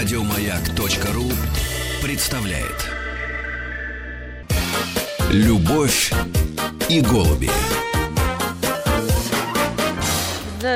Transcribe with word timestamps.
Радиомаяк.ру 0.00 1.24
представляет 2.02 2.88
Любовь 5.30 6.10
и 6.88 7.02
голуби. 7.02 7.50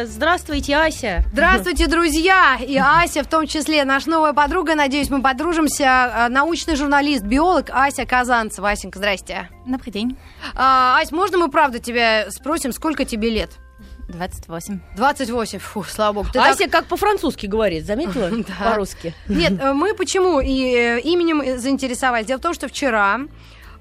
Здравствуйте, 0.04 0.76
Ася. 0.76 1.24
Здравствуйте, 1.32 1.86
друзья! 1.86 2.58
И 2.60 2.76
Ася, 2.76 3.22
в 3.22 3.26
том 3.26 3.46
числе, 3.46 3.86
наша 3.86 4.10
новая 4.10 4.34
подруга, 4.34 4.74
надеюсь, 4.74 5.08
мы 5.08 5.22
подружимся, 5.22 6.26
научный 6.28 6.76
журналист, 6.76 7.24
биолог 7.24 7.70
Ася 7.70 8.04
Казанцева. 8.04 8.72
Асенька, 8.72 8.98
здрасте. 8.98 9.48
Добрый 9.66 9.90
день. 9.90 10.18
А, 10.54 10.98
Ась, 11.00 11.12
можно 11.12 11.38
мы 11.38 11.50
правда 11.50 11.78
тебя 11.78 12.30
спросим, 12.30 12.72
сколько 12.72 13.06
тебе 13.06 13.30
лет? 13.30 13.52
28. 14.08 14.80
28, 14.96 15.58
фу, 15.58 15.82
слава 15.84 16.12
богу. 16.12 16.28
Ты 16.32 16.38
Ася 16.38 16.64
так... 16.64 16.70
как 16.70 16.86
по-французски 16.86 17.46
говорит, 17.46 17.86
заметила? 17.86 18.28
да. 18.30 18.70
По-русски. 18.70 19.14
Нет, 19.28 19.52
э, 19.60 19.72
мы 19.72 19.94
почему 19.94 20.40
и 20.40 20.74
э, 20.74 21.00
именем 21.00 21.58
заинтересовались? 21.58 22.26
Дело 22.26 22.38
в 22.38 22.42
том, 22.42 22.54
что 22.54 22.68
вчера 22.68 23.20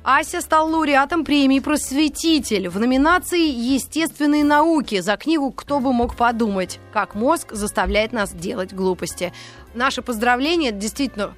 Ася 0.03 0.41
стал 0.41 0.69
лауреатом 0.69 1.23
премии 1.23 1.59
«Просветитель» 1.59 2.67
в 2.67 2.79
номинации 2.79 3.47
«Естественные 3.47 4.43
науки» 4.43 4.99
за 4.99 5.15
книгу 5.15 5.51
«Кто 5.51 5.79
бы 5.79 5.93
мог 5.93 6.15
подумать, 6.15 6.79
как 6.91 7.15
мозг 7.15 7.53
заставляет 7.53 8.11
нас 8.11 8.33
делать 8.33 8.73
глупости». 8.73 9.31
Наше 9.73 10.01
поздравление, 10.01 10.71
действительно 10.71 11.33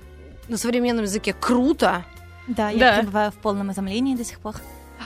на 0.47 0.57
современном 0.57 1.03
языке 1.03 1.33
круто. 1.33 2.05
Да, 2.47 2.69
я 2.69 2.79
да. 2.79 2.99
пребываю 2.99 3.31
в 3.31 3.35
полном 3.35 3.71
изумлении 3.71 4.15
до 4.15 4.23
сих 4.23 4.39
пор. 4.39 4.55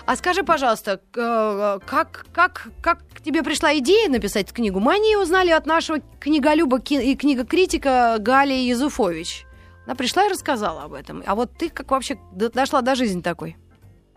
А 0.10 0.16
скажи, 0.16 0.42
пожалуйста, 0.42 1.02
э, 1.16 1.80
как, 1.86 2.26
как, 2.34 2.70
как 2.82 3.04
тебе 3.24 3.44
пришла 3.44 3.78
идея 3.78 4.10
написать 4.10 4.52
книгу? 4.52 4.80
Мы 4.80 4.96
о 4.96 4.98
ней 4.98 5.16
узнали 5.16 5.52
от 5.52 5.68
нашего 5.68 6.00
книголюба 6.20 6.80
и 6.80 7.16
книгокритика 7.16 8.18
Гали 8.18 8.54
Язуфович. 8.54 9.46
Она 9.86 9.94
пришла 9.94 10.26
и 10.26 10.30
рассказала 10.30 10.82
об 10.82 10.94
этом. 10.94 11.22
А 11.28 11.36
вот 11.36 11.52
ты 11.56 11.70
как 11.70 11.92
вообще 11.92 12.18
дошла 12.32 12.82
до 12.82 12.96
жизни 12.96 13.22
такой? 13.22 13.56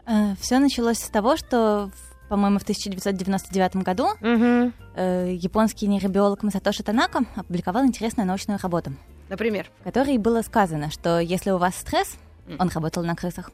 Э, 0.06 0.34
Все 0.40 0.60
началось 0.60 0.96
с 0.96 1.10
того, 1.10 1.36
что, 1.36 1.90
по-моему, 2.30 2.58
в 2.58 2.62
1999 2.62 3.76
году 3.76 4.12
угу. 4.18 4.72
японский 4.96 5.88
нейробиолог 5.88 6.42
Масатоши 6.42 6.82
Танака 6.82 7.26
опубликовал 7.36 7.84
интересную 7.84 8.26
научную 8.26 8.58
работу. 8.62 8.94
Например? 9.28 9.70
В 9.80 9.84
которой 9.84 10.16
было 10.16 10.40
сказано, 10.40 10.90
что 10.90 11.20
если 11.20 11.50
у 11.50 11.58
вас 11.58 11.76
стресс, 11.76 12.16
он 12.58 12.70
работал 12.70 13.04
на 13.04 13.14
крысах, 13.14 13.50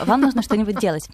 вам 0.00 0.20
нужно 0.20 0.42
что-нибудь 0.42 0.78
делать. 0.78 1.08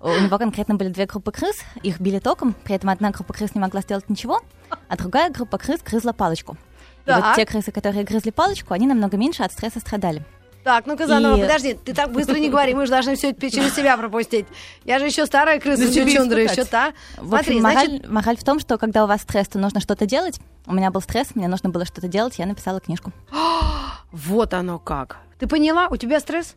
У 0.00 0.08
него 0.08 0.38
конкретно 0.38 0.74
были 0.76 0.88
две 0.88 1.06
группы 1.06 1.32
крыс, 1.32 1.56
их 1.82 2.00
били 2.00 2.18
током, 2.18 2.54
при 2.64 2.74
этом 2.74 2.90
одна 2.90 3.10
группа 3.10 3.32
крыс 3.32 3.54
не 3.54 3.60
могла 3.60 3.80
сделать 3.80 4.08
ничего, 4.08 4.40
а 4.88 4.96
другая 4.96 5.30
группа 5.30 5.58
крыс 5.58 5.80
грызла 5.82 6.12
палочку. 6.12 6.56
И 7.06 7.10
вот 7.10 7.24
те 7.36 7.46
крысы, 7.46 7.72
которые 7.72 8.04
грызли 8.04 8.30
палочку, 8.30 8.74
они 8.74 8.86
намного 8.86 9.16
меньше 9.16 9.42
от 9.42 9.52
стресса 9.52 9.80
страдали. 9.80 10.24
Так, 10.62 10.84
ну 10.86 10.96
Казанова, 10.96 11.36
и... 11.36 11.40
подожди, 11.40 11.74
ты 11.74 11.94
так 11.94 12.12
быстро 12.12 12.36
не 12.36 12.50
говори, 12.50 12.74
мы 12.74 12.84
же 12.84 12.92
должны 12.92 13.16
все 13.16 13.30
это 13.30 13.50
через 13.50 13.74
себя 13.74 13.96
пропустить. 13.96 14.46
Я 14.84 14.98
же 14.98 15.06
еще 15.06 15.24
старая 15.24 15.58
крыса 15.58 15.84
ну, 15.84 16.10
чундра, 16.10 16.42
еще 16.42 16.64
та. 16.64 16.92
В 17.16 17.34
общем, 17.34 17.60
Смотри, 17.60 17.60
мораль, 17.60 17.88
значит... 17.88 18.10
мораль 18.10 18.36
в 18.36 18.44
том, 18.44 18.60
что 18.60 18.76
когда 18.76 19.04
у 19.04 19.06
вас 19.06 19.22
стресс, 19.22 19.48
то 19.48 19.58
нужно 19.58 19.80
что-то 19.80 20.04
делать. 20.04 20.38
У 20.66 20.74
меня 20.74 20.90
был 20.90 21.00
стресс, 21.00 21.34
мне 21.34 21.48
нужно 21.48 21.70
было 21.70 21.86
что-то 21.86 22.08
делать, 22.08 22.38
я 22.38 22.44
написала 22.44 22.78
книжку. 22.78 23.10
вот 24.12 24.52
оно 24.52 24.78
как. 24.78 25.18
Ты 25.38 25.46
поняла? 25.46 25.88
У 25.88 25.96
тебя 25.96 26.20
стресс? 26.20 26.56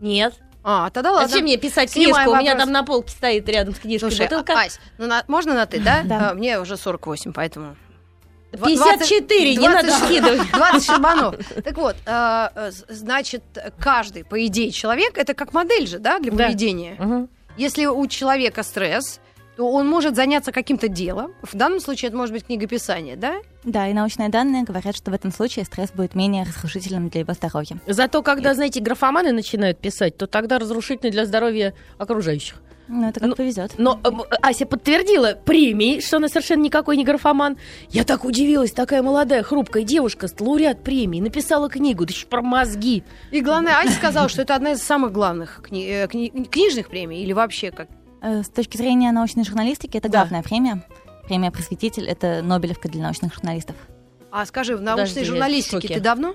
Нет. 0.00 0.40
А, 0.66 0.88
тогда 0.90 1.12
ладно. 1.12 1.28
Зачем 1.28 1.44
мне 1.44 1.58
писать 1.58 1.90
Снимаем 1.90 2.14
книжку? 2.14 2.30
Вопрос. 2.30 2.38
У 2.38 2.42
меня 2.42 2.56
там 2.56 2.72
на 2.72 2.82
полке 2.82 3.10
стоит 3.10 3.48
рядом 3.48 3.74
с 3.74 3.78
книжкой 3.78 4.10
Слушай, 4.10 4.26
бутылка. 4.26 4.54
Ась, 4.54 4.80
ну 4.96 5.06
на, 5.06 5.22
можно 5.28 5.54
на 5.54 5.66
ты, 5.66 5.78
да? 5.78 6.02
да? 6.04 6.30
А, 6.30 6.34
мне 6.34 6.58
уже 6.58 6.76
48, 6.76 7.32
поэтому... 7.32 7.76
54, 8.52 9.56
20, 9.56 9.60
не 9.60 9.68
надо 9.68 9.90
скидывать. 9.90 10.50
20 10.52 10.84
шибанов. 10.84 11.34
Так 11.64 11.76
вот, 11.76 11.96
э, 12.06 12.48
э, 12.54 12.70
значит, 12.88 13.42
каждый, 13.80 14.24
по 14.24 14.46
идее, 14.46 14.70
человек, 14.70 15.18
это 15.18 15.34
как 15.34 15.52
модель 15.52 15.88
же, 15.88 15.98
да, 15.98 16.20
для 16.20 16.30
поведения. 16.30 16.96
Да. 16.98 17.04
Угу. 17.04 17.28
Если 17.56 17.86
у 17.86 18.06
человека 18.06 18.62
стресс, 18.62 19.20
он 19.58 19.88
может 19.88 20.16
заняться 20.16 20.52
каким-то 20.52 20.88
делом. 20.88 21.32
В 21.42 21.54
данном 21.56 21.80
случае 21.80 22.08
это 22.08 22.16
может 22.16 22.34
быть 22.34 22.46
книгописание, 22.46 23.16
да? 23.16 23.36
Да, 23.62 23.88
и 23.88 23.92
научные 23.92 24.28
данные 24.28 24.64
говорят, 24.64 24.96
что 24.96 25.10
в 25.10 25.14
этом 25.14 25.32
случае 25.32 25.64
стресс 25.64 25.90
будет 25.92 26.14
менее 26.14 26.44
разрушительным 26.44 27.08
для 27.08 27.20
его 27.20 27.32
здоровья. 27.32 27.78
Зато 27.86 28.22
когда, 28.22 28.52
и... 28.52 28.54
знаете, 28.54 28.80
графоманы 28.80 29.32
начинают 29.32 29.78
писать, 29.78 30.16
то 30.16 30.26
тогда 30.26 30.58
разрушительный 30.58 31.10
для 31.10 31.24
здоровья 31.24 31.74
окружающих. 31.98 32.56
Ну, 32.86 33.08
это 33.08 33.18
как 33.18 33.30
но, 33.30 33.34
повезет. 33.34 33.72
Но 33.78 33.98
э, 34.04 34.10
Ася 34.42 34.66
подтвердила 34.66 35.38
премии, 35.42 36.00
что 36.00 36.18
она 36.18 36.28
совершенно 36.28 36.62
никакой 36.62 36.98
не 36.98 37.04
графоман. 37.04 37.56
Я 37.88 38.04
так 38.04 38.26
удивилась, 38.26 38.72
такая 38.72 39.02
молодая, 39.02 39.42
хрупкая 39.42 39.84
девушка, 39.84 40.28
лауреат 40.38 40.82
премии, 40.84 41.20
написала 41.20 41.70
книгу, 41.70 42.04
да 42.04 42.12
еще 42.12 42.26
про 42.26 42.42
мозги. 42.42 43.02
И 43.30 43.40
главное, 43.40 43.78
Ася 43.78 43.92
сказала, 43.92 44.28
что 44.28 44.42
это 44.42 44.54
одна 44.54 44.72
из 44.72 44.82
самых 44.82 45.12
главных 45.12 45.62
кни- 45.66 45.86
э, 45.88 46.06
кни- 46.08 46.46
книжных 46.46 46.88
премий, 46.90 47.22
или 47.22 47.32
вообще 47.32 47.70
как? 47.70 47.88
Э, 48.24 48.42
с 48.42 48.48
точки 48.48 48.78
зрения 48.78 49.12
научной 49.12 49.44
журналистики, 49.44 49.98
это 49.98 50.08
главная 50.08 50.42
да. 50.42 50.48
премия. 50.48 50.82
Премия 51.26 51.50
«Просветитель»— 51.50 52.06
это 52.08 52.40
Нобелевка 52.42 52.88
для 52.88 53.02
научных 53.02 53.34
журналистов. 53.34 53.76
А 54.32 54.46
скажи, 54.46 54.76
в 54.76 54.80
научной 54.80 55.08
Подожди, 55.08 55.24
журналистике 55.24 55.94
ты 55.94 56.00
давно? 56.00 56.34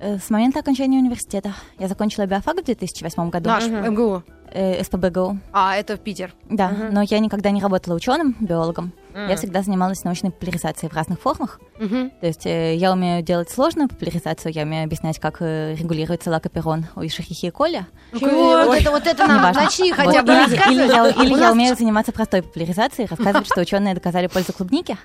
С 0.00 0.30
момента 0.30 0.60
окончания 0.60 0.98
университета. 0.98 1.54
Я 1.78 1.88
закончила 1.88 2.26
биофак 2.26 2.60
в 2.60 2.64
2008 2.64 3.30
году. 3.30 3.48
Наш, 3.48 3.64
угу. 3.64 3.90
МГУ 3.90 4.22
э, 4.52 4.82
СПБГУ. 4.84 5.38
А, 5.52 5.76
это 5.76 5.96
в 5.96 6.00
Питер. 6.00 6.34
Да, 6.48 6.68
угу. 6.68 6.92
но 6.92 7.02
я 7.02 7.18
никогда 7.18 7.50
не 7.50 7.60
работала 7.60 7.94
ученым, 7.94 8.34
биологом. 8.40 8.92
Mm. 9.16 9.30
Я 9.30 9.36
всегда 9.36 9.62
занималась 9.62 10.04
научной 10.04 10.30
популяризацией 10.30 10.90
в 10.90 10.94
разных 10.94 11.18
формах. 11.18 11.58
Mm-hmm. 11.78 12.20
То 12.20 12.26
есть 12.26 12.44
э, 12.44 12.74
я 12.74 12.92
умею 12.92 13.22
делать 13.22 13.48
сложную 13.48 13.88
популяризацию, 13.88 14.52
я 14.52 14.64
умею 14.64 14.84
объяснять, 14.84 15.18
как 15.18 15.38
э, 15.40 15.74
регулируется 15.74 16.28
лакоперон 16.30 16.84
у 16.96 17.00
Ишахихи 17.00 17.46
и 17.46 17.50
Коля. 17.50 17.86
Вот 18.12 18.22
это, 18.22 18.90
вот 18.90 19.06
это 19.06 19.26
нам 19.26 19.54
начни 19.54 19.90
хотя 19.92 20.22
бы 20.22 20.32
Или, 20.32 20.86
я, 20.86 21.08
или 21.08 21.40
я 21.40 21.52
умею 21.52 21.74
заниматься 21.76 22.12
простой 22.12 22.42
популяризацией, 22.42 23.08
рассказывать, 23.08 23.46
что 23.46 23.62
ученые 23.62 23.94
доказали 23.94 24.26
пользу 24.26 24.52
клубники. 24.52 24.98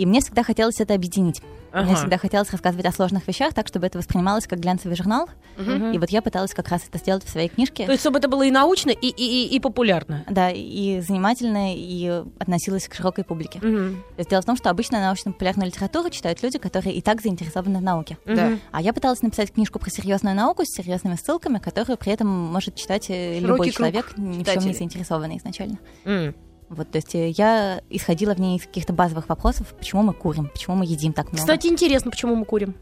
И 0.00 0.06
мне 0.06 0.22
всегда 0.22 0.42
хотелось 0.42 0.80
это 0.80 0.94
объединить. 0.94 1.42
Ага. 1.72 1.84
Мне 1.84 1.94
всегда 1.94 2.16
хотелось 2.16 2.50
рассказывать 2.50 2.86
о 2.86 2.90
сложных 2.90 3.28
вещах 3.28 3.52
так, 3.52 3.68
чтобы 3.68 3.86
это 3.86 3.98
воспринималось 3.98 4.46
как 4.46 4.58
глянцевый 4.58 4.96
журнал. 4.96 5.28
Угу. 5.58 5.92
И 5.92 5.98
вот 5.98 6.08
я 6.08 6.22
пыталась 6.22 6.54
как 6.54 6.68
раз 6.68 6.84
это 6.88 6.96
сделать 6.96 7.22
в 7.22 7.28
своей 7.28 7.48
книжке. 7.50 7.84
То 7.84 7.92
есть, 7.92 8.00
чтобы 8.02 8.18
это 8.18 8.26
было 8.26 8.42
и 8.44 8.50
научно, 8.50 8.88
и, 8.88 9.08
и, 9.08 9.44
и, 9.44 9.54
и 9.54 9.60
популярно. 9.60 10.24
Да, 10.26 10.48
и 10.50 11.00
занимательно, 11.00 11.76
и 11.76 12.24
относилось 12.38 12.88
к 12.88 12.94
широкой 12.94 13.24
публике. 13.24 13.58
Угу. 13.58 14.24
Дело 14.30 14.40
в 14.40 14.46
том, 14.46 14.56
что 14.56 14.70
обычно 14.70 15.02
научно-популярную 15.02 15.66
литературу 15.66 16.08
читают 16.08 16.42
люди, 16.42 16.58
которые 16.58 16.94
и 16.94 17.02
так 17.02 17.20
заинтересованы 17.20 17.80
в 17.80 17.82
науке. 17.82 18.16
Да. 18.24 18.52
А 18.72 18.80
я 18.80 18.94
пыталась 18.94 19.20
написать 19.20 19.52
книжку 19.52 19.78
про 19.78 19.90
серьезную 19.90 20.34
науку 20.34 20.64
с 20.64 20.74
серьезными 20.74 21.16
ссылками, 21.16 21.58
которую 21.58 21.98
при 21.98 22.12
этом 22.12 22.26
может 22.26 22.74
читать 22.74 23.10
э, 23.10 23.38
Широкий 23.38 23.46
любой 23.46 23.70
человек, 23.70 24.14
ни 24.16 24.44
в 24.44 24.50
чем 24.50 24.64
не 24.64 24.72
заинтересованный 24.72 25.36
изначально. 25.36 25.76
Mm. 26.06 26.34
Вот, 26.70 26.88
то 26.88 26.98
есть 26.98 27.16
э, 27.16 27.30
я 27.30 27.82
исходила 27.90 28.32
в 28.32 28.38
ней 28.38 28.56
из 28.56 28.62
каких-то 28.62 28.92
базовых 28.92 29.28
вопросов, 29.28 29.74
почему 29.76 30.02
мы 30.02 30.12
курим, 30.12 30.46
почему 30.46 30.76
мы 30.76 30.86
едим 30.86 31.12
так 31.12 31.26
много. 31.26 31.38
Кстати, 31.38 31.66
интересно, 31.66 32.12
почему 32.12 32.36
мы 32.36 32.44
курим? 32.44 32.76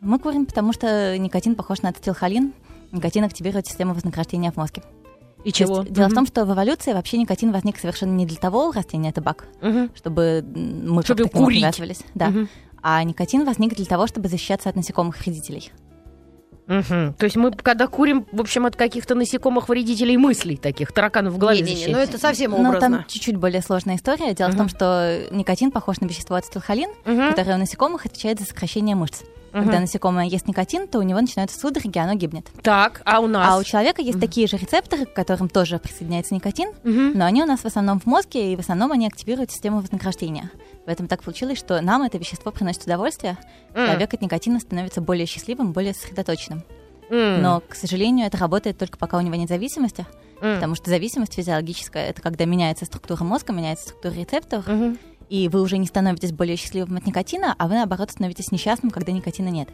Мы 0.00 0.18
курим, 0.18 0.44
потому 0.44 0.74
что 0.74 1.16
никотин 1.16 1.54
похож 1.54 1.80
на 1.80 1.88
ацетилхолин. 1.88 2.52
Никотин 2.92 3.24
активирует 3.24 3.66
систему 3.66 3.94
вознаграждения 3.94 4.52
в 4.52 4.58
мозге. 4.58 4.82
И 5.44 5.52
чего? 5.52 5.78
Есть, 5.78 5.92
дело 5.92 6.06
mm-hmm. 6.06 6.10
в 6.10 6.14
том, 6.14 6.26
что 6.26 6.44
в 6.44 6.52
эволюции 6.52 6.92
вообще 6.92 7.16
никотин 7.16 7.52
возник 7.52 7.78
совершенно 7.78 8.12
не 8.12 8.26
для 8.26 8.36
того 8.36 8.68
у 8.68 8.72
растения 8.72 9.12
табак, 9.12 9.46
mm-hmm. 9.62 9.90
чтобы 9.96 10.44
мы 10.54 11.02
чтобы 11.02 11.24
как-то 11.24 11.46
привязывались. 11.46 12.00
Да. 12.14 12.28
Mm-hmm. 12.28 12.48
А 12.82 13.02
никотин 13.02 13.44
возник 13.46 13.74
для 13.74 13.86
того, 13.86 14.06
чтобы 14.06 14.28
защищаться 14.28 14.68
от 14.68 14.76
насекомых 14.76 15.18
вредителей. 15.20 15.72
Угу. 16.68 17.14
То 17.18 17.24
есть 17.24 17.36
мы, 17.36 17.52
когда 17.52 17.86
курим, 17.86 18.26
в 18.32 18.40
общем, 18.40 18.66
от 18.66 18.76
каких-то 18.76 19.14
насекомых 19.14 19.68
вредителей 19.68 20.16
мыслей 20.16 20.56
таких, 20.56 20.92
тараканов 20.92 21.34
в 21.34 21.38
голове 21.38 21.60
Не-не-не, 21.60 21.92
ну 21.92 21.98
это 21.98 22.18
совсем 22.18 22.54
образно. 22.54 22.72
Ну 22.72 22.80
там 22.80 23.04
чуть-чуть 23.06 23.36
более 23.36 23.62
сложная 23.62 23.96
история. 23.96 24.34
Дело 24.34 24.48
угу. 24.48 24.54
в 24.54 24.58
том, 24.58 24.68
что 24.68 25.26
никотин 25.30 25.70
похож 25.70 26.00
на 26.00 26.06
вещество 26.06 26.36
ацетилхолин, 26.36 26.90
угу. 27.04 27.34
которое 27.34 27.56
у 27.56 27.58
насекомых 27.58 28.06
отвечает 28.06 28.40
за 28.40 28.46
сокращение 28.46 28.96
мышц. 28.96 29.22
Угу. 29.56 29.64
Когда 29.64 29.80
насекомое 29.80 30.26
ест 30.26 30.46
никотин, 30.46 30.86
то 30.86 30.98
у 30.98 31.02
него 31.02 31.18
начинаются 31.18 31.58
судороги, 31.58 31.98
оно 31.98 32.12
гибнет. 32.12 32.46
Так, 32.62 33.00
а 33.06 33.20
у 33.20 33.26
нас? 33.26 33.48
А 33.50 33.56
у 33.56 33.64
человека 33.64 34.02
есть 34.02 34.18
угу. 34.18 34.26
такие 34.26 34.46
же 34.46 34.58
рецепторы, 34.58 35.06
к 35.06 35.14
которым 35.14 35.48
тоже 35.48 35.78
присоединяется 35.78 36.34
никотин, 36.34 36.68
угу. 36.68 37.16
но 37.16 37.24
они 37.24 37.42
у 37.42 37.46
нас 37.46 37.60
в 37.60 37.64
основном 37.64 37.98
в 37.98 38.04
мозге, 38.04 38.52
и 38.52 38.56
в 38.56 38.60
основном 38.60 38.92
они 38.92 39.06
активируют 39.06 39.50
систему 39.50 39.80
вознаграждения. 39.80 40.50
Поэтому 40.84 41.08
так 41.08 41.22
получилось, 41.22 41.58
что 41.58 41.80
нам 41.80 42.02
это 42.02 42.18
вещество 42.18 42.52
приносит 42.52 42.84
удовольствие, 42.84 43.38
mm. 43.72 43.86
человек 43.86 44.14
от 44.14 44.20
никотина 44.20 44.60
становится 44.60 45.00
более 45.00 45.26
счастливым, 45.26 45.72
более 45.72 45.94
сосредоточенным. 45.94 46.62
Mm. 47.10 47.38
Но, 47.38 47.60
к 47.60 47.74
сожалению, 47.74 48.26
это 48.26 48.38
работает 48.38 48.78
только 48.78 48.96
пока 48.96 49.16
у 49.16 49.20
него 49.20 49.34
нет 49.34 49.48
зависимости, 49.48 50.06
mm. 50.40 50.54
потому 50.56 50.76
что 50.76 50.90
зависимость 50.90 51.34
физиологическая 51.34 52.06
это 52.06 52.22
когда 52.22 52.44
меняется 52.44 52.84
структура 52.84 53.24
мозга, 53.24 53.52
меняется 53.52 53.88
структура 53.88 54.12
рецепторов, 54.12 54.68
mm-hmm. 54.68 54.98
И 55.28 55.48
вы 55.48 55.60
уже 55.60 55.78
не 55.78 55.86
становитесь 55.86 56.32
более 56.32 56.56
счастливым 56.56 56.96
от 56.96 57.06
никотина, 57.06 57.54
а 57.58 57.68
вы 57.68 57.74
наоборот 57.74 58.10
становитесь 58.10 58.52
несчастным, 58.52 58.90
когда 58.90 59.12
никотина 59.12 59.48
нет. 59.48 59.68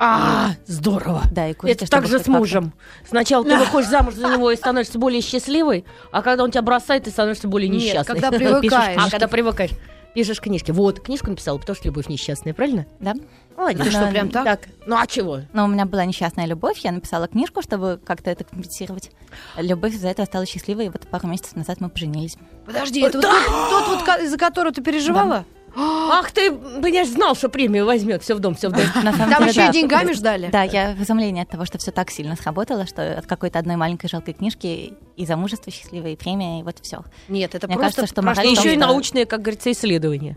А, 0.00 0.52
здорово. 0.66 1.22
Да, 1.32 1.48
и 1.48 1.54
курите, 1.54 1.84
Это 1.84 1.90
так 1.90 2.06
же 2.06 2.20
с 2.20 2.28
мужем. 2.28 2.72
Сначала 3.06 3.44
ты 3.44 3.56
выходишь 3.56 3.90
замуж 3.90 4.14
за 4.14 4.28
него 4.28 4.50
и 4.52 4.56
становишься 4.56 4.98
более 4.98 5.20
счастливой, 5.20 5.84
а 6.12 6.22
когда 6.22 6.44
он 6.44 6.52
тебя 6.52 6.62
бросает, 6.62 7.04
ты 7.04 7.10
становишься 7.10 7.48
более 7.48 7.68
несчастной. 7.68 8.14
Нет, 8.14 8.22
когда 8.28 8.30
привыкаешь. 8.30 9.02
А, 9.04 9.10
когда 9.10 9.26
привыкаешь. 9.26 9.72
Пишешь 10.18 10.40
книжки. 10.40 10.72
Вот, 10.72 10.98
книжку 10.98 11.30
написала, 11.30 11.58
потому 11.58 11.76
что 11.76 11.86
любовь 11.86 12.08
несчастная, 12.08 12.52
правильно? 12.52 12.86
Да. 12.98 13.14
Молодец. 13.56 13.84
Ты 13.84 13.90
что, 13.92 14.00
Да, 14.00 14.10
прям 14.10 14.30
так? 14.30 14.68
Ну 14.84 14.96
а 14.96 15.06
чего? 15.06 15.42
Но 15.52 15.64
у 15.64 15.68
меня 15.68 15.86
была 15.86 16.04
несчастная 16.04 16.44
любовь, 16.44 16.78
я 16.78 16.90
написала 16.90 17.28
книжку, 17.28 17.62
чтобы 17.62 18.00
как-то 18.04 18.28
это 18.28 18.42
компенсировать. 18.42 19.12
Любовь 19.56 19.94
из-за 19.94 20.08
этого 20.08 20.26
стала 20.26 20.44
счастливой, 20.44 20.86
и 20.86 20.88
вот 20.88 21.06
пару 21.06 21.28
месяцев 21.28 21.54
назад 21.54 21.80
мы 21.80 21.88
поженились. 21.88 22.36
Подожди, 22.66 23.00
это 23.00 23.18
вот 23.18 23.28
тот, 23.28 23.70
тот 23.70 24.06
вот, 24.08 24.20
из-за 24.22 24.36
которого 24.38 24.74
ты 24.74 24.82
переживала? 24.82 25.44
Ах 25.76 26.30
ты, 26.32 26.50
понимаешь, 26.52 27.08
знал, 27.08 27.34
что 27.34 27.48
премию 27.48 27.86
возьмет. 27.86 28.22
Все 28.22 28.34
в 28.34 28.40
дом, 28.40 28.54
все 28.54 28.68
в 28.68 28.72
дом. 28.72 28.82
На 29.02 29.12
самом 29.12 29.30
Там 29.30 29.38
деле, 29.40 29.50
еще 29.50 29.62
и 29.62 29.66
да. 29.66 29.72
деньгами 29.72 30.12
ждали? 30.12 30.48
Да, 30.50 30.62
я 30.62 30.94
в 30.94 31.02
изумлении 31.02 31.42
от 31.42 31.48
того, 31.48 31.64
что 31.64 31.78
все 31.78 31.90
так 31.90 32.10
сильно 32.10 32.36
сработало, 32.36 32.86
что 32.86 33.18
от 33.18 33.26
какой-то 33.26 33.58
одной 33.58 33.76
маленькой 33.76 34.08
жалкой 34.08 34.34
книжки 34.34 34.94
и 35.16 35.26
замужество 35.26 35.70
счастливое, 35.70 36.12
и 36.12 36.16
премия, 36.16 36.60
и 36.60 36.62
вот 36.62 36.76
все. 36.82 37.02
Нет, 37.28 37.54
это 37.54 37.66
Мне 37.66 37.76
просто... 37.76 37.96
кажется, 38.02 38.06
что 38.14 38.22
про 38.22 38.28
мораль 38.30 38.46
И 38.46 38.52
в 38.52 38.54
том, 38.54 38.64
еще 38.64 38.74
и 38.74 38.76
научные, 38.78 39.26
как 39.26 39.42
говорится, 39.42 39.70
исследования. 39.72 40.36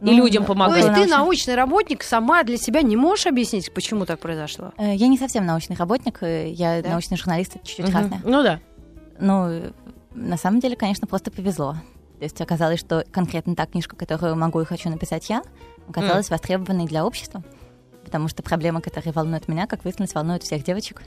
И 0.00 0.04
Ну, 0.04 0.12
людям 0.12 0.42
ну, 0.42 0.46
То 0.46 0.52
помогают. 0.52 0.86
есть 0.86 1.02
ты 1.02 1.08
научный 1.10 1.54
работник, 1.56 2.04
сама 2.04 2.44
для 2.44 2.56
себя 2.56 2.82
не 2.82 2.96
можешь 2.96 3.26
объяснить, 3.26 3.72
почему 3.74 4.06
так 4.06 4.20
произошло? 4.20 4.72
Э, 4.78 4.94
Я 4.94 5.08
не 5.08 5.18
совсем 5.18 5.44
научный 5.44 5.74
работник, 5.76 6.18
э, 6.22 6.50
я 6.50 6.80
Да? 6.82 6.90
научный 6.90 7.16
журналист, 7.16 7.56
это 7.56 7.66
чуть-чуть 7.66 7.86
Мгм. 7.88 7.94
разное. 7.96 8.20
Ну 8.24 8.42
да. 8.44 8.60
Ну, 9.18 9.48
э, 9.48 9.70
на 10.14 10.36
самом 10.36 10.60
деле, 10.60 10.76
конечно, 10.76 11.08
просто 11.08 11.32
повезло. 11.32 11.76
То 12.18 12.24
есть 12.24 12.40
оказалось, 12.40 12.80
что 12.80 13.04
конкретно 13.12 13.54
та 13.54 13.66
книжка, 13.66 13.94
которую 13.94 14.36
могу 14.36 14.60
и 14.60 14.64
хочу 14.64 14.90
написать 14.90 15.28
я, 15.30 15.42
оказалась 15.88 16.30
востребованной 16.30 16.86
для 16.86 17.06
общества, 17.06 17.42
потому 18.04 18.28
что 18.28 18.42
проблемы, 18.42 18.80
которые 18.80 19.12
волнуют 19.12 19.46
меня, 19.48 19.66
как 19.66 19.84
выяснилось, 19.84 20.14
волнуют 20.14 20.42
всех 20.42 20.64
девочек 20.64 21.02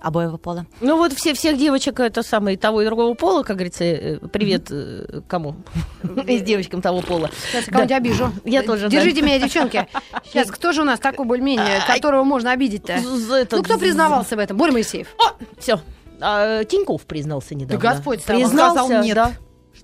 обоего 0.00 0.36
пола. 0.36 0.66
Ну 0.80 0.96
вот 0.96 1.12
все, 1.12 1.32
всех 1.34 1.56
девочек, 1.58 2.00
это 2.00 2.24
самое, 2.24 2.56
того 2.56 2.82
и 2.82 2.84
другого 2.84 3.14
пола, 3.14 3.44
как 3.44 3.56
говорится, 3.56 3.84
э, 3.84 4.18
привет 4.32 4.66
э, 4.70 5.20
кому? 5.28 5.54
Из 6.26 6.42
девочкам 6.42 6.82
того 6.82 7.02
пола. 7.02 7.30
Сейчас 7.52 7.66
я 7.68 7.72
кого-нибудь 7.72 7.96
обижу. 7.96 8.32
Я 8.44 8.62
тоже, 8.64 8.84
да. 8.84 8.88
Держите 8.88 9.22
меня, 9.22 9.38
девчонки. 9.38 9.86
Сейчас, 10.24 10.50
кто 10.50 10.72
же 10.72 10.80
у 10.82 10.84
нас 10.84 10.98
такой 10.98 11.24
более-менее, 11.24 11.82
которого 11.86 12.24
можно 12.24 12.50
обидеть-то? 12.50 12.98
Ну, 13.00 13.62
кто 13.62 13.78
признавался 13.78 14.34
в 14.34 14.40
этом? 14.40 14.56
Боря 14.56 14.72
Моисеев. 14.72 15.06
Все. 15.60 15.78
Тиньков 16.18 17.02
признался 17.02 17.54
недавно. 17.54 17.80
Да 17.80 17.90
Господь 17.94 18.22
с 18.22 18.24
тобой. 18.24 18.42
признался, 18.42 18.80
Сказал 18.82 19.02
нет. 19.04 19.14
да. 19.14 19.32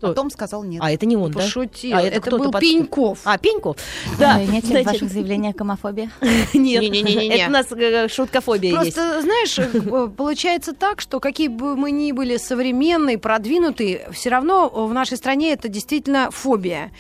Что? 0.02 0.08
Потом 0.08 0.31
сказал 0.31 0.64
нет. 0.64 0.82
А 0.82 0.90
это 0.90 1.06
не 1.06 1.16
он, 1.16 1.31
да? 1.31 1.38
Пошутил. 1.38 1.96
А 1.96 2.02
это 2.02 2.20
кто-то 2.20 2.38
был 2.44 2.50
под- 2.50 2.60
Пеньков. 2.60 3.20
А, 3.22 3.38
Пеньков? 3.38 3.76
Да. 4.19 4.40
Э, 4.40 4.46
Нет 4.46 4.64
ли 4.64 4.70
в 4.81 4.82
значит, 4.82 4.87
ваших 4.87 5.10
заявлениях 5.12 5.54
гомофобия? 5.54 6.10
Нет, 6.54 6.82
это 6.82 7.46
у 7.46 7.50
нас 7.52 7.66
э, 7.70 8.08
шуткофобия 8.08 8.82
есть. 8.82 8.96
Просто, 8.96 9.22
знаешь, 9.22 9.56
э, 9.60 10.08
получается 10.08 10.72
так, 10.72 11.00
что 11.00 11.20
какие 11.20 11.46
бы 11.46 11.76
мы 11.76 11.93
ни 11.93 12.10
были 12.10 12.37
современные, 12.37 13.16
продвинутые, 13.16 14.08
все 14.10 14.31
равно 14.31 14.69
в 14.69 14.93
нашей 14.93 15.16
стране 15.16 15.52
это 15.52 15.69
действительно 15.69 16.32
фобия. 16.32 16.90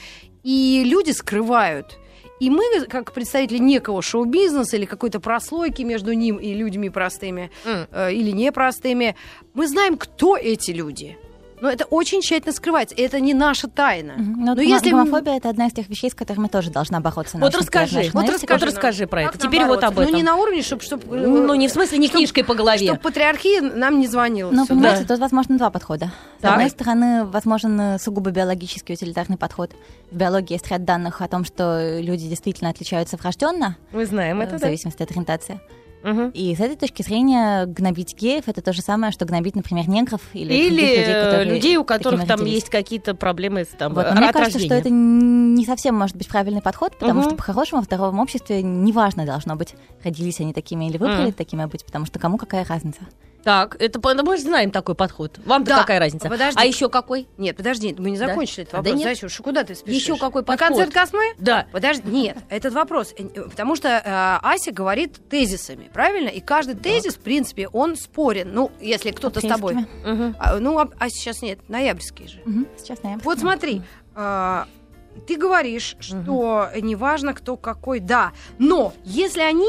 И 0.44 0.84
люди 0.86 1.10
скрывают. 1.10 1.98
И 2.38 2.50
мы, 2.50 2.64
как 2.88 3.12
представители 3.12 3.58
некого 3.58 4.00
шоу-бизнеса 4.00 4.76
или 4.76 4.84
какой-то 4.84 5.18
прослойки 5.18 5.82
между 5.82 6.12
ним 6.12 6.36
и 6.36 6.54
людьми 6.54 6.88
простыми 6.88 7.50
М. 7.64 7.86
э, 7.90 8.12
или 8.12 8.30
непростыми, 8.30 9.16
мы 9.54 9.66
знаем, 9.66 9.96
кто 9.96 10.36
эти 10.36 10.70
люди. 10.70 11.16
Но 11.62 11.70
это 11.70 11.84
очень 11.84 12.22
тщательно 12.22 12.52
скрывается. 12.52 12.96
и 12.96 13.02
Это 13.02 13.20
не 13.20 13.34
наша 13.34 13.68
тайна. 13.68 14.14
Мгм. 14.16 14.44
Но 14.44 14.54
Но 14.56 14.62
если 14.62 14.90
гомофобия 14.90 15.36
это 15.36 15.48
одна 15.48 15.68
из 15.68 15.72
тех 15.72 15.88
вещей, 15.88 16.10
с 16.10 16.14
которыми 16.14 16.48
тоже 16.48 16.72
должна 16.72 16.98
бороться. 16.98 17.38
Вот 17.38 17.54
расскажи, 17.54 18.10
вот 18.12 18.28
расскажи, 18.28 18.66
расскажи 18.66 19.06
про 19.06 19.22
это. 19.22 19.38
Теперь 19.38 19.60
вот 19.60 19.76
бороться? 19.80 19.86
об 19.86 19.98
этом. 20.00 20.10
Ну, 20.10 20.16
не 20.16 20.24
на 20.24 20.34
уровне, 20.34 20.62
чтобы... 20.62 20.82
Чтоб, 20.82 21.04
Ну, 21.06 21.54
не 21.54 21.68
в 21.68 21.70
смысле 21.70 21.98
не 21.98 22.08
книжкой 22.08 22.42
по 22.42 22.54
голове. 22.54 22.86
Чтобы 22.86 22.98
патриархия 22.98 23.60
нам 23.60 24.00
не 24.00 24.08
звонила. 24.08 24.50
Ну, 24.50 24.64
сюда. 24.64 24.74
понимаете, 24.74 25.04
тут 25.06 25.20
возможно 25.20 25.56
два 25.56 25.70
подхода. 25.70 26.10
С 26.38 26.42
Так. 26.42 26.52
одной 26.54 26.68
стороны, 26.68 27.26
возможен 27.26 27.80
э, 27.80 27.98
сугубо 28.00 28.32
биологический 28.32 28.94
утилитарный 28.94 29.36
подход. 29.36 29.70
В 30.10 30.16
биологии 30.16 30.54
есть 30.54 30.66
ряд 30.68 30.84
данных 30.84 31.22
о 31.22 31.28
том, 31.28 31.44
что 31.44 31.96
люди 32.00 32.28
действительно 32.28 32.70
отличаются 32.70 33.16
врожденно, 33.16 33.76
Мы 33.92 34.04
знаем 34.04 34.40
э, 34.40 34.44
это, 34.46 34.56
в 34.56 34.60
да. 34.60 34.66
зависимости 34.66 35.00
от 35.00 35.12
ориентации. 35.12 35.60
Мгм. 36.02 36.30
И 36.30 36.54
с 36.54 36.60
этой 36.60 36.76
точки 36.76 37.02
зрения 37.02 37.66
гнобить 37.66 38.16
геев 38.16 38.44
это 38.48 38.60
то 38.62 38.72
же 38.72 38.82
самое, 38.82 39.12
что 39.12 39.24
гнобить, 39.24 39.54
например, 39.56 39.88
негров 39.88 40.20
или, 40.32 40.52
Или 40.52 40.98
людей, 40.98 41.14
которые 41.14 41.44
людей, 41.54 41.76
у 41.76 41.84
которых 41.84 42.26
там 42.26 42.38
родились. 42.40 42.54
есть 42.56 42.70
какие-то 42.70 43.14
проблемы 43.14 43.64
с 43.64 43.68
там, 43.68 43.94
Вот, 43.94 44.06
но 44.10 44.16
мне 44.20 44.32
кажется, 44.32 44.58
что 44.58 44.74
это 44.74 44.90
не 44.90 45.64
совсем 45.64 45.94
может 45.94 46.16
быть 46.16 46.28
правильный 46.28 46.62
подход, 46.62 46.96
потому 46.98 47.20
Мгм. 47.20 47.28
что 47.30 47.36
по-хорошему 47.36 47.82
в 47.82 47.84
здоровом 47.84 48.18
обществе 48.20 48.62
неважно 48.62 49.26
должно 49.26 49.56
быть, 49.56 49.74
родились 50.04 50.40
они 50.40 50.52
такими 50.52 50.86
или 50.86 50.96
выбрали 50.98 51.26
Мгм. 51.26 51.32
такими 51.34 51.64
быть, 51.66 51.84
потому 51.84 52.06
что 52.06 52.18
кому 52.18 52.38
какая 52.38 52.64
разница. 52.64 53.00
Так, 53.44 53.76
это 53.80 54.00
ну, 54.14 54.22
мы 54.22 54.36
же 54.36 54.42
знаем 54.44 54.70
такой 54.70 54.94
подход. 54.94 55.38
Вам-то 55.44 55.70
Да, 55.70 55.78
какая 55.80 55.98
разница? 55.98 56.28
подожди. 56.28 56.58
А 56.60 56.64
еще 56.64 56.88
какой? 56.88 57.26
Нет, 57.38 57.56
подожди, 57.56 57.94
мы 57.98 58.10
не 58.10 58.18
Да? 58.18 58.28
закончили 58.28 58.62
этот 58.62 58.74
А, 58.74 58.76
да 58.78 58.90
вопрос. 58.90 58.94
нет. 58.98 59.04
Зайчуш, 59.04 59.36
куда 59.38 59.64
ты 59.64 59.74
спешишь? 59.74 60.00
Еще 60.02 60.16
какой 60.16 60.42
На 60.42 60.46
подход? 60.46 60.68
концерт 60.68 60.92
Космы? 60.94 61.22
Да. 61.38 61.66
Подожди, 61.72 62.08
нет, 62.08 62.38
этот 62.48 62.72
вопрос, 62.74 63.12
э, 63.18 63.24
э, 63.34 63.42
потому 63.48 63.74
что 63.76 63.88
э, 63.88 64.00
Ася 64.46 64.70
говорит 64.72 65.28
тезисами, 65.28 65.90
правильно? 65.92 66.28
И 66.28 66.40
каждый 66.40 66.76
тезис, 66.76 67.14
в 67.16 67.20
принципе, 67.20 67.68
он 67.68 67.96
спорен. 67.96 68.52
Ну, 68.52 68.70
если 68.80 69.10
кто-то 69.10 69.40
с 69.40 69.42
тобой. 69.48 69.74
Мгм. 70.04 70.36
А, 70.38 70.58
ну, 70.58 70.78
а, 70.78 70.88
а 70.98 71.08
сейчас 71.08 71.42
нет, 71.42 71.58
ноябрьские 71.68 72.28
же. 72.28 72.40
Мгм, 72.44 72.66
Сейчас 72.76 73.02
ноябрь. 73.02 73.24
Вот 73.24 73.38
смотри, 73.40 73.82
а, 74.14 74.66
ты 75.26 75.36
говоришь, 75.36 75.96
что 76.00 76.68
неважно, 76.80 77.34
кто 77.34 77.56
какой, 77.56 78.00
да, 78.00 78.32
но 78.58 78.92
если 79.04 79.40
они 79.42 79.68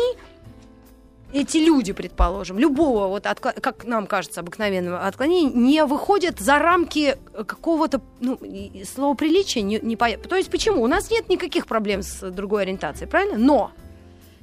эти 1.33 1.57
люди, 1.57 1.93
предположим, 1.93 2.59
любого, 2.59 3.07
вот 3.07 3.25
откло- 3.25 3.59
как 3.59 3.85
нам 3.85 4.07
кажется, 4.07 4.41
обыкновенного 4.41 5.05
отклонения, 5.07 5.51
не 5.51 5.83
выходят 5.85 6.39
за 6.39 6.59
рамки 6.59 7.17
какого-то 7.33 8.01
ну, 8.21 8.39
слова 8.91 9.15
приличия. 9.15 9.61
Не, 9.63 9.79
не 9.79 9.95
по- 9.95 10.15
То 10.17 10.35
есть 10.35 10.49
почему? 10.51 10.83
У 10.83 10.87
нас 10.87 11.09
нет 11.11 11.29
никаких 11.29 11.65
проблем 11.67 12.03
с 12.03 12.29
другой 12.31 12.61
ориентацией, 12.63 13.09
правильно? 13.09 13.37
Но 13.37 13.71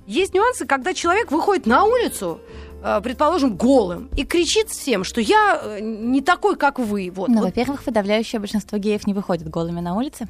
есть 0.07 0.35
нюансы, 0.35 0.67
когда 0.67 0.93
человек 0.93 1.31
выходит 1.31 1.67
на 1.67 1.85
улицу, 1.85 2.41
э, 2.83 3.01
предположим, 3.03 3.57
голым, 3.57 4.09
и 4.17 4.25
кричит 4.25 4.69
всем, 4.71 5.05
что 5.05 5.21
я 5.21 5.61
э, 5.63 5.81
не 5.81 6.21
такой, 6.23 6.57
как 6.57 6.79
вы. 6.79 7.13
Вот, 7.15 7.29
Ну, 7.29 7.37
Вот 7.37 7.45
во-первых, 7.45 7.85
подавляющее 7.85 8.41
большинство 8.41 8.79
геев 8.79 9.07
не 9.07 9.15
выходит 9.15 9.49
голыми 9.49 9.81
на 9.81 9.95
улице. 9.95 10.27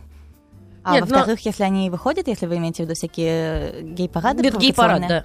А 0.82 0.92
Нет, 0.94 1.08
но- 1.08 1.16
во-вторых, 1.16 1.40
если 1.46 1.62
они 1.62 1.88
выходят, 1.90 2.26
если 2.28 2.46
вы 2.46 2.56
имеете 2.56 2.82
в 2.82 2.86
виду 2.86 2.94
всякие 2.94 3.30
э, 3.30 3.82
гей-парады, 3.82 4.42
Гей-парад, 4.42 5.00
да. 5.08 5.24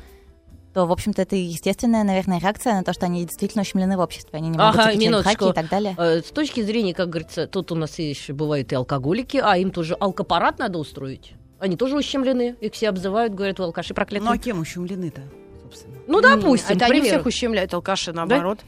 То, 0.75 0.85
в 0.85 0.91
общем-то, 0.91 1.21
это 1.21 1.37
естественная, 1.37 2.03
наверное, 2.03 2.37
реакция 2.37 2.73
на 2.73 2.83
то, 2.83 2.91
что 2.91 3.05
они 3.05 3.23
действительно 3.23 3.61
ущемлены 3.61 3.95
в 3.95 4.01
обществе. 4.01 4.31
Они 4.37 4.49
не 4.49 4.57
могут 4.57 4.77
Ага, 4.77 4.93
минуточку. 4.93 5.49
и 5.49 5.53
так 5.53 5.69
далее. 5.69 5.95
Э, 5.97 6.19
С 6.19 6.31
точки 6.31 6.61
зрения, 6.63 6.93
как 6.93 7.07
говорится, 7.09 7.47
тут 7.47 7.71
у 7.71 7.75
нас 7.75 7.97
еще 7.97 8.33
бывают 8.33 8.73
и 8.73 8.75
алкоголики, 8.75 9.39
а 9.41 9.57
им 9.57 9.71
тоже 9.71 9.93
алкопарад 9.97 10.59
надо 10.59 10.77
устроить. 10.77 11.31
Они 11.59 11.77
тоже 11.77 11.95
ущемлены, 11.95 12.57
их 12.59 12.73
все 12.73 12.89
обзывают, 12.89 13.33
говорят, 13.33 13.57
вы 13.57 13.63
алкаши 13.65 13.93
проклятые. 13.93 14.29
Ну 14.29 14.35
а 14.35 14.37
кем 14.37 14.59
ущемлены-то, 14.59 15.21
собственно? 15.63 15.95
Ну, 16.07 16.19
допустим, 16.19 16.75
Это 16.75 16.85
они 16.87 16.95
примеру. 16.95 17.07
всех 17.19 17.25
ущемляют, 17.25 17.73
алкаши, 17.73 18.11
наоборот. 18.11 18.59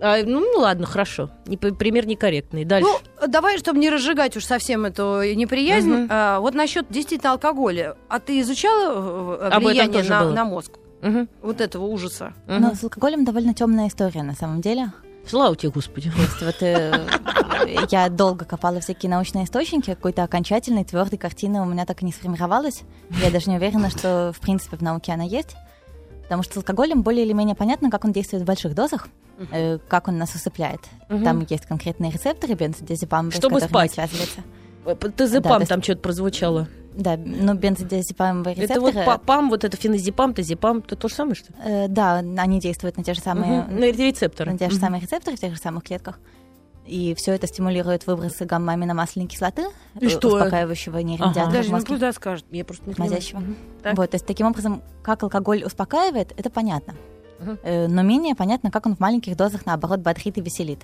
А, 0.00 0.16
ну, 0.24 0.40
ну, 0.40 0.58
ладно, 0.62 0.84
хорошо. 0.86 1.30
Не, 1.46 1.56
пример 1.58 2.06
некорректный. 2.06 2.64
Дальше. 2.64 2.88
Ну, 3.20 3.28
давай, 3.28 3.56
чтобы 3.58 3.78
не 3.78 3.88
разжигать 3.88 4.36
уж 4.36 4.44
совсем 4.46 4.84
эту 4.84 5.22
неприязнь, 5.34 5.90
Мгм. 5.92 6.08
а, 6.10 6.40
вот 6.40 6.54
насчет 6.54 6.86
действительно 6.90 7.32
алкоголя. 7.32 7.94
А 8.08 8.18
ты 8.18 8.40
изучала 8.40 9.36
э, 9.38 9.46
Об 9.46 9.58
этом 9.58 9.64
влияние 9.64 9.98
тоже 9.98 10.10
на, 10.10 10.20
было. 10.24 10.32
на 10.32 10.44
мозг? 10.44 10.72
Мгм, 11.02 11.28
Вот 11.42 11.60
этого 11.60 11.84
ужаса. 11.84 12.32
мгм. 12.46 12.60
Но 12.62 12.74
с 12.74 12.82
алкоголем 12.84 13.24
довольно 13.24 13.54
темная 13.54 13.88
история, 13.88 14.22
на 14.22 14.34
самом 14.34 14.60
деле. 14.60 14.92
Слава 15.26 15.54
тебе, 15.56 15.70
Господи. 15.70 16.10
То 16.10 16.20
есть 16.22 16.42
вот 16.42 16.62
э, 16.62 17.06
я 17.90 18.08
долго 18.08 18.44
копала 18.44 18.80
всякие 18.80 19.10
научные 19.10 19.44
источники, 19.44 19.90
какой-то 19.94 20.22
окончательной 20.24 20.84
твердой 20.84 21.18
картины 21.18 21.60
у 21.60 21.64
меня 21.66 21.84
так 21.86 22.02
и 22.02 22.04
не 22.06 22.12
сформировалась. 22.12 22.82
Я 23.22 23.30
даже 23.30 23.50
не 23.50 23.56
уверена, 23.56 23.90
что 23.90 24.32
в 24.34 24.40
принципе 24.40 24.76
в 24.76 24.82
науке 24.82 25.12
она 25.12 25.24
есть. 25.24 25.56
Потому 26.22 26.42
что 26.42 26.54
с 26.54 26.56
алкоголем 26.58 27.02
более 27.02 27.24
или 27.24 27.32
менее 27.32 27.54
понятно, 27.56 27.90
как 27.90 28.04
он 28.04 28.12
действует 28.12 28.44
в 28.44 28.46
больших 28.46 28.74
дозах, 28.74 29.08
э, 29.52 29.78
как 29.88 30.08
он 30.08 30.16
нас 30.16 30.34
усыпляет. 30.34 30.80
Мгм. 31.08 31.24
Там 31.24 31.46
есть 31.48 31.66
конкретные 31.66 32.10
рецепторы 32.12 32.54
бензодиазепамовые, 32.54 33.36
Чтобы 33.36 33.60
с 33.60 33.64
спать. 33.64 33.92
связывается. 33.92 34.40
Э, 34.86 34.94
п- 34.94 35.08
Да, 35.08 35.28
то 35.40 35.56
есть- 35.58 35.68
там 35.68 35.82
что-то 35.82 36.00
прозвучало. 36.00 36.68
Да, 36.94 37.16
ну 37.16 37.54
бензодиазепамовые 37.54 38.56
Это 38.56 38.80
вот 38.80 38.88
рецепторы, 38.94 39.06
па- 39.06 39.18
ПАМ, 39.18 39.50
вот 39.50 39.64
это 39.64 39.76
феназепам, 39.76 40.34
тазепам, 40.34 40.78
это 40.78 40.96
то 40.96 41.08
же 41.08 41.14
самое, 41.14 41.34
что 41.36 41.52
ли? 41.52 41.58
э, 41.64 41.88
да, 41.88 42.16
они 42.18 42.58
действуют 42.60 42.96
на 42.96 43.04
те 43.04 43.14
же 43.14 43.20
самые 43.20 43.62
Мгм, 43.62 43.78
На 43.78 43.84
рецепторы. 43.92 44.52
на 44.52 44.58
те 44.58 44.66
же 44.68 44.76
Мгм. 44.76 44.80
самые 44.80 45.00
рецепторы 45.02 45.36
в 45.36 45.40
тех 45.40 45.54
же 45.54 45.60
самых 45.60 45.84
клетках. 45.84 46.18
И 46.86 47.14
все 47.16 47.32
это 47.34 47.46
стимулирует 47.46 48.06
выбросы 48.08 48.44
гамма-аминомасляной 48.44 49.28
кислоты, 49.28 49.66
И 50.00 50.06
э, 50.06 50.08
что? 50.08 50.28
успокаивающего 50.34 50.98
нейромедиатора 50.98 51.44
Ага. 51.44 51.52
Даже 51.52 51.70
мозге, 51.70 51.94
куда 51.94 52.12
скажет. 52.12 52.44
Я 52.50 52.64
просто 52.64 52.84
не. 52.88 52.94
Мгм. 53.38 53.56
Так. 53.82 53.96
Вот, 53.96 54.10
то 54.10 54.16
есть 54.16 54.26
таким 54.26 54.48
образом, 54.48 54.82
как 55.02 55.22
алкоголь 55.22 55.62
успокаивает, 55.62 56.32
это 56.36 56.50
понятно. 56.50 56.94
Э, 57.62 57.86
Но 57.86 58.02
менее 58.02 58.34
понятно, 58.34 58.70
как 58.72 58.86
он 58.86 58.96
в 58.96 59.00
маленьких 59.00 59.36
дозах, 59.36 59.64
наоборот, 59.66 60.00
бодрит 60.00 60.36
и 60.38 60.40
веселит. 60.40 60.80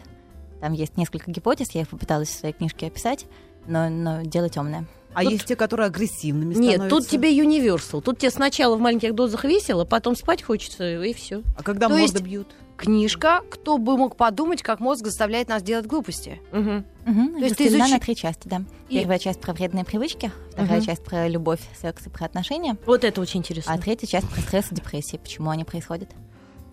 Там 0.60 0.72
есть 0.72 0.96
несколько 0.96 1.30
гипотез, 1.32 1.70
я 1.72 1.80
их 1.82 1.88
попыталась 1.88 2.28
в 2.28 2.38
своей 2.38 2.54
книжке 2.54 2.86
описать, 2.86 3.26
но, 3.66 3.88
но 3.88 4.22
дело 4.22 4.48
темное. 4.48 4.86
А 5.16 5.22
Тут- 5.22 5.32
есть 5.32 5.44
те, 5.46 5.56
которые 5.56 5.86
агрессивными 5.86 6.52
Нет, 6.54 6.74
становятся. 6.74 6.88
тут 6.90 7.08
тебе 7.08 7.30
универсал. 7.42 8.02
Тут 8.02 8.18
тебе 8.18 8.30
сначала 8.30 8.76
в 8.76 8.80
маленьких 8.80 9.14
дозах 9.14 9.44
весело, 9.44 9.86
потом 9.86 10.14
спать 10.14 10.42
хочется, 10.42 11.02
и 11.02 11.14
все. 11.14 11.42
А 11.56 11.62
когда 11.62 11.88
То 11.88 11.96
есть- 11.96 12.20
бьют? 12.20 12.48
книжка 12.76 13.40
«Кто 13.50 13.78
бы 13.78 13.96
мог 13.96 14.16
подумать, 14.16 14.62
как 14.62 14.80
мозг 14.80 15.06
заставляет 15.06 15.48
нас 15.48 15.62
делать 15.62 15.86
глупости». 15.86 16.42
Мгм. 16.52 16.84
Мгм, 17.06 17.38
То 17.38 17.44
есть 17.44 17.56
ты 17.56 17.68
изучи- 17.68 17.90
на 17.90 17.98
три 17.98 18.14
части, 18.14 18.46
да. 18.46 18.62
И- 18.90 18.98
Первая 18.98 19.18
часть 19.18 19.40
про 19.40 19.54
вредные 19.54 19.86
привычки, 19.86 20.30
вторая 20.52 20.76
Мгм. 20.76 20.84
часть 20.86 21.02
про 21.02 21.26
любовь, 21.28 21.60
секс 21.80 22.06
и 22.06 22.10
про 22.10 22.26
отношения, 22.26 22.76
Вот 22.84 23.02
это 23.02 23.18
очень 23.22 23.40
интересно. 23.40 23.72
а 23.72 23.78
третья 23.78 24.06
часть 24.06 24.28
про 24.28 24.42
стресс 24.42 24.66
и 24.70 24.74
депрессии, 24.74 25.16
почему 25.16 25.48
они 25.48 25.64
происходят. 25.64 26.10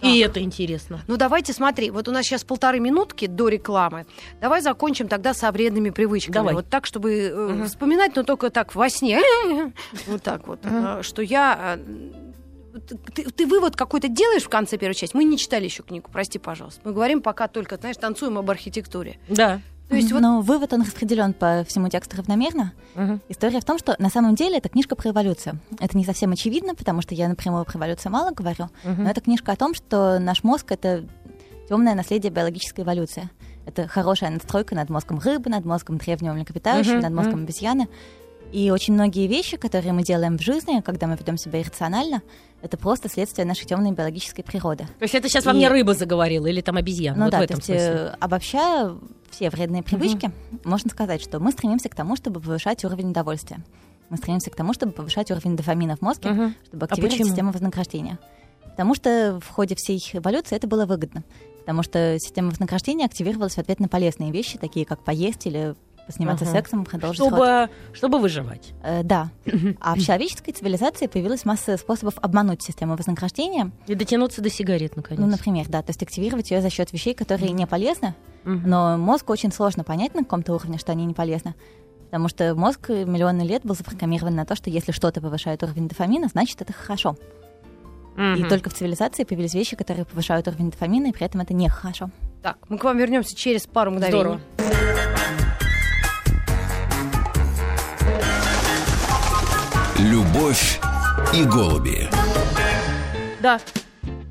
И 0.01 0.19
это 0.19 0.41
интересно. 0.41 1.01
Ну, 1.07 1.15
давайте 1.17 1.53
смотри, 1.53 1.89
вот 1.91 2.07
у 2.07 2.11
нас 2.11 2.25
сейчас 2.25 2.43
полторы 2.43 2.79
минутки 2.79 3.27
до 3.27 3.47
рекламы. 3.47 4.05
Давай 4.41 4.61
закончим 4.61 5.07
тогда 5.07 5.33
со 5.33 5.51
вредными 5.51 5.91
привычками. 5.91 6.33
Давай. 6.33 6.53
Вот 6.55 6.67
так, 6.69 6.85
чтобы 6.85 7.13
э, 7.13 7.65
вспоминать, 7.67 8.15
но 8.15 8.23
только 8.23 8.49
так 8.49 8.75
во 8.75 8.89
сне. 8.89 9.21
Вот 10.07 10.21
так 10.23 10.47
вот. 10.47 10.59
Э, 10.63 10.99
Что 11.03 11.21
я... 11.21 11.77
э, 12.73 12.79
Ты, 13.15 13.29
ты 13.31 13.45
вывод 13.45 13.75
какой-то 13.77 14.07
делаешь 14.09 14.43
в 14.43 14.49
конце 14.49 14.77
первой 14.77 14.95
части? 14.95 15.15
Мы 15.15 15.23
не 15.23 15.37
читали 15.37 15.65
еще 15.65 15.83
книгу, 15.83 16.09
прости, 16.11 16.37
пожалуйста. 16.39 16.81
Мы 16.83 16.91
говорим 16.91 17.21
пока 17.21 17.47
только, 17.47 17.77
знаешь, 17.77 17.95
танцуем 17.97 18.37
об 18.37 18.49
архитектуре. 18.49 19.19
Да. 19.29 19.61
То 19.93 19.97
есть 19.97 20.11
вот 20.11 20.21
Но 20.21 20.41
вывод, 20.41 20.73
он 20.73 20.81
распределен 20.81 21.33
по 21.33 21.63
всему 21.67 21.87
тексту 21.89 22.17
равномерно. 22.17 22.73
Мгм. 22.95 23.21
История 23.29 23.59
в 23.59 23.65
том, 23.65 23.77
что 23.77 23.95
на 23.99 24.09
самом 24.09 24.35
деле 24.35 24.57
это 24.57 24.69
книжка 24.69 24.95
про 24.95 25.11
эволюцию. 25.11 25.59
Это 25.79 25.97
не 25.97 26.05
совсем 26.05 26.31
очевидно, 26.31 26.75
потому 26.75 27.01
что 27.01 27.13
я 27.15 27.27
напрямую 27.27 27.65
про 27.65 27.77
эволюцию 27.77 28.11
мало 28.11 28.31
говорю, 28.31 28.69
но 28.83 29.09
это 29.09 29.21
книжка 29.21 29.51
о 29.51 29.55
том, 29.55 29.73
что 29.73 30.19
наш 30.19 30.43
мозг— 30.43 30.65
это 30.71 31.05
темное 31.69 31.95
наследие 31.95 32.31
биологической 32.31 32.81
эволюции. 32.81 33.29
Это 33.65 33.87
хорошая 33.87 34.29
надстройка 34.29 34.75
над 34.75 34.89
мозгом 34.89 35.19
рыбы, 35.19 35.49
над 35.49 35.63
мозгом 35.63 35.97
древнего 35.97 36.33
млекопитающего, 36.33 36.99
над 36.99 37.13
мозгом 37.13 37.43
обезьяны. 37.43 37.87
И 38.51 38.69
очень 38.69 38.93
многие 38.93 39.27
вещи, 39.27 39.57
которые 39.57 39.93
мы 39.93 40.03
делаем 40.03 40.37
в 40.37 40.41
жизни, 40.41 40.81
когда 40.81 41.07
мы 41.07 41.15
ведем 41.15 41.37
себя 41.37 41.61
иррационально, 41.61 42.21
это 42.63 42.77
просто 42.77 43.09
следствие 43.09 43.45
нашей 43.45 43.65
темной 43.65 43.91
биологической 43.91 44.41
природы. 44.41 44.85
То 44.97 45.03
есть 45.03 45.13
это 45.13 45.27
сейчас 45.29 45.45
во 45.45 45.51
И- 45.51 45.55
мне 45.55 45.67
рыба 45.67 45.93
заговорила 45.93 46.47
или 46.47 46.61
там 46.61 46.77
обезьяна? 46.77 47.17
Ну 47.17 47.23
вот 47.25 47.31
да, 47.31 47.37
в 47.37 47.39
то 47.41 47.43
этом 47.45 47.57
есть, 47.57 47.65
смысле. 47.67 47.85
э, 47.85 48.15
обобщая 48.19 48.95
все 49.29 49.49
вредные 49.49 49.83
привычки, 49.83 50.31
можно 50.63 50.89
сказать, 50.89 51.21
что 51.21 51.39
мы 51.39 51.51
стремимся 51.51 51.89
к 51.89 51.95
тому, 51.95 52.15
чтобы 52.15 52.39
повышать 52.39 52.83
уровень 52.85 53.09
удовольствия. 53.09 53.59
Мы 54.09 54.17
стремимся 54.17 54.49
к 54.49 54.55
тому, 54.55 54.73
чтобы 54.73 54.91
повышать 54.93 55.29
уровень 55.31 55.55
дофамина 55.55 55.95
в 55.97 56.01
мозге, 56.01 56.29
Мгм. 56.29 56.55
чтобы 56.67 56.85
А 56.85 56.85
активировать 56.85 57.13
почему? 57.17 57.27
систему 57.29 57.51
вознаграждения. 57.51 58.17
Потому 58.63 58.95
что 58.95 59.39
в 59.43 59.49
ходе 59.49 59.75
всей 59.75 59.99
эволюции 60.13 60.55
это 60.55 60.67
было 60.67 60.85
выгодно. 60.85 61.23
Потому 61.59 61.83
что 61.83 62.17
система 62.19 62.49
вознаграждения 62.49 63.05
активировалась 63.05 63.53
в 63.55 63.57
ответ 63.59 63.79
на 63.79 63.87
полезные 63.87 64.31
вещи, 64.31 64.57
такие 64.57 64.85
как 64.85 65.03
поесть 65.03 65.45
или 65.47 65.75
позаниматься 66.05 66.45
Ага. 66.45 66.53
сексом, 66.53 66.85
продолжить 66.85 67.19
род. 67.21 67.29
чтобы, 67.29 67.69
чтобы 67.93 68.19
выживать. 68.19 68.73
Э, 68.83 69.03
да. 69.03 69.29
А 69.79 69.95
в 69.95 69.99
человеческой 69.99 70.51
цивилизации 70.51 71.07
появилась 71.07 71.45
масса 71.45 71.77
способов 71.77 72.15
обмануть 72.21 72.61
систему 72.61 72.95
вознаграждения. 72.95 73.71
И 73.87 73.95
дотянуться 73.95 74.41
до 74.41 74.49
сигарет, 74.49 74.95
наконец. 74.95 75.19
Ну, 75.21 75.27
например, 75.27 75.67
да, 75.69 75.81
то 75.81 75.89
есть 75.91 76.01
активировать 76.03 76.51
ее 76.51 76.61
за 76.61 76.69
счет 76.69 76.91
вещей, 76.93 77.13
которые 77.13 77.51
не 77.51 77.65
полезны, 77.67 78.15
Мгм. 78.43 78.69
но 78.69 78.97
мозгу 78.97 79.31
очень 79.33 79.51
сложно 79.51 79.83
понять 79.83 80.13
на 80.13 80.23
каком-то 80.23 80.53
уровне, 80.53 80.77
что 80.77 80.91
они 80.91 81.05
не 81.05 81.13
полезны. 81.13 81.55
Потому 82.05 82.27
что 82.29 82.53
мозг 82.53 82.89
миллионы 82.89 83.41
лет 83.41 83.63
был 83.63 83.73
запрограммирован 83.75 84.35
на 84.35 84.45
то, 84.45 84.55
что 84.55 84.69
если 84.69 84.91
что-то 84.91 85.19
повышает 85.21 85.63
уровень 85.63 85.87
дофамина, 85.87 86.27
значит 86.27 86.61
это 86.61 86.71
хорошо. 86.73 87.17
И 88.15 88.21
Мгм. 88.21 88.49
только 88.49 88.69
в 88.69 88.73
цивилизации 88.75 89.23
появились 89.23 89.55
вещи, 89.55 89.75
которые 89.75 90.05
повышают 90.05 90.47
уровень 90.47 90.69
дофамина, 90.69 91.07
и 91.07 91.11
при 91.11 91.25
этом 91.25 91.41
это 91.41 91.53
нехорошо. 91.55 92.11
так, 92.43 92.57
мы 92.69 92.77
к 92.77 92.83
вам 92.83 92.97
вернемся 92.97 93.35
через 93.35 93.65
пару 93.65 93.89
мгновений. 93.89 94.11
Здорово. 94.19 94.41
Любовь 99.99 100.79
и 101.35 101.43
голуби. 101.45 102.09
Да. 103.41 103.59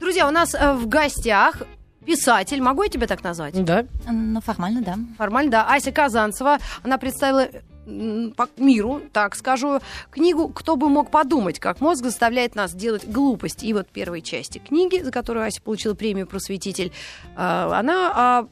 Друзья, 0.00 0.26
у 0.26 0.30
нас 0.30 0.54
э, 0.54 0.72
в 0.74 0.88
гостях 0.88 1.62
писатель, 2.04 2.60
могу 2.60 2.82
я 2.82 2.88
тебя 2.88 3.06
так 3.06 3.22
назвать? 3.22 3.64
Да. 3.64 3.84
Ну, 4.10 4.40
формально, 4.40 4.82
да. 4.82 4.96
Формально, 5.16 5.50
да. 5.52 5.66
Ася 5.68 5.92
Казанцева, 5.92 6.58
она 6.82 6.98
представила 6.98 7.48
по 7.84 8.48
миру, 8.56 9.02
так 9.12 9.36
скажу, 9.36 9.80
книгу 10.10 10.48
«Кто 10.48 10.76
бы 10.76 10.88
мог 10.88 11.10
подумать, 11.10 11.60
как 11.60 11.80
мозг 11.80 12.04
заставляет 12.04 12.56
нас 12.56 12.74
делать 12.74 13.08
глупости». 13.08 13.66
И 13.66 13.72
вот 13.72 13.86
первой 13.88 14.20
части 14.22 14.58
книги, 14.58 15.00
за 15.00 15.12
которую 15.12 15.46
Ася 15.46 15.62
получила 15.62 15.94
премию 15.94 16.26
«Просветитель», 16.26 16.92
э, 17.36 17.36
она 17.36 18.12
а, 18.14 18.48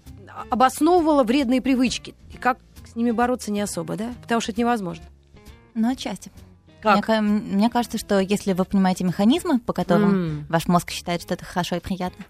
обосновывала 0.49 1.25
вредные 1.25 1.61
привычки. 1.61 2.15
И 2.33 2.37
как 2.37 2.59
с 2.89 2.95
ними 2.95 3.11
бороться 3.11 3.51
не 3.51 3.61
особо, 3.61 3.97
да? 3.97 4.15
Потому 4.23 4.41
что 4.41 4.53
это 4.53 4.61
невозможно. 4.61 5.05
Но 5.75 5.91
отчасти. 5.91 6.31
Как? 6.81 7.07
Мне, 7.09 7.21
мне 7.21 7.71
кажется, 7.71 7.99
что 7.99 8.19
если 8.21 8.53
вы 8.53 8.65
понимаете 8.65 9.05
механизмы, 9.05 9.59
по 9.59 9.73
которым 9.73 10.15
М. 10.15 10.47
ваш 10.49 10.67
мозг 10.67 10.91
считает, 10.91 11.23
что 11.23 11.35
это 11.35 11.45
хорошо 11.45 11.77
и 11.77 11.81
приятно, 11.81 12.25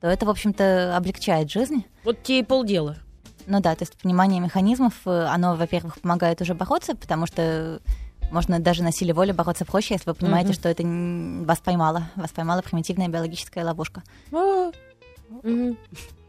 то 0.00 0.08
это, 0.08 0.26
в 0.26 0.30
общем-то, 0.30 0.96
облегчает 0.96 1.50
жизнь. 1.50 1.84
Вот 2.04 2.22
тебе 2.22 2.40
и 2.40 2.42
полдела. 2.42 2.96
Ну 3.46 3.60
да, 3.60 3.74
то 3.74 3.82
есть 3.82 3.96
понимание 4.00 4.40
механизмов, 4.40 4.94
э, 5.04 5.24
оно, 5.24 5.56
во-первых, 5.56 6.00
помогает 6.00 6.40
уже 6.40 6.54
бороться, 6.54 6.94
потому 6.94 7.26
что 7.26 7.80
можно 8.30 8.58
даже 8.60 8.82
на 8.82 8.92
силе 8.92 9.12
воли 9.12 9.32
бороться 9.32 9.64
проще, 9.64 9.94
если 9.94 10.08
вы 10.10 10.14
понимаете, 10.14 10.48
Мгм. 10.50 10.54
что 10.54 10.68
это 10.68 10.82
вас 11.46 11.58
поймало, 11.58 12.04
вас 12.16 12.30
поймала 12.30 12.62
примитивная 12.62 13.08
биологическая 13.08 13.64
ловушка. 13.64 14.02
Мгм. 14.30 15.76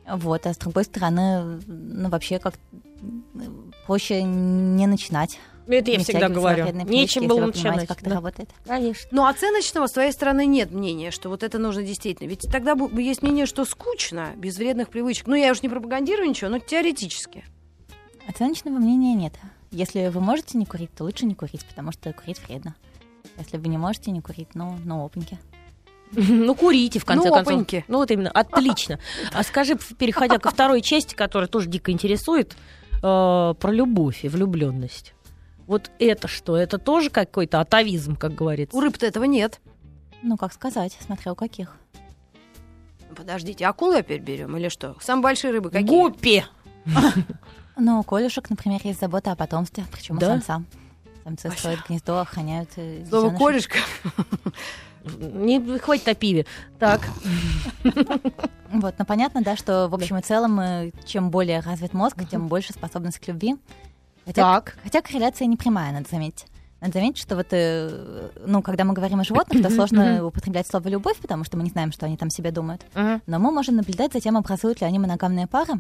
Вот, 0.06 0.46
а 0.46 0.54
с 0.54 0.58
другой 0.58 0.84
стороны, 0.84 1.62
ну 1.66 2.10
вообще 2.10 2.40
как 2.40 2.56
проще 3.86 4.22
не 4.24 4.86
начинать. 4.88 5.40
Это 5.68 5.92
я 5.92 6.00
всегда 6.00 6.30
говорю. 6.30 6.66
Нечем 6.84 7.28
было 7.28 7.38
понимаете, 7.38 7.58
начинать. 7.70 7.88
как 7.88 8.02
это 8.02 8.10
Да. 8.10 8.16
работает. 8.16 8.50
Конечно. 8.66 9.08
Но 9.12 9.28
оценочного 9.28 9.88
с 9.88 9.92
твоей 9.92 10.12
стороны 10.12 10.46
нет 10.46 10.72
мнения, 10.72 11.12
что 11.12 11.30
вот 11.30 11.44
это 11.44 11.58
нужно 11.60 11.84
действительно. 11.84 12.28
Ведь 12.28 12.42
тогда 12.52 12.76
есть 12.94 13.22
мнение, 13.22 13.46
что 13.46 13.64
скучно, 13.66 14.32
без 14.36 14.58
вредных 14.58 14.90
привычек. 14.90 15.28
Ну, 15.28 15.36
я 15.36 15.52
уж 15.52 15.62
не 15.62 15.70
пропагандирую 15.70 16.30
ничего, 16.30 16.50
но 16.50 16.60
теоретически. 16.60 17.44
Оценочного 18.28 18.76
мнения 18.78 19.14
нет. 19.16 19.34
Если 19.72 20.08
вы 20.10 20.22
можете 20.22 20.58
не 20.58 20.66
курить, 20.66 20.94
то 20.94 21.04
лучше 21.04 21.26
не 21.26 21.34
курить, 21.36 21.66
потому 21.66 21.92
что 21.92 22.12
курить 22.14 22.40
вредно. 22.48 22.76
Если 23.38 23.58
вы 23.58 23.68
не 23.70 23.78
можете 23.78 24.12
не 24.12 24.22
курить, 24.22 24.50
ну, 24.54 24.78
ну, 24.86 25.06
опеньки. 25.06 25.40
Ну, 26.16 26.54
курите, 26.54 27.00
в 27.00 27.06
конце 27.06 27.30
Ну, 27.30 27.34
концов. 27.34 27.54
опаньки. 27.54 27.86
Ну, 27.88 27.98
вот 27.98 28.12
именно. 28.12 28.30
Отлично. 28.30 29.00
А 29.34 29.42
скажи, 29.44 29.76
переходя 29.98 30.38
ко 30.38 30.52
второй 30.52 30.82
части, 30.82 31.16
которая 31.16 31.48
тоже 31.48 31.68
дико 31.70 31.92
интересует, 31.92 32.56
э, 33.02 33.02
про 33.02 33.72
любовь 33.72 34.24
и 34.24 34.30
влюбленность. 34.30 35.13
Вот 35.68 35.92
это 36.00 36.28
что? 36.28 36.58
Это 36.58 36.78
тоже 36.78 37.10
какой-то 37.10 37.62
атовизм, 37.62 38.16
как 38.16 38.36
говорится? 38.36 38.76
У 38.76 38.82
рыб-то 38.82 39.06
этого 39.06 39.24
нет. 39.24 39.62
Ну, 40.22 40.38
как 40.38 40.54
сказать, 40.54 40.98
смотря 41.06 41.32
у 41.32 41.36
каких. 41.36 41.78
Подождите, 43.16 43.66
акулы 43.66 43.98
опять 44.00 44.22
берем 44.22 44.56
или 44.58 44.70
что? 44.70 44.96
Самые 45.02 45.24
большие 45.24 45.52
рыбы 45.52 45.70
какие? 45.70 45.88
Гуппи! 45.88 46.44
Ну, 47.76 48.00
у 48.00 48.04
колюшек, 48.04 48.50
например, 48.50 48.82
есть 48.84 49.00
забота 49.00 49.32
о 49.32 49.36
потомстве, 49.36 49.84
причем 49.92 50.18
Да? 50.20 50.28
у 50.28 50.30
самца. 50.42 50.64
Самцы 51.24 51.50
строят 51.52 51.80
гнездо, 51.88 52.20
охраняют 52.20 52.70
э, 52.76 53.06
Слово 53.10 53.36
колюшка. 53.36 53.78
Не 55.18 55.80
хватит 55.80 56.08
о 56.08 56.14
пиве. 56.16 56.46
Так. 56.80 57.02
Вот, 58.72 58.96
но 58.98 59.06
понятно, 59.06 59.42
да, 59.44 59.56
что 59.56 59.88
в 59.88 59.94
общем 59.96 60.18
и 60.18 60.22
целом, 60.22 60.60
э, 60.60 60.92
чем 61.06 61.30
более 61.30 61.60
развит 61.60 61.94
мозг, 61.94 62.18
тем 62.30 62.48
больше 62.48 62.74
способность 62.74 63.20
к 63.20 63.28
любви. 63.28 63.56
Хотя, 64.26 64.42
Так. 64.42 64.78
хотя 64.84 65.02
корреляция 65.02 65.48
не 65.48 65.58
прямая, 65.58 65.92
надо 65.92 66.08
заметить. 66.10 66.46
Надо 66.82 66.94
заметить, 66.94 67.22
что 67.22 67.36
вот, 67.36 67.48
э, 67.52 68.30
ну, 68.46 68.62
когда 68.62 68.84
мы 68.84 68.94
говорим 68.94 69.20
о 69.20 69.24
животных, 69.24 69.64
то 69.64 69.70
сложно 69.74 70.26
употреблять 70.26 70.68
слово 70.68 70.88
«любовь», 70.90 71.18
потому 71.22 71.44
что 71.46 71.58
мы 71.58 71.64
не 71.64 71.70
знаем, 71.70 71.92
что 71.92 72.06
они 72.06 72.18
там 72.18 72.30
себе 72.30 72.52
думают. 72.52 72.86
Но 72.94 73.40
мы 73.40 73.52
можем 73.52 73.76
наблюдать 73.76 74.14
за 74.14 74.20
тем, 74.20 74.38
образуют 74.38 74.82
ли 74.82 74.88
они 74.88 75.00
моногамные 75.00 75.48
пары, 75.48 75.76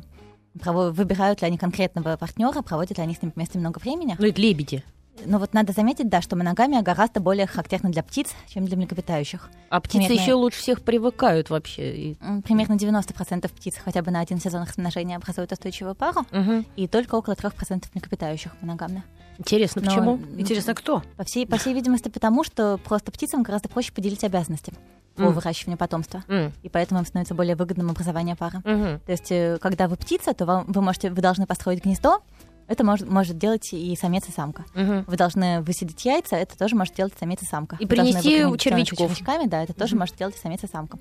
выбирают 0.53 1.41
ли 1.41 1.47
они 1.47 1.57
конкретного 1.57 2.15
партнера, 2.15 2.61
проводят 2.61 2.97
ли 2.97 3.03
они 3.03 3.15
с 3.15 3.21
ним 3.21 3.33
вместе 3.35 3.59
много 3.59 3.79
времени. 3.79 4.15
Ну, 4.17 4.25
это 4.27 4.39
лебеди. 4.41 4.83
Но 5.25 5.37
вот 5.37 5.53
надо 5.53 5.73
заметить, 5.73 6.09
да, 6.09 6.21
что 6.21 6.35
моногамия 6.35 6.81
гораздо 6.81 7.19
более 7.19 7.45
характерна 7.47 7.89
для 7.91 8.01
птиц, 8.03 8.29
чем 8.47 8.65
для 8.65 8.75
млекопитающих. 8.77 9.49
А 9.69 9.79
птицы 9.79 10.07
Примерно- 10.07 10.21
еще 10.23 10.33
лучше 10.33 10.59
всех 10.59 10.81
привыкают 10.81 11.49
вообще. 11.49 12.15
Примерно 12.43 12.75
90% 12.77 13.51
птиц 13.53 13.75
хотя 13.83 14.01
бы 14.01 14.11
на 14.11 14.19
один 14.21 14.39
сезон 14.39 14.63
размножения 14.63 15.15
образуют 15.17 15.51
устойчивую 15.51 15.95
пару, 15.95 16.25
Мгм. 16.31 16.65
и 16.75 16.87
только 16.87 17.15
около 17.15 17.35
3% 17.35 17.89
млекопитающих 17.93 18.51
моногамны. 18.61 19.03
Интересно, 19.37 19.81
Но, 19.81 19.87
почему? 19.89 20.19
Интересно, 20.37 20.75
кто? 20.75 21.03
По 21.17 21.23
всей, 21.23 21.47
по 21.47 21.57
всей 21.57 21.73
видимости, 21.73 22.09
потому 22.09 22.43
что 22.43 22.77
просто 22.77 23.11
птицам 23.11 23.43
гораздо 23.43 23.69
проще 23.69 23.91
поделить 23.91 24.23
обязанности 24.23 24.73
по 25.15 25.23
М. 25.23 25.33
выращиванию 25.33 25.77
потомства. 25.77 26.23
М, 26.27 26.51
И 26.63 26.69
поэтому 26.69 26.99
им 26.99 27.05
становится 27.05 27.35
более 27.35 27.55
выгодным 27.55 27.89
образование 27.91 28.35
пары. 28.35 28.59
мгм. 28.65 28.99
То 28.99 29.11
есть, 29.11 29.31
э, 29.31 29.57
когда 29.61 29.87
вы 29.87 29.95
птица, 29.95 30.33
то 30.33 30.45
вам, 30.45 30.65
вы, 30.67 30.81
можете, 30.81 31.11
вы 31.11 31.21
должны 31.21 31.45
построить 31.45 31.83
гнездо, 31.83 32.21
это 32.67 32.83
может, 32.83 33.09
может 33.09 33.37
делать 33.37 33.71
и 33.73 33.95
самец, 33.95 34.27
и 34.27 34.31
самка. 34.31 34.65
Мгм. 34.73 35.03
Вы 35.07 35.17
должны 35.17 35.61
высидеть 35.61 36.03
яйца, 36.05 36.35
это 36.35 36.57
тоже 36.57 36.75
может 36.75 36.95
делать 36.95 37.13
самец 37.19 37.41
и 37.41 37.45
самка. 37.45 37.77
И 37.79 37.83
Вы 37.85 37.89
принести 37.89 38.29
червячков. 38.57 38.97
червячками, 38.97 39.47
да, 39.47 39.63
это 39.63 39.73
тоже 39.73 39.95
может 39.95 40.15
делать 40.15 40.35
и 40.35 40.39
самец, 40.39 40.63
и 40.63 40.67
самка. 40.67 40.97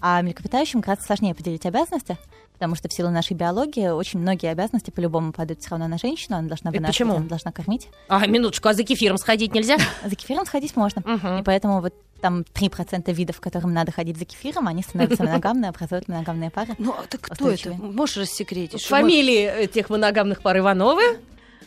А 0.00 0.20
млекопитающим 0.22 0.80
гораздо 0.80 1.04
сложнее 1.04 1.34
поделить 1.34 1.64
обязанности, 1.64 2.18
потому 2.62 2.76
что 2.76 2.88
в 2.88 2.92
силу 2.92 3.10
нашей 3.10 3.32
биологии 3.32 3.88
очень 3.88 4.20
многие 4.20 4.48
обязанности 4.48 4.92
по-любому 4.92 5.32
падают 5.32 5.62
все 5.62 5.70
равно 5.70 5.88
на 5.88 5.98
женщину, 5.98 6.36
она 6.36 6.46
должна 6.46 6.70
вынашивать, 6.70 6.96
почему? 6.96 7.16
она 7.16 7.26
должна 7.26 7.50
кормить. 7.50 7.88
А, 8.06 8.24
минуточку, 8.28 8.68
а 8.68 8.72
за 8.72 8.84
кефиром 8.84 9.18
сходить 9.18 9.52
нельзя? 9.52 9.78
За 10.04 10.14
кефиром 10.14 10.46
сходить 10.46 10.76
можно. 10.76 11.00
И 11.40 11.42
поэтому 11.42 11.80
вот 11.80 11.92
там 12.20 12.42
3% 12.54 13.12
видов, 13.12 13.40
которым 13.40 13.72
надо 13.72 13.90
ходить 13.90 14.16
за 14.16 14.24
кефиром, 14.26 14.68
они 14.68 14.84
становятся 14.84 15.24
моногамные, 15.24 15.70
образуют 15.70 16.06
моногамные 16.06 16.50
пары. 16.50 16.76
Ну, 16.78 16.92
а 16.92 17.02
так 17.08 17.22
кто 17.22 17.50
это? 17.50 17.72
Можешь 17.72 18.18
рассекретить? 18.18 18.88
мы- 18.88 18.98
Фамилии 19.00 19.64
этих 19.64 19.90
моногамных 19.90 20.40
пар 20.40 20.58
Ивановы, 20.58 21.18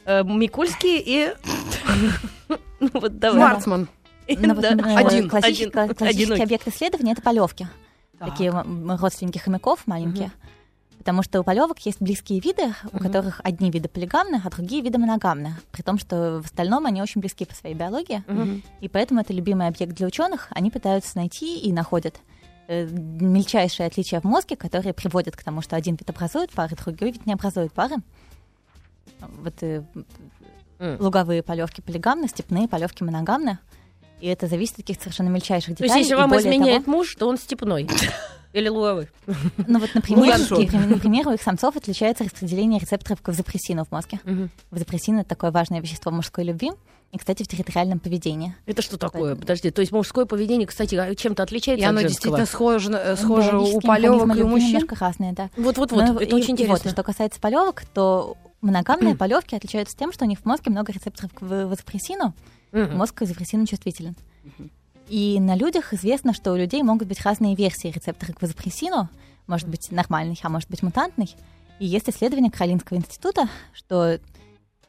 э, 0.06 0.24
Микульский 0.24 1.04
и... 1.06 1.34
Ну 2.80 2.90
вот 2.94 3.20
давай. 3.20 3.42
Шварцман. 3.42 3.90
Ну, 4.30 4.62
э, 4.62 4.96
Один, 4.96 5.30
классический, 5.30 6.42
объект 6.42 6.66
исследования 6.70 7.12
это 7.12 7.22
полевки. 7.22 7.68
Так. 8.20 8.30
Такие 8.30 8.52
родственники 8.52 9.38
хомяков 9.38 9.88
маленькие. 9.88 10.32
Потому 11.06 11.22
что 11.22 11.40
у 11.40 11.44
полевок 11.44 11.78
есть 11.82 12.02
близкие 12.02 12.40
виды, 12.40 12.74
у 12.92 12.98
которых 12.98 13.40
одни 13.44 13.70
виды 13.70 13.88
полигамны, 13.88 14.42
а 14.44 14.50
другие 14.50 14.82
виды 14.82 14.98
моногамны. 14.98 15.54
При 15.72 15.84
том, 15.84 16.00
что 16.00 16.42
в 16.42 16.46
остальном 16.46 16.88
они 16.88 17.00
очень 17.00 17.22
близки 17.22 17.46
по 17.46 17.54
своей 17.54 17.76
биологии. 17.76 18.24
И 18.82 18.90
поэтому 18.90 19.22
это 19.22 19.32
любимый 19.32 19.68
объект 19.68 19.94
для 19.94 20.08
ученых. 20.08 20.48
Они 20.50 20.72
пытаются 20.72 21.16
найти 21.18 21.60
и 21.60 21.72
находят 21.72 22.20
э, 22.68 22.88
мельчайшие 22.88 23.86
отличия 23.86 24.20
в 24.20 24.24
мозге, 24.24 24.56
которые 24.56 24.94
приводят 24.96 25.38
к 25.38 25.44
тому, 25.44 25.62
что 25.62 25.76
один 25.76 25.94
вид 25.96 26.10
образует 26.10 26.50
пары, 26.52 26.76
другой 26.76 27.12
вид 27.12 27.28
не 27.28 27.34
образует 27.34 27.72
пары. 27.72 27.98
Вот 29.20 29.62
э, 29.62 29.84
М. 30.80 30.98
луговые 31.00 31.44
полевки 31.44 31.82
полигамны, 31.82 32.28
степные 32.28 32.68
полевки 32.68 33.04
моногамны. 33.04 33.60
И 34.22 34.28
это 34.28 34.48
зависит 34.48 34.74
от 34.74 34.78
таких 34.86 35.00
совершенно 35.02 35.30
мельчайших 35.30 35.78
То 35.78 35.84
есть, 35.84 35.94
деталей. 35.94 36.02
если 36.04 36.14
И 36.14 36.16
вам 36.16 36.38
изменяет 36.38 36.86
того- 36.86 36.98
муж, 36.98 37.16
то 37.16 37.28
он 37.28 37.38
степной. 37.38 37.88
Или 38.54 38.70
луговой. 38.70 39.10
ну 39.68 39.80
вот, 39.80 39.90
например, 39.94 40.32
Хорошо. 40.32 40.58
например, 40.62 40.88
например, 40.88 41.28
у 41.28 41.32
их 41.34 41.42
самцов 41.42 41.76
отличается 41.76 42.24
распределение 42.24 42.80
рецепторов 42.80 43.22
к 43.22 43.28
вазопрессину 43.28 43.84
в 43.84 43.92
мозге. 43.92 44.20
Вазопрессин— 44.72 45.20
это 45.20 45.30
такое 45.30 45.52
важное 45.52 45.82
вещество 45.82 46.10
мужской 46.12 46.46
любви. 46.46 46.72
И, 47.12 47.18
кстати, 47.18 47.44
в 47.44 47.48
территориальном 47.48 48.00
поведении. 48.00 48.56
Это 48.66 48.82
что 48.82 48.98
такое? 48.98 49.22
Поэтому- 49.22 49.42
Подожди, 49.42 49.72
то 49.72 49.82
есть 49.82 49.92
мужское 49.92 50.26
поведение, 50.26 50.68
кстати, 50.68 50.96
а 50.96 51.14
чем-то 51.16 51.44
И 51.44 51.46
отличается 51.46 51.88
оно 51.90 52.00
от 52.00 52.08
действительно 52.08 52.38
женского? 52.38 52.80
схоже, 52.80 52.92
э, 52.94 53.16
схоже 53.16 53.50
у 53.50 53.52
Биологические 53.52 53.82
полевок 53.88 54.38
и 54.38 54.42
у 54.42 54.48
мужчин. 54.48 54.68
немножко 54.70 54.96
разные, 55.00 55.34
да. 55.34 55.50
Вот-вот-вот, 55.56 56.04
Ну, 56.08 56.16
это 56.16 56.24
и- 56.24 56.34
очень 56.34 56.50
и 56.50 56.52
интересно. 56.54 56.80
вот, 56.84 56.92
что 56.92 57.04
касается 57.04 57.40
полевок, 57.40 57.84
то 57.94 58.36
моногамные 58.62 59.16
полевки 59.18 59.56
отличаются 59.56 59.96
тем, 59.98 60.12
что 60.14 60.26
у 60.26 60.28
них 60.28 60.40
в 60.40 60.46
мозге 60.46 60.72
много 60.72 60.92
рецепторов 60.94 61.32
к 61.34 61.42
вазопрессину. 61.42 62.34
Мгм. 62.72 62.98
Мозг 62.98 63.16
к 63.16 63.22
вазопрессину 63.22 63.66
чувствителен. 63.66 64.16
И 65.08 65.40
на 65.40 65.56
людях 65.56 65.94
известно, 65.94 66.34
что 66.34 66.52
у 66.52 66.56
людей 66.56 66.82
могут 66.82 67.08
быть 67.08 67.22
разные 67.22 67.56
версии 67.56 67.88
рецептора 67.90 68.34
к 68.34 68.42
вазопрессину. 68.42 69.08
Может 69.48 69.68
быть 69.68 69.92
нормальный, 69.92 70.40
а 70.42 70.50
может 70.50 70.70
быть 70.70 70.82
мутантный. 70.82 71.36
И 71.80 71.86
есть 71.86 72.10
исследование 72.10 72.50
Каролинского 72.52 72.98
института, 72.98 73.48
что 73.74 74.20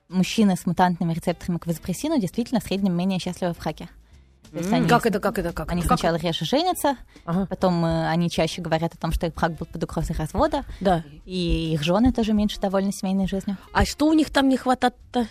мужчины 0.08 0.56
с 0.56 0.64
мутантными 0.66 1.12
рецепторами 1.12 1.58
к 1.58 1.66
вазопрессину 1.66 2.18
действительно 2.18 2.60
в 2.60 2.64
среднем 2.64 2.94
менее 2.94 3.18
счастливы 3.18 3.52
в. 3.54 3.62
То 3.62 4.58
есть 4.58 4.72
они, 4.72 4.88
Как 4.88 5.04
это, 5.04 5.18
как 5.20 5.38
это, 5.38 5.52
как 5.52 5.70
они? 5.72 5.82
Как 5.82 5.98
сначала 5.98 6.16
реже 6.16 6.44
женятся, 6.44 6.96
Ага. 7.24 7.46
потом 7.46 7.84
э, 7.84 8.08
они 8.08 8.30
чаще 8.30 8.62
говорят 8.62 8.94
о 8.94 8.96
том, 8.96 9.10
что 9.12 9.26
их 9.26 9.34
брак 9.34 9.56
был 9.56 9.66
под 9.66 9.82
угрозой 9.82 10.14
развода, 10.16 10.64
Да. 10.80 11.02
и 11.24 11.72
их 11.74 11.82
жены 11.82 12.12
тоже 12.12 12.32
меньше 12.32 12.60
довольны 12.60 12.92
семейной 12.92 13.26
жизнью. 13.26 13.56
А 13.72 13.84
что 13.84 14.06
у 14.06 14.12
них 14.12 14.30
там 14.30 14.48
не 14.48 14.56
хватает-то? 14.56 15.26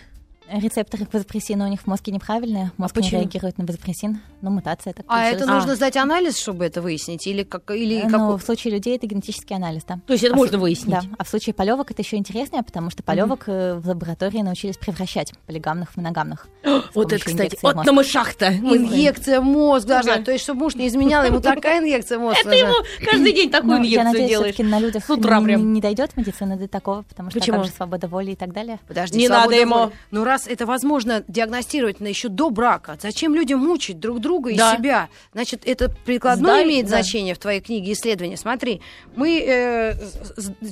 Рецепторы 0.50 1.06
к 1.06 1.12
вазопрессину 1.12 1.64
у 1.64 1.68
них 1.68 1.80
в 1.82 1.86
мозге 1.86 2.12
неправильные, 2.12 2.70
мозг 2.76 2.94
не 2.96 3.02
почему? 3.02 3.20
реагирует 3.20 3.58
на 3.58 3.64
вазопрессин, 3.64 4.20
ну, 4.42 4.50
мутация 4.50 4.92
так 4.92 5.04
А 5.08 5.24
это 5.24 5.38
получилась. 5.40 5.54
нужно 5.62 5.76
сдать 5.76 5.96
анализ, 5.96 6.38
чтобы 6.38 6.64
это 6.64 6.80
выяснить? 6.80 7.26
Или 7.26 7.42
как... 7.42 7.70
Или 7.70 7.98
Э, 7.98 8.02
как... 8.02 8.12
Ну, 8.20 8.36
в 8.36 8.42
случае 8.42 8.74
людей 8.74 8.96
это 8.96 9.06
генетический 9.06 9.56
анализ, 9.56 9.82
да. 9.88 9.98
То 10.06 10.12
есть 10.12 10.24
это 10.24 10.34
А 10.34 10.36
можно 10.36 10.58
в- 10.58 10.60
выяснить? 10.60 10.90
Да, 10.90 11.02
а 11.18 11.24
в 11.24 11.28
случае 11.28 11.54
полевок 11.54 11.90
это 11.90 12.02
еще 12.02 12.16
интереснее, 12.16 12.62
потому 12.62 12.90
что 12.90 13.02
полевок 13.02 13.44
э, 13.48 13.74
в 13.74 13.88
лаборатории 13.88 14.42
научились 14.42 14.76
превращать 14.76 15.32
полигамных 15.46 15.90
в 15.92 15.96
моногамных. 15.96 16.46
Вот 16.94 17.12
это, 17.12 17.24
кстати, 17.24 17.58
вот 17.62 17.84
на 17.84 17.92
мышах-то. 17.92 18.50
Мы- 18.60 18.76
Инъекция 18.76 19.40
мозг 19.40 19.86
должна. 19.86 20.14
Ага. 20.14 20.24
То 20.24 20.32
есть, 20.32 20.44
чтобы 20.44 20.60
муж 20.60 20.74
не 20.76 20.86
изменял, 20.88 21.24
ему 21.24 21.40
такая 21.40 21.80
инъекция 21.80 22.18
в 22.18 22.22
мозг 22.22 22.38
Это 22.40 22.54
ему 22.54 22.74
каждый 23.04 23.32
день 23.32 23.50
такую 23.50 23.78
Ну, 23.78 23.78
инъекцию 23.78 24.28
делаешь. 24.28 24.58
на 24.58 24.78
людях 24.78 25.04
С 25.04 25.10
утра 25.10 25.38
не, 25.40 25.44
прям. 25.44 25.72
не 25.72 25.80
дойдет 25.80 26.16
медицина 26.16 26.56
до 26.56 26.68
такого, 26.68 27.02
потому 27.02 27.30
что 27.30 27.40
а 27.40 27.42
как 27.46 27.64
же 27.64 27.70
свобода 27.70 28.06
воли 28.08 28.32
и 28.32 28.36
так 28.36 28.52
далее. 28.52 28.78
Подожди, 28.86 29.18
Не 29.18 29.28
надо 29.28 29.54
ему. 29.54 29.90
Ну, 30.10 30.24
раз 30.24 30.35
это 30.46 30.66
возможно 30.66 31.24
диагностировать 31.28 32.00
на 32.00 32.06
еще 32.08 32.28
до 32.28 32.50
брака, 32.50 32.98
зачем 33.00 33.34
людям 33.34 33.60
мучить 33.60 33.98
друг 34.00 34.20
друга 34.20 34.50
и 34.50 34.56
Да. 34.56 34.76
себя? 34.76 35.08
Значит, 35.32 35.62
это 35.64 35.88
прикладное 36.04 36.52
Сдай- 36.54 36.64
имеет 36.64 36.84
да. 36.86 36.90
значение 36.90 37.34
в 37.34 37.38
твоей 37.38 37.60
книге 37.60 37.92
исследования. 37.92 38.36
Смотри, 38.36 38.80
мы, 39.14 39.38
э, 39.40 39.92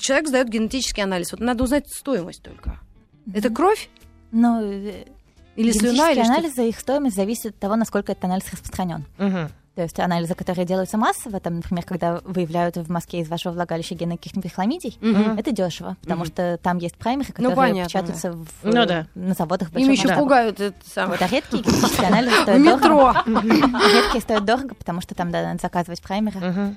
человек 0.01 0.29
сдает 0.29 0.49
генетический 0.49 1.03
анализ. 1.03 1.33
Вот 1.33 1.41
надо 1.41 1.65
узнать 1.65 1.89
стоимость 1.89 2.43
только. 2.43 2.79
Это 3.33 3.49
кровь 3.51 3.89
Но 4.33 4.61
э, 4.63 5.05
или 5.57 5.71
слюна, 5.73 6.11
или 6.13 6.21
анализы, 6.21 6.69
их 6.69 6.79
стоимость 6.79 7.17
зависит 7.17 7.47
от 7.55 7.59
того, 7.59 7.77
насколько 7.77 8.13
этот 8.13 8.25
анализ 8.25 8.45
распространен. 8.53 9.05
Мгм. 9.19 9.49
То 9.75 9.83
есть 9.83 9.99
анализы, 9.99 10.35
которые 10.37 10.65
делаются 10.67 10.97
массово, 10.97 11.41
там, 11.41 11.57
например, 11.57 11.85
когда 11.85 12.21
выявляют 12.25 12.77
в 12.77 12.89
мозге 12.93 13.21
из 13.21 13.29
вашего 13.29 13.53
влагалища 13.55 13.97
гены 13.97 14.17
каких-нибудь 14.17 14.53
хламидий, 14.53 14.97
Мгм. 15.01 15.37
это 15.37 15.51
дешево, 15.51 15.97
потому 16.01 16.25
что 16.27 16.59
там 16.63 16.79
есть 16.79 16.95
праймеры, 16.97 17.27
Ну, 17.31 17.35
которые 17.51 17.57
понятно, 17.57 17.89
печатаются 17.89 18.33
в- 18.33 18.47
Ну 18.63 18.87
да. 18.87 19.09
на 19.17 19.35
заводах 19.35 19.69
Им 19.71 19.75
большого 19.75 19.93
еще 19.93 20.03
масштаба. 20.05 20.21
пугают 20.23 20.61
это 20.61 20.77
самое. 20.87 21.19
Вот, 21.19 21.23
а 21.23 21.35
редкие 21.35 21.63
генетические 21.65 22.07
анализы 22.07 22.37
стоят 22.43 22.81
дорого. 22.83 23.23
Редкие 23.27 24.21
стоят 24.21 24.45
дорого, 24.45 24.75
потому 24.77 25.01
что 25.01 25.15
там 25.17 25.33
да, 25.33 25.43
надо 25.43 25.59
заказывать 25.61 26.01
праймеры. 26.03 26.77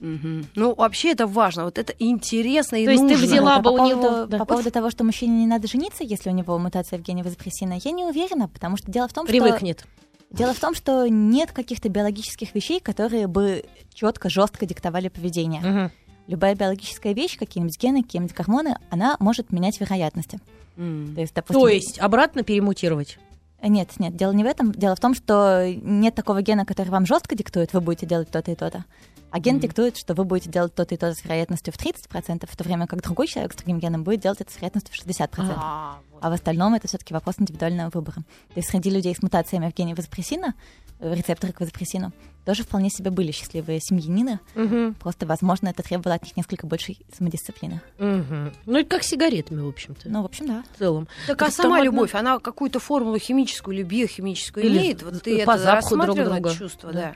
Мгм. 0.00 0.46
Ну, 0.54 0.74
вообще 0.74 1.12
это 1.12 1.26
важно. 1.26 1.64
Вот 1.64 1.78
это 1.78 1.94
интересно 1.98 2.76
и 2.76 2.84
То 2.84 2.90
есть 2.90 3.02
ты 3.06 3.12
нужно. 3.12 3.26
взяла 3.26 3.50
Вот, 3.56 3.58
а 3.58 3.62
бы 3.62 3.64
по 3.64 3.68
у 3.70 3.76
поводу, 3.76 3.96
него- 3.96 4.26
да. 4.26 4.38
По 4.38 4.44
поводу 4.44 4.70
того, 4.70 4.90
что 4.90 5.04
мужчине 5.04 5.38
не 5.38 5.46
надо 5.46 5.68
жениться, 5.68 6.04
если 6.04 6.28
у 6.30 6.32
него 6.34 6.58
мутация 6.58 6.98
в 6.98 7.02
гене 7.02 7.22
вазопрессина, 7.22 7.78
я 7.82 7.90
не 7.92 8.04
уверена, 8.04 8.48
потому 8.48 8.76
что 8.76 8.90
дело 8.90 9.08
в 9.08 9.12
том, 9.14 9.26
что... 9.26 9.32
Привыкнет. 9.32 9.86
Дело 10.30 10.52
в 10.54 10.60
том, 10.60 10.74
что 10.74 11.06
нет 11.06 11.52
каких-то 11.52 11.88
биологических 11.88 12.54
вещей, 12.54 12.80
которые 12.80 13.26
бы 13.26 13.64
четко, 13.94 14.28
жестко 14.28 14.66
диктовали 14.66 15.08
поведение. 15.08 15.60
Мгм. 15.60 15.90
Любая 16.26 16.54
биологическая 16.56 17.14
вещь, 17.14 17.38
какие-нибудь 17.38 17.80
гены, 17.80 18.02
какие-нибудь 18.02 18.34
гормоны, 18.34 18.76
она 18.90 19.16
может 19.20 19.52
менять 19.52 19.80
вероятности. 19.80 20.40
М. 20.76 21.14
То 21.14 21.20
есть, 21.20 21.34
допустим, 21.34 21.60
То 21.60 21.68
есть 21.68 21.98
обратно 22.00 22.42
перемутировать? 22.42 23.18
Нет, 23.62 23.90
нет, 23.98 24.16
дело 24.16 24.32
не 24.32 24.44
в 24.44 24.46
этом. 24.46 24.72
Дело 24.72 24.96
в 24.96 25.00
том, 25.00 25.14
что 25.14 25.66
нет 25.66 26.14
такого 26.14 26.42
гена, 26.42 26.66
который 26.66 26.88
вам 26.88 27.06
жестко 27.06 27.34
диктует, 27.34 27.72
вы 27.72 27.80
будете 27.80 28.06
делать 28.06 28.28
то-то 28.30 28.50
и 28.50 28.54
то-то. 28.54 28.84
А 29.30 29.40
ген 29.40 29.58
диктует, 29.58 29.96
что 29.96 30.14
вы 30.14 30.24
будете 30.24 30.50
делать 30.50 30.74
то-то 30.74 30.94
и 30.94 30.98
то-то 30.98 31.14
с 31.14 31.24
вероятностью 31.24 31.72
в 31.72 31.76
30%, 31.76 32.46
в 32.48 32.56
то 32.56 32.64
время 32.64 32.86
как 32.86 33.02
другой 33.02 33.26
человек 33.26 33.52
с 33.52 33.56
другим 33.56 33.78
геном 33.78 34.02
будет 34.04 34.20
делать 34.20 34.40
это 34.40 34.52
с 34.52 34.56
вероятностью 34.56 34.94
в 34.94 35.06
60%. 35.06 35.52
А. 35.56 35.98
А 36.20 36.30
в 36.30 36.32
остальном 36.32 36.74
это 36.74 36.88
все-таки 36.88 37.12
вопрос 37.14 37.36
индивидуального 37.38 37.90
выбора. 37.90 38.16
То 38.16 38.56
есть 38.56 38.68
среди 38.70 38.90
людей 38.90 39.14
с 39.14 39.22
мутациями 39.22 39.70
в 39.70 39.74
гене 39.74 39.94
вазопрессина, 39.94 40.54
э, 40.98 41.14
рецепторы 41.14 41.52
к 41.52 41.60
вазопрессину, 41.60 42.12
тоже 42.44 42.62
вполне 42.62 42.90
себе 42.90 43.10
были 43.10 43.32
счастливые 43.32 43.80
семьянины. 43.80 44.38
Мгм. 44.54 44.94
Просто, 44.94 45.26
возможно, 45.26 45.68
это 45.68 45.82
требовало 45.82 46.14
от 46.14 46.22
них 46.24 46.36
несколько 46.36 46.66
большей 46.66 46.98
самодисциплины. 47.16 47.80
Мгм. 47.98 48.52
Ну, 48.66 48.78
это 48.78 48.88
как 48.88 49.02
с 49.02 49.08
сигаретами, 49.08 49.60
в 49.60 49.68
общем-то, 49.68 50.08
Ну, 50.08 50.22
в 50.22 50.26
общем, 50.26 50.46
да. 50.46 50.64
в 50.74 50.78
целом. 50.78 51.08
Так 51.26 51.42
а 51.42 51.46
Так 51.46 51.54
сама 51.54 51.76
там 51.76 51.84
любовь, 51.84 52.14
она 52.14 52.38
какую-то 52.38 52.78
формулу 52.80 53.18
химическую 53.18 53.84
биохимическую 53.84 54.64
Или 54.64 54.78
имеет? 54.78 55.02
Вот 55.02 55.22
ты 55.22 55.44
по 55.44 55.52
это 55.52 55.58
запаху 55.62 55.96
друг 55.96 56.16
друга. 56.16 56.54
чувство, 56.54 56.92
Да. 56.92 57.00
да. 57.00 57.14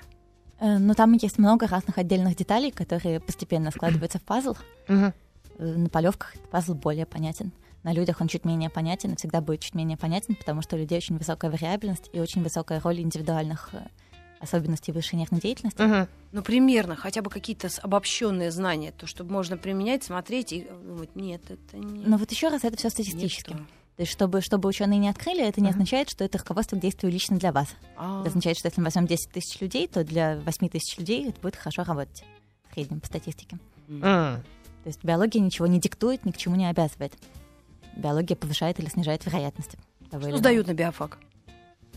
Э, 0.66 0.78
Но 0.78 0.94
там 0.94 1.12
есть 1.14 1.38
много 1.38 1.66
разных 1.66 1.96
отдельных 1.96 2.36
деталей, 2.36 2.70
которые 2.70 3.20
постепенно 3.20 3.70
складываются 3.70 4.18
в 4.18 4.22
пазл. 4.22 4.54
Э, 4.88 5.12
На 5.58 5.88
полевках 5.88 6.34
этот 6.36 6.50
пазл 6.50 6.74
более 6.74 7.06
понятен. 7.06 7.52
На 7.82 7.92
людях 7.92 8.20
он 8.20 8.28
чуть 8.28 8.44
менее 8.44 8.68
понятен 8.70 9.12
и 9.12 9.16
всегда 9.16 9.40
будет 9.40 9.60
чуть 9.60 9.74
менее 9.74 9.96
понятен, 9.96 10.34
потому 10.34 10.60
что 10.62 10.76
у 10.76 10.78
людей 10.78 10.98
очень 10.98 11.16
высокая 11.16 11.50
вариабельность 11.50 12.10
и 12.12 12.20
очень 12.20 12.42
высокая 12.42 12.80
роль 12.80 13.00
индивидуальных 13.00 13.70
э, 13.72 13.86
особенностей 14.38 14.92
высшей 14.92 15.18
нервной 15.18 15.40
деятельности. 15.40 15.80
Мгм. 15.80 16.08
Ну, 16.32 16.42
примерно, 16.42 16.94
хотя 16.96 17.22
бы 17.22 17.30
какие-то 17.30 17.68
обобщенные 17.82 18.50
знания, 18.50 18.92
то, 18.92 19.06
чтобы 19.06 19.32
можно 19.32 19.56
применять, 19.56 20.04
смотреть 20.04 20.52
и 20.52 20.68
думать, 20.84 21.16
нет, 21.16 21.42
это 21.50 21.76
не... 21.78 22.04
Но 22.06 22.16
вот 22.18 22.30
еще 22.30 22.48
раз, 22.48 22.64
это 22.64 22.76
все 22.76 22.90
статистически. 22.90 23.52
то. 23.52 23.56
То 23.96 24.02
есть, 24.04 24.12
чтобы, 24.12 24.40
чтобы 24.40 24.68
ученые 24.68 24.98
не 24.98 25.08
открыли, 25.08 25.42
это 25.46 25.60
не 25.60 25.68
Мгм. 25.68 25.74
означает, 25.76 26.08
что 26.10 26.24
это 26.24 26.38
руководство 26.38 26.76
к 26.76 26.80
действию 26.80 27.12
лично 27.12 27.38
для 27.38 27.52
вас. 27.52 27.68
А, 27.96 28.20
Это 28.20 28.28
означает, 28.30 28.56
что 28.58 28.68
если 28.68 28.80
мы 28.80 28.84
возьмем 28.86 29.06
10 29.06 29.30
тысяч 29.30 29.60
людей, 29.60 29.86
то 29.88 30.04
для 30.04 30.36
8 30.40 30.68
тысяч 30.68 30.96
людей 30.98 31.28
это 31.28 31.40
будет 31.40 31.56
хорошо 31.56 31.82
работать 31.84 32.24
в 32.70 32.74
среднем 32.74 33.00
по 33.00 33.06
статистике. 33.06 33.58
М. 33.88 34.00
То 34.00 34.42
есть 34.86 35.02
биология 35.04 35.40
ничего 35.42 35.66
не 35.66 35.78
диктует, 35.80 36.24
ни 36.24 36.30
к 36.30 36.36
чему 36.38 36.56
не 36.56 36.66
обязывает. 36.70 37.12
Биология 37.96 38.36
повышает 38.36 38.78
или 38.80 38.88
снижает 38.88 39.24
вероятности. 39.26 39.78
того 40.10 40.22
Что 40.28 40.36
сдают 40.38 40.66
на 40.66 40.74
биофак? 40.74 41.18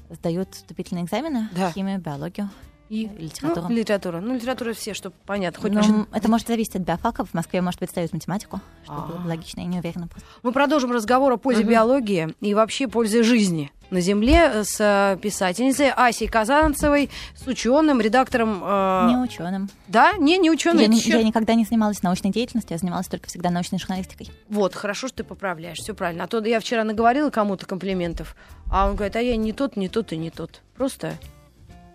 Сдают 0.10 0.54
вступительные 0.54 1.06
экзамены, 1.06 1.50
Да. 1.56 1.72
химию, 1.72 2.00
биологию, 2.00 2.50
И 2.90 3.08
литературу. 3.18 3.68
Ну, 3.70 3.76
литература. 3.76 4.20
Ну, 4.20 4.36
литература 4.36 4.74
все, 4.74 4.94
что 4.94 5.10
понятно. 5.10 5.60
Хоть 5.62 5.72
Ну, 5.72 5.82
может- 5.82 6.08
это 6.14 6.30
может 6.30 6.48
зависеть 6.48 6.76
от 6.76 6.82
биофака. 6.84 7.26
В 7.26 7.34
Москве, 7.34 7.62
может 7.62 7.80
быть, 7.80 7.90
сдают 7.90 8.14
математику, 8.14 8.60
что 8.84 8.94
было 8.94 9.16
А. 9.18 9.22
бы 9.22 9.28
логично, 9.30 9.62
я 9.62 9.66
не 9.66 9.80
уверена 9.80 10.08
просто. 10.08 10.28
Мы 10.44 10.52
продолжим 10.52 10.92
разговор 10.92 11.32
о 11.34 11.38
пользе 11.38 11.62
Мгм. 11.64 11.72
биологии 11.72 12.36
и 12.42 12.54
вообще 12.54 12.88
пользе 12.88 13.24
жизни. 13.24 13.72
На 13.94 14.02
Земле 14.02 14.52
э, 14.54 14.64
с 14.66 14.78
э, 14.80 15.18
писательницей 15.22 15.90
Асей 15.92 16.28
Казанцевой, 16.28 17.10
с 17.36 17.48
ученым, 17.48 18.02
редактором... 18.02 18.62
э, 18.64 19.08
Не 19.10 19.18
ученым. 19.18 19.70
Да? 19.88 20.14
Не, 20.18 20.38
не 20.38 20.52
ученый. 20.52 20.86
Я, 20.88 20.92
ещё- 20.92 21.18
я 21.20 21.24
никогда 21.24 21.54
не 21.54 21.64
занималась 21.64 22.04
научной 22.04 22.32
деятельностью, 22.32 22.74
я 22.76 22.80
занималась 22.80 23.08
только 23.08 23.28
всегда 23.30 23.50
научной 23.52 23.80
журналистикой. 23.80 24.30
Вот, 24.50 24.76
хорошо, 24.76 25.08
что 25.08 25.18
ты 25.18 25.24
поправляешь, 25.24 25.78
все 25.78 25.94
правильно. 25.94 26.26
А 26.26 26.28
то 26.28 26.44
я 26.44 26.60
вчера 26.60 26.84
наговорила 26.84 27.30
кому-то 27.30 27.66
комплиментов, 27.66 28.36
а 28.70 28.88
он 28.90 28.96
говорит, 28.96 29.16
а 29.16 29.22
я 29.22 29.38
не 29.38 29.54
тот, 29.54 29.78
не 29.78 29.88
тот 29.88 30.12
и 30.12 30.18
не 30.18 30.30
тот. 30.32 30.62
Просто 30.76 31.14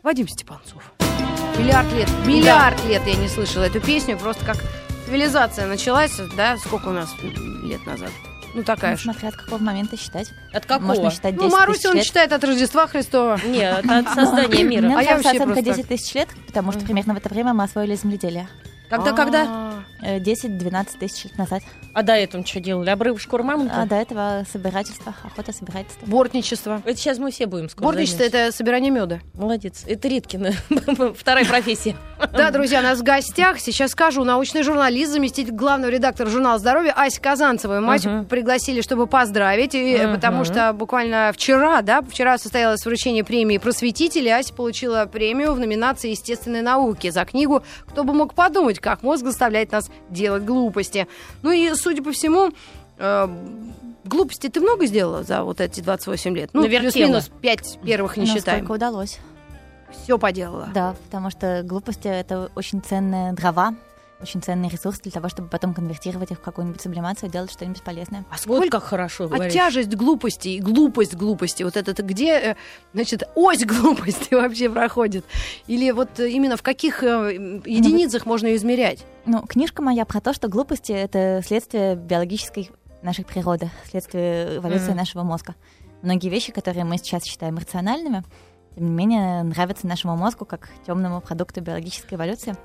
Вадим 0.02 0.28
Степанцов. 0.28 0.92
Миллиард 1.58 1.92
лет, 1.92 2.08
миллиард 2.24 2.84
лет 2.86 3.02
я 3.06 3.16
не 3.16 3.28
слышала 3.28 3.64
эту 3.64 3.80
песню, 3.80 4.16
просто 4.16 4.44
как 4.46 4.56
цивилизация 5.06 5.66
началась, 5.66 6.12
да, 6.36 6.56
сколько 6.58 6.88
у 6.88 6.92
нас 6.92 7.10
лет 7.64 7.84
назад? 7.84 8.10
Ну, 8.58 8.64
такая 8.64 8.92
Ну, 8.92 8.96
же. 8.96 9.02
смотря 9.04 9.28
от 9.28 9.36
какого 9.36 9.62
момента 9.62 9.96
считать. 9.96 10.32
От 10.52 10.66
какого? 10.66 10.86
Можно 10.88 11.10
считать 11.10 11.34
10 11.36 11.42
Ну, 11.50 11.56
Маруся, 11.56 11.78
тысяч 11.78 11.86
он 11.90 11.94
лет. 11.96 12.04
считает 12.04 12.32
от 12.32 12.44
Рождества 12.44 12.86
Христова. 12.86 13.40
Нет, 13.46 13.84
от 13.90 14.08
создания 14.14 14.62
мира. 14.64 14.92
А 14.96 15.02
я 15.02 15.14
вообще 15.14 15.30
оценка 15.30 15.44
просто 15.46 15.62
10 15.62 15.88
тысяч 15.88 16.14
лет, 16.14 16.28
потому 16.46 16.72
что 16.72 16.80
примерно 16.84 17.14
в 17.14 17.16
это 17.18 17.28
время 17.28 17.54
мы 17.54 17.64
освоили 17.64 17.94
земледелие. 17.94 18.48
Когда, 18.90 19.12
когда? 19.12 19.44
А, 19.48 19.82
10-12 20.02 20.98
тысяч 20.98 21.24
лет 21.24 21.38
назад. 21.38 21.62
А 21.92 22.02
до 22.02 22.12
этого 22.12 22.44
что 22.46 22.60
делали? 22.60 22.90
Обрыв 22.90 23.20
шкур 23.20 23.40
А 23.40 23.44
мамонта? 23.44 23.86
до 23.88 23.96
этого 23.96 24.44
собирательство, 24.50 25.14
охота, 25.24 25.52
собирательство. 25.52 26.06
Бортничество. 26.06 26.82
Это 26.84 26.96
сейчас 26.98 27.18
мы 27.18 27.30
все 27.30 27.46
будем 27.46 27.68
скоро 27.68 27.86
Бортничество– 27.86 28.22
это 28.24 28.52
собирание 28.52 28.90
меда. 28.90 29.20
Молодец. 29.34 29.84
Это 29.86 30.08
Риткина. 30.08 30.52
Вторая 31.16 31.44
профессия. 31.44 31.96
Да, 32.32 32.50
друзья, 32.50 32.80
у 32.80 32.82
нас 32.82 32.98
в 32.98 33.02
гостях, 33.02 33.58
сейчас 33.60 33.92
скажу, 33.92 34.24
научный 34.24 34.62
журналист, 34.62 35.12
заместитель 35.12 35.52
главного 35.52 35.90
редактора 35.90 36.28
журнала 36.28 36.58
«Здоровье» 36.58 36.92
Ася 36.92 37.20
Казанцева. 37.20 37.80
Мать 37.80 38.06
пригласили, 38.28 38.80
чтобы 38.80 39.06
поздравить, 39.06 39.74
и, 39.74 39.94
э, 39.94 40.14
потому 40.14 40.44
что 40.44 40.72
буквально 40.72 41.30
вчера, 41.32 41.82
да, 41.82 42.02
вчера 42.02 42.38
состоялось 42.38 42.84
вручение 42.84 43.24
премии 43.24 43.58
«Просветитель», 43.58 44.26
и 44.26 44.30
Ася 44.30 44.52
получила 44.54 45.06
премию 45.06 45.54
в 45.54 45.60
номинации 45.60 46.10
естественной 46.10 46.62
науки 46.62 47.10
за 47.10 47.24
книгу 47.24 47.62
«Кто 47.86 48.04
бы 48.04 48.12
мог 48.14 48.34
подумать, 48.34 48.78
как 48.78 49.02
мозг 49.02 49.24
заставляет 49.24 49.72
нас 49.72 49.87
делать 50.10 50.44
глупости». 50.44 51.06
Ну 51.42 51.50
и, 51.50 51.74
судя 51.74 52.02
по 52.02 52.12
всему, 52.12 52.50
э, 52.98 53.28
глупости 54.04 54.48
ты 54.48 54.60
много 54.60 54.86
сделала 54.86 55.22
за 55.22 55.42
вот 55.42 55.60
эти 55.60 55.80
28 55.80 56.36
лет? 56.36 56.50
Ну, 56.52 56.64
плюс-минус 56.66 57.30
5 57.40 57.78
первых 57.84 58.16
не 58.16 58.22
Насколько 58.22 58.40
считаем. 58.40 58.70
удалось. 58.70 59.18
Все 59.90 60.18
поделала. 60.18 60.68
Да, 60.74 60.94
потому 61.04 61.30
что 61.30 61.62
глупости— 61.64 62.08
это 62.08 62.50
очень 62.54 62.82
ценные 62.82 63.32
дрова, 63.32 63.74
очень 64.20 64.42
ценный 64.42 64.68
ресурс 64.68 64.98
для 65.00 65.12
того, 65.12 65.28
чтобы 65.28 65.48
потом 65.48 65.74
конвертировать 65.74 66.30
их 66.30 66.38
в 66.38 66.40
какую-нибудь 66.40 66.80
сублимацию 66.80 67.28
и 67.28 67.32
делать 67.32 67.52
что-нибудь 67.52 67.82
полезное. 67.82 68.24
А 68.30 68.32
Вот 68.34 68.40
сколько 68.40 68.80
как 68.80 68.84
хорошо 68.88 69.24
А 69.24 69.28
говоришь. 69.28 69.52
тяжесть 69.52 69.94
глупости 69.94 70.48
и 70.48 70.60
глупость 70.60 71.14
глупости, 71.14 71.62
вот 71.62 71.76
это 71.76 72.02
где, 72.02 72.32
э, 72.38 72.56
значит, 72.94 73.22
ось 73.34 73.64
глупости 73.64 74.34
вообще 74.34 74.68
проходит? 74.68 75.24
Или 75.66 75.90
вот 75.92 76.18
именно 76.18 76.56
в 76.56 76.62
каких 76.62 77.02
э, 77.02 77.32
единицах 77.64 78.26
можно 78.26 78.46
ее 78.48 78.56
измерять? 78.56 79.04
Ну, 79.26 79.42
книжка 79.42 79.82
моя 79.82 80.04
про 80.04 80.20
то, 80.20 80.32
что 80.32 80.48
глупости— 80.48 80.92
это 80.92 81.42
следствие 81.46 81.94
биологической 81.96 82.70
нашей 83.02 83.24
природы, 83.24 83.70
следствие 83.88 84.56
эволюции 84.56 84.88
Мгм. 84.88 84.96
нашего 84.96 85.22
мозга. 85.22 85.54
Многие 86.02 86.28
вещи, 86.28 86.52
которые 86.52 86.84
мы 86.84 86.98
сейчас 86.98 87.24
считаем 87.24 87.58
рациональными, 87.58 88.24
тем 88.74 88.84
не 88.86 88.92
менее, 88.92 89.42
нравятся 89.42 89.86
нашему 89.86 90.16
мозгу 90.16 90.44
как 90.44 90.68
темному 90.86 91.20
продукту 91.20 91.60
биологической 91.60 92.14
эволюции. 92.14 92.56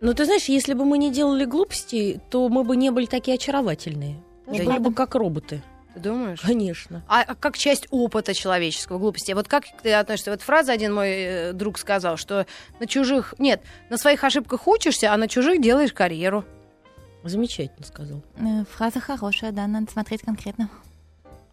Ну, 0.00 0.12
ты 0.14 0.24
знаешь, 0.24 0.44
если 0.44 0.74
бы 0.74 0.84
мы 0.84 0.98
не 0.98 1.10
делали 1.10 1.44
глупостей, 1.44 2.20
то 2.30 2.48
мы 2.48 2.64
бы 2.64 2.76
не 2.76 2.90
были 2.90 3.06
такие 3.06 3.36
очаровательные. 3.36 4.22
Мы 4.46 4.58
Да 4.58 4.64
были 4.64 4.78
бы 4.78 4.94
как 4.94 5.14
роботы. 5.14 5.62
Ты 5.94 6.00
думаешь? 6.00 6.40
Конечно. 6.40 7.02
А, 7.08 7.22
а 7.22 7.34
как 7.34 7.56
часть 7.56 7.86
опыта 7.90 8.34
человеческого 8.34 8.98
глупости? 8.98 9.32
Вот 9.32 9.48
как 9.48 9.64
ты 9.82 9.94
относишься? 9.94 10.30
Вот 10.30 10.42
фраза 10.42 10.72
один 10.72 10.94
мой 10.94 11.10
э, 11.10 11.52
друг 11.54 11.78
сказал, 11.78 12.18
что 12.18 12.46
на 12.78 12.86
чужих... 12.86 13.34
Нет, 13.38 13.62
на 13.88 13.96
своих 13.96 14.22
ошибках 14.22 14.68
учишься, 14.68 15.14
а 15.14 15.16
на 15.16 15.26
чужих 15.26 15.62
делаешь 15.62 15.94
карьеру. 15.94 16.44
Замечательно 17.24 17.86
сказал. 17.86 18.22
Э, 18.36 18.64
Фраза 18.70 19.00
хорошая, 19.00 19.52
да, 19.52 19.66
надо 19.66 19.90
смотреть 19.90 20.20
конкретно. 20.20 20.68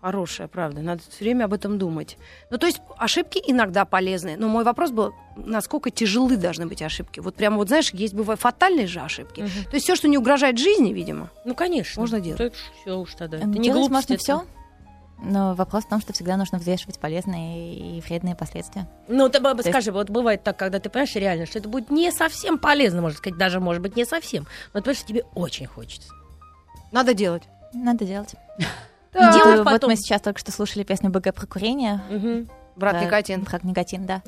Хорошая, 0.03 0.49
правда. 0.49 0.81
Надо 0.81 1.01
все 1.09 1.23
время 1.23 1.45
об 1.45 1.53
этом 1.53 1.77
думать. 1.77 2.17
Ну, 2.49 2.57
то 2.57 2.65
есть 2.67 2.81
ошибки 2.97 3.41
иногда 3.47 3.85
полезны. 3.85 4.35
Но 4.37 4.49
мой 4.49 4.65
вопрос 4.65 4.91
был, 4.91 5.13
насколько 5.37 5.91
тяжелы 5.91 6.35
должны 6.35 6.65
быть 6.67 6.81
ошибки? 6.81 7.21
Вот 7.21 7.35
прямо 7.35 7.55
вот, 7.55 7.69
знаешь, 7.69 7.93
есть 7.93 8.13
бывают 8.13 8.41
фатальные 8.41 8.87
же 8.87 8.99
ошибки. 8.99 9.39
Мгм. 9.43 9.63
То 9.69 9.75
есть 9.75 9.85
все, 9.85 9.95
что 9.95 10.09
не 10.09 10.17
угрожает 10.17 10.57
жизни, 10.57 10.91
видимо. 10.91 11.29
Ну, 11.45 11.55
конечно. 11.55 12.01
Можно 12.01 12.19
делать. 12.19 12.41
Это 12.41 12.53
все 12.81 12.99
уж 12.99 13.13
тогда. 13.15 13.37
Это 13.37 13.47
не 13.47 13.59
Делать 13.61 13.79
глупость, 13.79 13.91
можно 14.09 14.13
это- 14.15 14.21
все, 14.21 14.45
но 15.23 15.53
вопрос 15.55 15.85
в 15.85 15.87
том, 15.89 16.01
что 16.01 16.11
всегда 16.11 16.35
нужно 16.35 16.57
взвешивать 16.57 16.99
полезные 16.99 17.97
и 17.97 18.01
вредные 18.01 18.35
последствия. 18.35 18.89
Ну, 19.07 19.29
ты 19.29 19.39
бы 19.39 19.51
есть- 19.51 19.69
скажи, 19.69 19.93
вот 19.93 20.09
бывает 20.09 20.43
так, 20.43 20.57
когда 20.57 20.79
ты 20.81 20.89
понимаешь 20.89 21.15
реально, 21.15 21.45
что 21.45 21.59
это 21.59 21.69
будет 21.69 21.89
не 21.91 22.11
совсем 22.11 22.57
полезно, 22.57 23.01
можно 23.01 23.17
сказать, 23.17 23.39
даже, 23.39 23.61
может 23.61 23.81
быть, 23.81 23.95
не 23.95 24.03
совсем. 24.03 24.47
Но 24.73 24.81
ты 24.81 24.83
понимаешь, 24.83 24.97
что 24.97 25.07
тебе 25.07 25.23
очень 25.33 25.65
хочется. 25.65 26.09
Надо 26.91 27.13
делать. 27.13 27.43
Надо 27.73 28.03
делать. 28.03 28.35
Да. 29.13 29.32
Делать 29.34 29.58
Вот, 29.60 29.65
вот 29.65 29.73
потом. 29.73 29.89
мы 29.91 29.95
сейчас 29.95 30.21
только 30.21 30.39
что 30.39 30.52
слушали 30.52 30.84
песню 30.84 31.10
БГ 31.10 31.34
про 31.34 31.45
курение. 31.47 32.02
Мгм. 32.10 32.49
Брат 32.76 32.95
про- 32.97 33.06
Никотин. 33.06 33.45
Про 33.45 33.60
никотин, 33.63 34.06
да. 34.06 34.21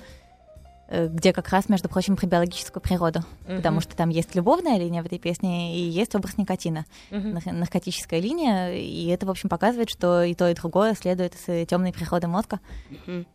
Э, 0.88 1.08
Где 1.08 1.34
как 1.34 1.50
раз, 1.50 1.68
между 1.68 1.90
прочим, 1.90 2.16
про 2.16 2.28
биологическую 2.28 2.82
природу. 2.82 3.22
Потому 3.48 3.78
Мгм. 3.78 3.82
что 3.82 3.96
там 3.98 4.10
есть 4.10 4.36
любовная 4.36 4.78
линия 4.78 5.02
в 5.02 5.08
этой 5.08 5.18
песне 5.18 5.76
и 5.76 5.80
есть 5.90 6.14
образ 6.14 6.38
никотина. 6.38 6.86
Нар- 7.10 7.42
наркотическая 7.54 8.20
линия, 8.20 8.72
и 8.76 9.08
это, 9.08 9.26
в 9.26 9.32
общем, 9.32 9.50
показывает, 9.50 9.90
что 9.90 10.22
и 10.24 10.36
то, 10.36 10.48
и 10.48 10.54
другое 10.54 10.94
следует 10.94 11.34
из 11.34 11.68
темной 11.68 11.92
природы 11.92 12.28
мозга. 12.28 12.60
Мгм. 13.08 13.26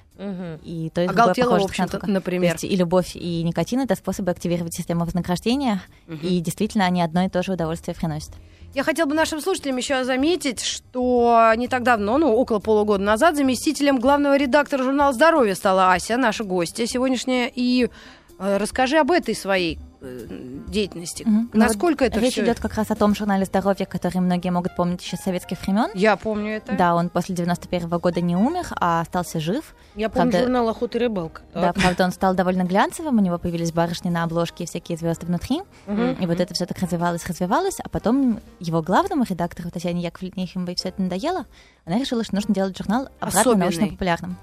и 0.62 0.90
то, 0.94 1.00
и 1.00 1.06
другое 1.06 1.24
Оголтела, 1.24 1.58
в 1.58 1.64
общем-то, 1.64 2.06
например. 2.06 2.50
То 2.58 2.66
есть 2.66 2.74
и 2.74 2.76
любовь, 2.76 3.12
и 3.16 3.42
никотин— 3.42 3.80
это 3.80 3.94
способы 3.94 4.30
активировать 4.30 4.74
систему 4.74 5.06
вознаграждения, 5.06 5.80
Мгм. 6.06 6.18
и 6.26 6.40
действительно 6.40 6.84
они 6.84 7.00
одно 7.00 7.24
и 7.24 7.30
то 7.30 7.42
же 7.42 7.54
удовольствие 7.54 7.94
приносят. 7.94 8.32
Я 8.72 8.84
хотела 8.84 9.08
бы 9.08 9.14
нашим 9.16 9.40
слушателям 9.40 9.78
еще 9.78 10.04
заметить, 10.04 10.62
что 10.62 11.52
не 11.56 11.66
так 11.66 11.82
давно, 11.82 12.18
ну, 12.18 12.32
около 12.32 12.60
полугода 12.60 13.02
назад, 13.02 13.36
заместителем 13.36 13.98
главного 13.98 14.36
редактора 14.36 14.84
журнала 14.84 15.12
«Здоровье» 15.12 15.56
стала 15.56 15.92
Ася, 15.92 16.16
наша 16.16 16.44
гостья 16.44 16.86
сегодняшняя. 16.86 17.50
И 17.52 17.88
э, 18.38 18.56
расскажи 18.58 18.98
об 18.98 19.10
этой 19.10 19.34
своей 19.34 19.80
деятельности. 20.00 21.24
Мгм. 21.24 21.50
Ну 21.52 21.60
Насколько 21.60 22.04
вот 22.04 22.12
это 22.12 22.20
Речь 22.20 22.32
все... 22.32 22.44
идет 22.44 22.60
как 22.60 22.74
раз 22.74 22.90
о 22.90 22.94
том 22.94 23.14
журнале 23.14 23.44
здоровья, 23.44 23.84
который 23.86 24.18
многие 24.18 24.50
могут 24.50 24.74
помнить 24.76 25.02
еще 25.02 25.16
с 25.16 25.20
советских 25.20 25.60
времен. 25.62 25.90
Я 25.94 26.16
помню 26.16 26.56
это. 26.56 26.72
Да, 26.74 26.94
он 26.94 27.08
после 27.08 27.34
91 27.34 27.88
года 27.98 28.20
не 28.20 28.36
умер, 28.36 28.66
а 28.72 29.00
остался 29.02 29.40
жив. 29.40 29.74
Я 29.94 30.08
помню 30.08 30.30
Правда- 30.30 30.46
журнал 30.46 30.68
«Охота 30.68 30.98
и 30.98 31.00
рыбалка». 31.02 31.42
Да, 31.52 31.72
Так. 31.72 31.74
правда, 31.82 32.04
он 32.04 32.12
стал 32.12 32.34
довольно 32.34 32.62
глянцевым, 32.62 33.18
у 33.18 33.20
него 33.20 33.38
появились 33.38 33.72
барышни 33.72 34.08
на 34.10 34.24
обложке 34.24 34.64
и 34.64 34.66
всякие 34.66 34.96
звезды 34.96 35.26
внутри. 35.26 35.60
Мгм. 35.86 36.12
И 36.12 36.26
вот 36.26 36.40
это 36.40 36.54
все 36.54 36.66
так 36.66 36.78
развивалось, 36.78 37.26
развивалось, 37.26 37.78
а 37.82 37.88
потом 37.88 38.40
его 38.58 38.82
главному 38.82 39.24
редактору 39.28 39.70
Татьяне 39.70 40.02
Яковлевне 40.02 40.46
все 40.46 40.88
это 40.88 41.02
надоело. 41.02 41.46
Она 41.84 41.98
решила, 41.98 42.24
что 42.24 42.34
нужно 42.34 42.54
делать 42.54 42.76
журнал 42.76 43.08
обратно 43.20 43.54
научно-популярным. 43.56 44.36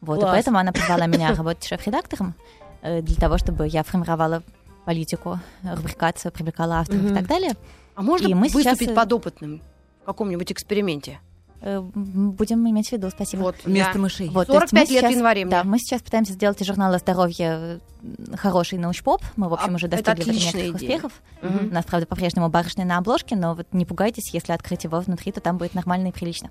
Вот, 0.00 0.16
и 0.16 0.20
Класс. 0.20 0.32
поэтому 0.32 0.58
она 0.58 0.72
позвала 0.72 1.06
меня 1.06 1.34
работать 1.34 1.64
шеф-редактором 1.66 2.34
э, 2.82 3.02
для 3.02 3.16
того, 3.16 3.36
чтобы 3.38 3.68
я 3.68 3.82
формировала 3.82 4.42
политику, 4.84 5.38
рубрикацию, 5.62 6.32
привлекала 6.32 6.80
авторов 6.80 7.02
и 7.02 7.06
Мгм. 7.06 7.14
так 7.16 7.26
далее. 7.26 7.52
А 7.94 8.02
можно 8.02 8.26
И 8.28 8.34
мы 8.34 8.48
сейчас, 8.48 8.64
выступить 8.72 8.90
э, 8.90 8.94
подопытным 8.94 9.62
в 10.02 10.06
каком-нибудь 10.06 10.50
эксперименте? 10.52 11.20
Э, 11.62 11.80
Будем 11.80 12.66
иметь 12.70 12.88
в 12.88 12.92
виду, 12.92 13.10
спасибо. 13.10 13.42
Вот, 13.42 13.56
Вместо 13.64 13.92
я- 13.92 14.00
мышей. 14.00 14.30
Вот, 14.30 14.46
то 14.46 14.54
есть 14.54 14.70
45 14.70 14.72
мы 14.72 14.78
лет 14.80 14.88
в 14.88 14.92
сейчас- 15.06 15.12
январе 15.16 15.44
мне. 15.44 15.50
Да, 15.50 15.64
мы 15.64 15.78
сейчас 15.78 16.00
пытаемся 16.00 16.32
сделать 16.32 16.60
из 16.62 16.66
журнала 16.66 16.96
«Здоровье» 16.98 17.80
э, 18.02 18.36
хороший 18.36 18.78
научпоп. 18.78 19.20
Мы, 19.36 19.48
в 19.50 19.52
общем, 19.54 19.72
А, 19.72 19.74
уже 19.74 19.88
достигли 19.88 20.32
некоторых 20.32 20.74
успехов. 20.76 21.12
Мгм. 21.42 21.68
У 21.68 21.74
нас, 21.74 21.84
правда, 21.84 22.06
по-прежнему 22.06 22.48
барышня 22.48 22.86
на 22.86 22.96
обложке, 22.96 23.36
но 23.36 23.54
вот 23.54 23.66
не 23.72 23.84
пугайтесь, 23.84 24.32
если 24.32 24.52
открыть 24.52 24.84
его 24.84 25.00
внутри, 25.00 25.32
то 25.32 25.40
там 25.42 25.58
будет 25.58 25.74
нормально 25.74 26.08
и 26.08 26.12
прилично. 26.12 26.50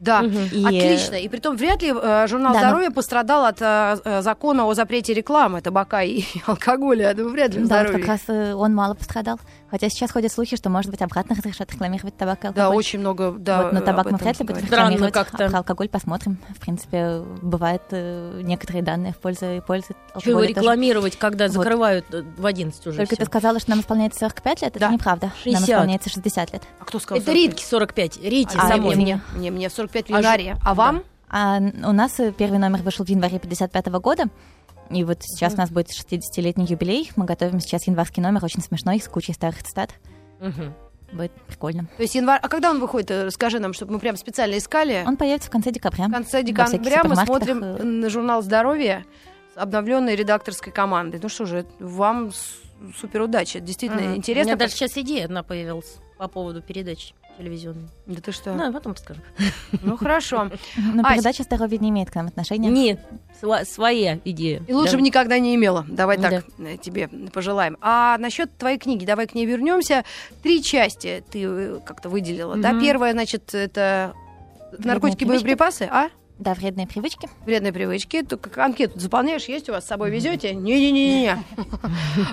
Да, 0.00 0.22
Мгм. 0.22 0.44
И, 0.50 0.64
отлично. 0.64 1.14
И 1.16 1.28
притом 1.28 1.56
вряд 1.56 1.82
ли 1.82 1.92
э, 1.94 2.26
журнал 2.26 2.54
Да, 2.54 2.60
«Здоровье» 2.60 2.90
пострадал 2.90 3.44
от 3.44 3.60
э, 3.60 3.98
э, 4.02 4.22
закона 4.22 4.64
о 4.66 4.72
запрете 4.74 5.12
рекламы 5.12 5.60
табака 5.60 6.02
и 6.02 6.22
алкоголя. 6.46 7.08
Я 7.08 7.14
думаю, 7.14 7.32
вряд 7.32 7.50
ли 7.54 7.56
Да, 7.56 7.60
вот 7.60 7.66
«Здоровье». 7.66 7.98
как 7.98 8.08
раз 8.08 8.20
э, 8.28 8.54
он 8.54 8.74
мало 8.74 8.94
пострадал. 8.94 9.38
Хотя 9.70 9.88
сейчас 9.88 10.10
ходят 10.10 10.32
слухи, 10.32 10.56
что, 10.56 10.68
может 10.70 10.90
быть, 10.90 11.00
обратно 11.02 11.34
разрешат 11.38 11.70
рекламировать 11.72 12.16
табак 12.16 12.38
и 12.40 12.42
Да, 12.44 12.48
алкоголь. 12.48 12.76
очень 12.76 12.98
много, 12.98 13.30
да. 13.32 13.62
вот, 13.64 13.72
но 13.72 13.78
об 13.80 13.84
табак 13.84 14.10
мы 14.10 14.16
вряд 14.18 14.40
ли 14.40 14.46
будем 14.46 14.64
рекламировать, 14.64 15.12
как-то. 15.12 15.44
а 15.44 15.48
про 15.50 15.58
алкоголь 15.58 15.88
посмотрим. 15.90 16.38
В 16.56 16.60
принципе, 16.60 17.20
бывают 17.42 17.82
э, 17.90 18.40
некоторые 18.42 18.82
данные 18.82 19.12
в 19.12 19.18
пользу 19.18 19.46
и 19.56 19.60
пользу 19.60 19.88
Чего 19.88 20.30
его 20.30 20.38
алкоголя 20.40 20.48
тоже. 20.54 20.60
рекламировать, 20.62 21.16
когда 21.18 21.44
Вот. 21.46 21.52
закрывают 21.52 22.06
э, 22.14 22.22
в 22.38 22.46
11 22.46 22.86
уже 22.86 22.96
Только 22.96 23.14
всё? 23.16 23.24
ты 23.24 23.26
сказала, 23.26 23.60
что 23.60 23.70
нам 23.70 23.80
исполняется 23.80 24.18
45 24.20 24.62
лет, 24.62 24.70
это 24.76 24.80
Да. 24.80 24.90
неправда. 24.92 25.26
Нам 25.26 25.34
60. 25.62 25.68
исполняется 25.68 26.08
60 26.10 26.52
лет. 26.54 26.62
А 26.80 26.84
кто 26.86 26.98
сказал? 26.98 27.22
Это 27.22 27.32
Ритке 27.32 27.64
45. 27.64 28.16
Рите 28.24 28.58
А, 28.58 28.66
самой. 28.66 28.96
мне- 28.96 29.00
Мне, 29.00 29.20
мне, 29.36 29.50
мне 29.50 29.68
в 29.68 29.72
45 29.92 30.10
в 30.10 30.14
А 30.14 30.18
январе. 30.18 30.56
А 30.64 30.74
вам? 30.74 31.02
А 31.28 31.58
н- 31.58 31.84
у 31.84 31.92
нас 31.92 32.18
э, 32.20 32.32
первый 32.32 32.58
номер 32.58 32.82
вышел 32.82 33.04
в 33.04 33.08
январе 33.08 33.38
55 33.38 33.86
года. 34.00 34.24
И 34.90 35.04
вот 35.04 35.18
сейчас 35.22 35.54
у 35.54 35.56
нас 35.58 35.70
будет 35.70 35.88
60-летний 35.90 36.66
юбилей. 36.66 37.10
Мы 37.16 37.24
готовим 37.24 37.60
сейчас 37.60 37.86
январский 37.86 38.22
номер, 38.22 38.44
очень 38.44 38.62
смешной, 38.62 39.00
с 39.00 39.08
кучей 39.08 39.32
старых 39.32 39.62
цитат. 39.62 39.90
Мгм. 40.40 40.74
Будет 41.12 41.32
прикольно. 41.46 41.86
То 41.96 42.02
есть 42.02 42.14
январь... 42.14 42.38
А 42.42 42.48
когда 42.48 42.70
он 42.70 42.80
выходит? 42.80 43.10
Э, 43.10 43.30
Скажи 43.30 43.58
нам, 43.60 43.72
чтобы 43.72 43.92
мы 43.94 43.98
прям 44.00 44.16
специально 44.16 44.58
искали. 44.58 45.04
Он 45.06 45.16
появится 45.16 45.48
в 45.48 45.52
конце 45.52 45.70
декабря. 45.70 46.06
В 46.08 46.10
конце 46.12 46.42
декабря 46.42 47.02
мы 47.04 47.16
смотрим 47.16 47.62
э, 47.62 47.82
на 47.82 48.10
журнал 48.10 48.42
«Здоровье» 48.42 49.04
с 49.54 49.58
обновленной 49.58 50.14
редакторской 50.16 50.72
командой. 50.72 51.20
Ну 51.22 51.28
что 51.28 51.46
же, 51.46 51.66
вам 51.78 52.30
супер 53.00 53.22
удачи. 53.22 53.60
Действительно 53.60 54.02
Мгм. 54.02 54.16
интересно. 54.16 54.52
У 54.52 54.54
меня 54.54 54.56
даже 54.56 54.72
сейчас 54.74 54.96
идея 54.96 55.24
одна 55.26 55.42
появилась 55.42 55.96
по 56.18 56.26
поводу 56.28 56.62
передачи 56.62 57.14
телевизионной. 57.40 57.88
Да 58.06 58.20
ты 58.20 58.32
что? 58.32 58.52
Ну, 58.52 58.72
потом 58.72 58.92
расскажу. 58.92 59.20
Ну 59.82 59.96
хорошо. 59.96 60.50
Но 60.76 61.02
передача 61.02 61.42
здоровья 61.42 61.78
не 61.78 61.90
имеет 61.90 62.10
к 62.10 62.14
нам 62.14 62.26
отношения. 62.26 62.68
Нет, 62.68 63.00
своя 63.64 64.20
идея. 64.24 64.62
И 64.68 64.72
лучше 64.72 64.96
бы 64.96 65.02
никогда 65.02 65.38
не 65.38 65.54
имела. 65.54 65.84
Давай 65.88 66.18
Да. 66.18 66.30
так 66.30 66.44
э, 66.58 66.76
тебе 66.76 67.08
пожелаем. 67.32 67.76
А 67.80 68.18
насчет 68.18 68.56
твоей 68.56 68.78
книги, 68.78 69.04
давай 69.04 69.26
к 69.26 69.34
ней 69.34 69.46
вернемся. 69.46 70.04
Три 70.42 70.62
части 70.62 71.24
ты 71.30 71.42
э, 71.44 71.80
как-то 71.84 72.08
выделила. 72.08 72.56
Да, 72.56 72.78
первая, 72.78 73.12
значит, 73.12 73.54
это 73.54 74.14
наркотики, 74.78 75.24
боеприпасы, 75.24 75.88
а? 75.90 76.10
Да, 76.40 76.54
вредные 76.54 76.86
привычки. 76.86 77.28
Вредные 77.44 77.70
привычки. 77.70 78.22
Только 78.22 78.64
анкету 78.64 78.98
заполняешь, 78.98 79.44
есть 79.44 79.68
у 79.68 79.72
вас 79.72 79.84
с 79.84 79.86
собой 79.86 80.10
везете? 80.10 80.54
Не-не-не-не. 80.54 81.36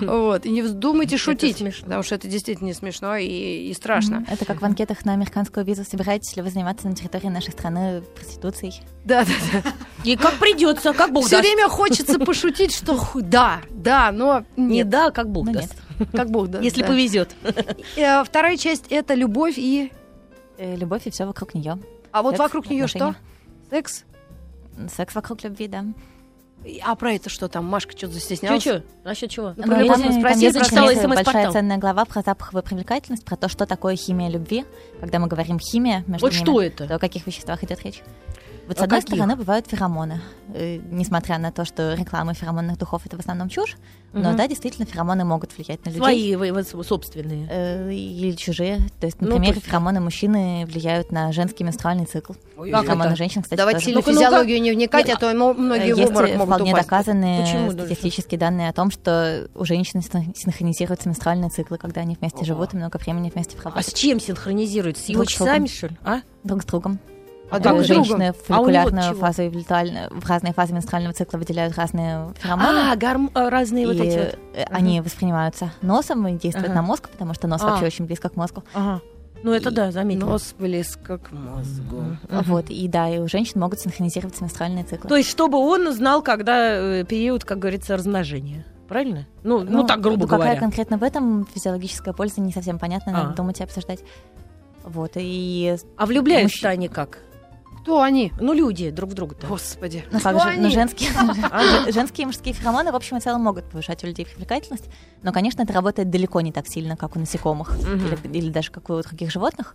Вот. 0.00 0.46
И 0.46 0.50
не 0.50 0.62
вздумайте 0.62 1.18
шутить. 1.18 1.62
Потому 1.82 2.02
что 2.02 2.14
это 2.14 2.26
действительно 2.26 2.68
не 2.68 2.72
смешно 2.72 3.16
и, 3.16 3.70
страшно. 3.74 4.24
Это 4.30 4.46
как 4.46 4.62
в 4.62 4.64
анкетах 4.64 5.04
на 5.04 5.12
американскую 5.12 5.64
визу. 5.66 5.84
Собираетесь 5.84 6.34
ли 6.36 6.42
вы 6.42 6.48
заниматься 6.50 6.88
на 6.88 6.94
территории 6.94 7.28
нашей 7.28 7.52
страны 7.52 8.02
проституцией? 8.14 8.80
Да, 9.04 9.26
да, 9.26 9.62
да. 9.62 9.72
И 10.04 10.16
как 10.16 10.38
придется, 10.38 10.94
как 10.94 11.12
Бог 11.12 11.26
Все 11.26 11.40
время 11.40 11.68
хочется 11.68 12.18
пошутить, 12.18 12.74
что 12.74 12.98
да, 13.14 13.60
да, 13.68 14.10
но 14.10 14.44
Не 14.56 14.84
да, 14.84 15.10
как 15.10 15.30
Бог 15.30 15.46
Ну, 15.46 15.52
даст. 15.52 15.76
как 16.12 16.30
Бог 16.30 16.48
даст. 16.48 16.64
Если 16.64 16.82
повезет. 16.82 17.34
Э, 17.96 18.24
Вторая 18.24 18.56
часть 18.56 18.86
это 18.88 19.12
любовь 19.12 19.54
и. 19.58 19.92
Э, 20.56 20.76
Любовь 20.76 21.02
и 21.06 21.10
все 21.10 21.26
вокруг 21.26 21.52
нее. 21.54 21.78
А 22.10 22.22
вот 22.22 22.38
вокруг 22.38 22.70
нее 22.70 22.86
что? 22.86 23.14
Секс? 23.70 24.04
Секс 24.94 25.14
вокруг 25.14 25.42
любви, 25.44 25.68
да. 25.68 25.84
А 26.84 26.94
про 26.96 27.12
это 27.12 27.30
что 27.30 27.48
там? 27.48 27.64
Машка 27.66 27.96
что-то 27.96 28.14
застеснялась. 28.14 28.62
Че, 28.62 28.78
че? 28.80 28.84
Насчет 29.04 29.30
чего? 29.30 29.54
Ну, 29.56 29.62
про 29.62 29.76
любовь 29.78 29.96
там- 29.96 30.06
мы 30.06 30.12
там 30.12 30.20
спросили, 30.20 30.44
есть 30.44 30.54
про 30.56 30.60
очень 30.62 30.96
стало 30.96 31.14
большая 31.14 31.52
ценная 31.52 31.78
глава 31.78 32.04
про 32.04 32.22
запаховую 32.22 32.62
привлекательность, 32.64 33.24
про 33.24 33.36
то, 33.36 33.48
что 33.48 33.64
такое 33.64 33.94
химия 33.94 34.28
любви. 34.28 34.64
Когда 35.00 35.20
мы 35.20 35.28
говорим 35.28 35.60
химия 35.60 36.02
между 36.08 36.26
Вот 36.26 36.32
ними, 36.32 36.42
что 36.42 36.60
это? 36.60 36.88
то 36.88 36.94
о 36.96 36.98
каких 36.98 37.26
веществах 37.26 37.62
идет 37.62 37.84
речь? 37.84 38.02
Вот 38.68 38.76
О 38.76 38.80
с 38.80 38.82
одной 38.84 39.00
каких? 39.00 39.14
стороны 39.14 39.34
бывают 39.34 39.66
феромоны, 39.66 40.20
Э, 40.54 40.78
несмотря 40.90 41.38
на 41.38 41.50
то, 41.52 41.64
что 41.64 41.94
реклама 41.94 42.32
феромонных 42.34 42.78
духов 42.78 43.02
это 43.06 43.16
в 43.16 43.20
основном 43.20 43.48
чушь, 43.50 43.76
но 44.14 44.28
Мгм. 44.30 44.36
да, 44.38 44.46
действительно 44.48 44.86
феромоны 44.86 45.24
могут 45.24 45.54
влиять 45.56 45.84
на 45.84 45.90
людей. 45.90 46.00
Свои, 46.00 46.36
вы- 46.36 46.52
вы 46.52 46.84
собственные. 46.84 47.46
э, 47.50 47.92
или 47.92 48.32
чужие. 48.32 48.78
То 49.00 49.06
есть, 49.06 49.20
Ну, 49.20 49.28
например, 49.28 49.52
то 49.52 49.56
есть- 49.56 49.66
феромоны 49.66 50.00
мужчины 50.00 50.64
влияют 50.66 51.12
на 51.12 51.32
женский 51.32 51.64
менструальный 51.64 52.04
цикл. 52.06 52.32
Как 52.70 52.84
феромоны 52.84 53.08
это? 53.08 53.16
женщин, 53.16 53.42
кстати, 53.42 53.58
Давайте 53.58 53.80
тоже. 53.80 53.86
сильно 53.86 54.02
физиологию 54.02 54.60
не 54.62 54.72
вникать, 54.72 55.06
Нет, 55.06 55.16
а 55.16 55.20
то 55.20 55.34
мо- 55.34 55.52
многие 55.54 55.94
в 55.94 55.98
Есть 55.98 56.10
обморок 56.10 56.30
могут 56.36 56.54
вполне 56.54 56.72
упасть. 56.72 56.88
доказанные 56.88 57.40
Почему 57.42 57.72
даже? 57.72 57.86
статистические 57.86 58.38
данные 58.38 58.68
о 58.68 58.72
том, 58.74 58.90
что 58.90 59.48
у 59.54 59.64
женщин 59.64 60.02
син- 60.02 60.34
синхронизируются 60.34 61.08
менструальные 61.08 61.50
циклы, 61.50 61.78
когда 61.78 62.02
они 62.02 62.16
вместе 62.20 62.44
живут 62.44 62.74
и 62.74 62.76
много 62.76 62.98
времени 62.98 63.30
вместе 63.34 63.56
А 63.56 63.58
с 63.58 63.62
проводят 63.62 63.94
чем 63.94 64.20
синхронизируется? 64.20 65.02
С 65.04 65.08
его 65.08 65.24
часами, 65.24 65.66
что 65.66 65.86
ли? 65.88 65.96
А? 66.04 66.20
друг 66.44 66.62
с 66.62 66.66
другом. 66.66 66.98
А 67.50 67.56
Э, 67.58 67.60
друг? 67.60 67.82
Женщины 67.84 68.22
А 68.22 68.26
него 68.26 68.34
фолликулярную 68.46 69.02
чего? 69.10 69.20
фазу 69.20 69.42
и 69.42 69.48
витальную- 69.48 70.08
в 70.10 70.28
разные 70.28 70.52
фазы 70.52 70.74
менструального 70.74 71.14
цикла 71.14 71.38
выделяют 71.38 71.76
разные 71.76 72.32
феромоны. 72.38 72.92
А, 72.92 72.96
гарм- 72.96 73.30
а, 73.34 73.48
разные 73.50 73.86
вот 73.86 73.96
и 73.96 74.00
эти 74.02 74.18
вот. 74.18 74.38
э, 74.54 74.64
они 74.70 75.00
воспринимаются 75.00 75.72
носом 75.82 76.26
и 76.28 76.32
действуют 76.32 76.66
Ага. 76.70 76.76
на 76.76 76.82
мозг, 76.82 77.08
потому 77.08 77.34
что 77.34 77.46
нос 77.48 77.62
А. 77.62 77.66
вообще 77.70 77.86
очень 77.86 78.04
близко 78.06 78.28
к 78.28 78.36
мозгу. 78.36 78.64
Ага. 78.74 79.00
Ну, 79.44 79.52
это 79.52 79.70
И 79.70 79.72
да, 79.72 79.92
заметил. 79.92 80.26
Нос 80.26 80.52
близко 80.58 81.16
к 81.18 81.30
мозгу. 81.30 82.02
Вот, 82.28 82.70
и 82.70 82.88
да, 82.88 83.08
и 83.08 83.18
у 83.18 83.28
женщин 83.28 83.60
могут 83.60 83.78
синхронизироваться 83.80 84.42
менструальные 84.42 84.84
циклы. 84.84 85.08
То 85.08 85.16
есть, 85.16 85.30
чтобы 85.30 85.58
он 85.58 85.92
знал, 85.92 86.22
когда 86.22 86.72
э, 86.72 87.04
период, 87.04 87.44
как 87.44 87.60
говорится, 87.60 87.96
размножения. 87.96 88.66
Правильно? 88.88 89.26
Ну, 89.44 89.60
ну, 89.60 89.84
так, 89.84 90.00
грубо 90.00 90.22
ну, 90.22 90.26
какая 90.26 90.38
говоря. 90.46 90.60
конкретно 90.60 90.98
в 90.98 91.02
этом 91.04 91.46
физиологическая 91.54 92.12
польза, 92.14 92.40
не 92.40 92.52
совсем 92.52 92.78
понятно, 92.78 93.12
надо 93.12 93.30
А. 93.30 93.34
думать 93.34 93.60
и 93.60 93.62
обсуждать. 93.62 94.00
Вот, 94.82 95.12
и... 95.16 95.76
А 95.96 96.06
влюбляются 96.06 96.66
Мужч- 96.66 96.70
они 96.72 96.88
как? 96.88 97.18
Кто 97.88 98.02
они? 98.02 98.32
Ну, 98.38 98.52
люди 98.52 98.90
друг 98.90 99.10
в 99.10 99.14
друга-то. 99.14 99.46
Господи. 99.46 100.04
Ну, 100.12 100.20
как 100.20 100.38
же, 100.38 100.60
ну, 100.60 100.68
женские, 100.70 101.08
ж- 101.88 101.92
женские 101.92 102.24
и 102.24 102.26
мужские 102.26 102.52
феромоны, 102.54 102.92
в 102.92 102.96
общем 102.96 103.16
и 103.16 103.20
целом, 103.20 103.40
могут 103.40 103.64
повышать 103.64 104.04
у 104.04 104.06
людей 104.06 104.26
привлекательность, 104.26 104.84
но, 105.22 105.32
конечно, 105.32 105.62
это 105.62 105.72
работает 105.72 106.10
далеко 106.10 106.42
не 106.42 106.52
так 106.52 106.66
сильно, 106.68 106.96
как 106.98 107.16
у 107.16 107.18
насекомых 107.18 107.78
или, 107.78 108.36
или 108.38 108.50
даже 108.50 108.70
как 108.70 108.90
у 108.90 109.00
других 109.00 109.30
животных. 109.30 109.74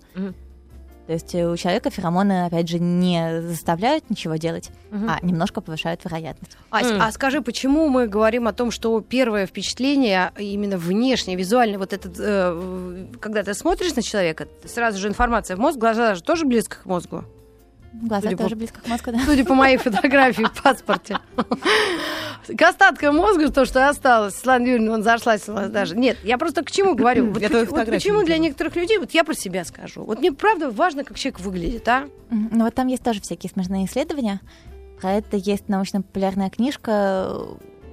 То 1.07 1.11
есть 1.11 1.35
э, 1.35 1.45
у 1.49 1.57
человека 1.57 1.89
феромоны, 1.89 2.45
опять 2.45 2.69
же, 2.69 2.79
не 2.79 3.41
заставляют 3.41 4.09
ничего 4.09 4.35
делать, 4.35 4.69
а 4.91 5.17
немножко 5.21 5.59
повышают 5.59 6.05
вероятность. 6.05 6.55
Ась, 6.71 6.87
а 7.01 7.11
скажи, 7.11 7.41
почему 7.41 7.89
мы 7.89 8.07
говорим 8.07 8.47
о 8.47 8.53
том, 8.53 8.69
что 8.71 9.01
первое 9.01 9.45
впечатление, 9.47 10.31
именно 10.37 10.77
внешнее, 10.77 11.35
визуальное, 11.35 11.77
вот 11.79 11.91
этот, 11.91 12.15
э, 12.19 13.07
когда 13.19 13.41
ты 13.43 13.53
смотришь 13.55 13.95
на 13.95 14.01
человека, 14.01 14.47
сразу 14.65 14.97
же 14.99 15.07
информация 15.09 15.57
в 15.57 15.59
мозг, 15.59 15.77
глаза 15.77 16.15
же 16.15 16.23
тоже 16.23 16.45
близко 16.45 16.77
к 16.83 16.85
мозгу, 16.85 17.25
Глаза 17.93 18.23
Судя 18.23 18.37
по- 18.37 18.43
тоже 18.43 18.55
близко 18.55 18.81
к 18.81 18.87
мозгу, 18.87 19.11
да. 19.11 19.19
судя 19.25 19.45
по 19.45 19.53
моей 19.53 19.77
фотографии 19.77 20.43
в 20.43 20.61
паспорте. 20.63 21.19
К 22.57 22.61
остаткам 22.63 23.15
мозга, 23.15 23.49
то, 23.51 23.65
что 23.65 23.87
осталось, 23.87 24.33
Светлана 24.33 24.65
Юрьевна, 24.65 24.93
он 24.95 25.03
зашлась 25.03 25.47
у 25.47 25.53
даже. 25.69 25.95
Нет, 25.95 26.17
я 26.23 26.37
просто 26.37 26.63
к 26.63 26.71
чему 26.71 26.95
говорю? 26.95 27.31
Вот 27.31 27.41
почему 27.85 28.23
для 28.23 28.37
некоторых 28.37 28.75
людей, 28.75 28.97
вот 28.97 29.11
я 29.11 29.23
про 29.23 29.33
себя 29.33 29.63
скажу, 29.63 30.03
вот 30.03 30.19
мне 30.19 30.31
правда 30.31 30.69
важно, 30.69 31.03
как 31.03 31.17
человек 31.17 31.39
выглядит, 31.39 31.87
а? 31.87 32.09
Ну 32.29 32.65
вот 32.65 32.73
там 32.75 32.87
есть 32.87 33.03
тоже 33.03 33.21
всякие 33.21 33.49
смешные 33.49 33.85
исследования. 33.85 34.41
Про 34.99 35.11
это 35.13 35.37
есть 35.37 35.69
научно-популярная 35.69 36.49
книжка 36.49 37.37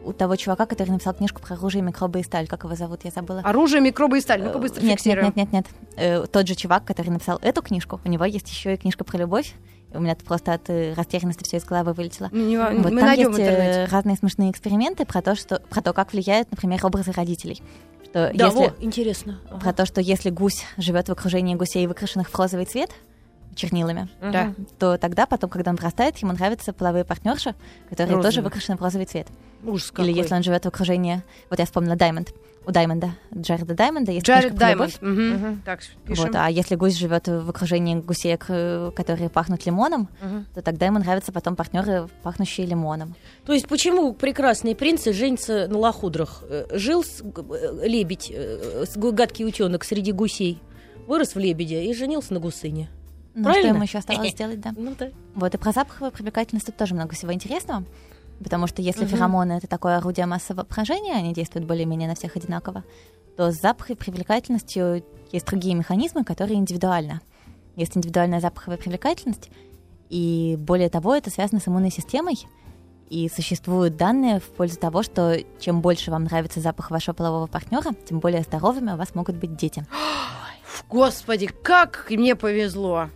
у 0.05 0.13
того 0.13 0.37
чувака, 0.37 0.65
который 0.67 0.91
написал 0.91 1.13
книжку 1.13 1.43
про 1.43 1.57
оружие, 1.57 1.83
микробы 1.83 2.21
и 2.21 2.23
сталь. 2.23 2.47
Как 2.47 2.65
его 2.65 2.75
зовут, 2.75 3.01
я 3.05 3.11
забыла. 3.11 3.41
Оружие, 3.41 3.81
микробы 3.83 4.19
и 4.19 4.21
сталь. 4.21 4.43
Ну-ка 4.43 4.59
быстро 4.59 4.81
Э, 4.81 4.85
нет, 4.85 4.93
фиксируем. 4.99 5.27
Нет, 5.27 5.37
нет, 5.37 5.53
нет, 5.53 5.67
нет. 5.93 5.99
Э, 5.99 6.27
Тот 6.27 6.47
же 6.49 6.55
чувак, 6.55 6.85
который 6.85 7.11
написал 7.11 7.39
эту 7.43 7.61
книжку, 7.63 8.01
у 8.05 8.09
него 8.09 8.25
есть 8.25 8.49
еще 8.49 8.75
и 8.75 8.77
книжка 8.77 9.05
про 9.05 9.19
любовь. 9.19 9.53
У 9.93 10.01
меня 10.01 10.15
просто 10.17 10.53
от 10.55 10.69
э, 10.71 10.95
растерянности 10.95 11.45
все 11.45 11.57
из 11.59 11.65
головы 11.65 11.93
вылетело. 11.93 12.29
Ну, 12.33 12.47
не 12.47 12.57
Вот 12.57 12.93
Мы 12.93 13.01
там 13.01 13.09
найдем 13.09 13.29
есть 13.29 13.39
э, 13.41 13.43
интернете. 13.43 13.93
разные 13.93 14.17
смешные 14.17 14.51
эксперименты 14.51 15.05
про 15.05 15.23
то, 15.23 15.35
что 15.35 15.61
про 15.69 15.83
то, 15.83 15.93
как 15.93 16.13
влияют, 16.13 16.51
например, 16.51 16.85
образы 16.85 17.13
родителей. 17.13 17.63
Что 18.05 18.31
Да, 18.35 18.47
если 18.47 18.59
во, 18.59 18.73
интересно. 18.81 19.39
про 19.61 19.73
то, 19.73 19.87
что 19.87 20.01
если 20.01 20.31
гусь 20.31 20.65
живет 20.77 21.09
в 21.09 21.13
окружении 21.13 21.55
гусей, 21.55 21.87
выкрашенных 21.87 22.29
в 22.31 22.35
розовый 22.37 22.67
цвет 22.67 22.91
чернилами, 23.55 24.09
Да. 24.21 24.55
то 24.79 24.97
тогда 24.99 25.27
потом, 25.27 25.51
когда 25.51 25.71
он 25.71 25.77
вырастает, 25.77 26.17
ему 26.19 26.33
нравятся 26.33 26.73
половые 26.73 27.05
партнерши, 27.05 27.55
которые 27.89 28.15
Розовые. 28.17 28.23
тоже 28.23 28.43
выкрашены 28.43 28.77
в 28.77 28.81
розовый 28.83 29.07
цвет. 29.07 29.27
Ужас 29.65 29.89
Или 29.99 30.09
какой. 30.09 30.13
если 30.15 30.35
он 30.35 30.43
живет 30.43 30.65
в 30.65 30.69
окружении, 30.69 31.23
вот 31.51 31.59
я 31.59 31.65
вспомнила 31.67 31.97
Даймонд, 31.97 32.33
у 32.67 32.73
Даймонда, 32.73 33.13
Джареда 33.35 33.75
Даймонда 33.75 34.13
есть 34.13 34.27
Джаред 34.27 34.51
книжка 34.51 34.59
про 34.59 34.71
любовь. 34.73 34.99
Даймонд. 35.01 35.19
Мгм. 35.19 35.49
Мгм. 35.51 35.63
Так, 35.65 35.81
пишем. 36.07 36.27
Вот, 36.27 36.35
а 36.37 36.51
если 36.51 36.75
гусь 36.77 36.95
живет 36.95 37.27
в 37.27 37.49
окружении 37.49 37.95
гусей, 37.97 38.37
к- 38.37 38.93
которые 38.95 39.31
пахнут 39.31 39.65
лимоном, 39.67 40.09
Мгм. 40.23 40.47
то 40.55 40.61
тогда 40.63 40.87
ему 40.87 40.99
нравятся 40.99 41.33
потом 41.33 41.57
партнеры, 41.57 42.09
пахнущие 42.23 42.67
лимоном. 42.67 43.15
То 43.47 43.55
есть 43.55 43.67
почему 43.67 44.13
прекрасные 44.13 44.77
принцы 44.77 45.13
женятся 45.15 45.69
на 45.69 45.79
лохудрах? 45.79 46.45
Э, 46.49 46.67
Жил 46.73 47.03
с- 47.03 47.23
э, 47.23 47.87
лебедь, 47.89 48.31
э, 48.33 48.85
с- 48.87 48.97
гадкий 48.97 49.47
утенок 49.47 49.83
среди 49.85 50.13
гусей, 50.13 50.61
вырос 51.07 51.35
в 51.35 51.39
лебедя 51.39 51.81
и 51.81 51.93
женился 51.95 52.35
на 52.35 52.41
гусыне. 52.41 52.89
Ну, 53.35 53.45
Правильно? 53.45 53.69
что 53.69 53.75
ему 53.75 53.83
еще 53.85 53.99
оставалось 53.99 54.33
сделать, 54.33 54.61
да. 54.61 54.73
Ну 54.77 54.95
да. 54.99 55.11
Вот, 55.35 55.55
и 55.55 55.59
про 55.59 55.73
запаховую 55.73 56.11
привлекательность 56.13 56.67
тут 56.67 56.77
тоже 56.77 56.95
много 56.95 57.15
всего 57.15 57.33
интересного. 57.33 57.85
Потому 58.43 58.67
что 58.67 58.83
если 58.83 59.05
Мгм. 59.05 59.11
феромоны 59.11 59.53
это 59.53 59.67
такое 59.67 59.99
орудие 59.99 60.27
массового 60.27 60.65
поражения, 60.65 61.15
они 61.15 61.35
действуют 61.35 61.67
более-менее 61.67 62.09
на 62.09 62.15
всех 62.15 62.37
одинаково, 62.37 62.85
то 63.37 63.53
с 63.53 63.61
запаховой 63.61 63.97
привлекательностью 63.97 65.05
есть 65.31 65.47
другие 65.47 65.75
механизмы, 65.75 66.25
которые 66.25 66.59
индивидуальны. 66.59 67.21
Есть 67.77 67.97
индивидуальная 67.97 68.41
запаховая 68.41 68.79
привлекательность, 68.79 69.51
и 70.09 70.57
более 70.59 70.89
того, 70.89 71.15
это 71.15 71.31
связано 71.31 71.61
с 71.61 71.69
иммунной 71.69 71.91
системой, 71.91 72.39
и 73.11 73.29
существуют 73.29 73.97
данные 73.97 74.41
в 74.41 74.45
пользу 74.45 74.79
того, 74.79 75.03
что 75.03 75.37
чем 75.61 75.81
больше 75.81 76.11
вам 76.11 76.25
нравится 76.25 76.61
запах 76.61 76.91
вашего 76.91 77.15
полового 77.15 77.47
партнера, 77.47 77.93
тем 78.09 78.21
более 78.21 78.43
здоровыми 78.43 78.93
у 78.93 78.97
вас 78.97 79.15
могут 79.15 79.37
быть 79.37 79.57
дети. 79.57 79.87
Господи, 80.89 81.47
как 81.47 82.07
мне 82.11 82.35
повезло. 82.37 83.09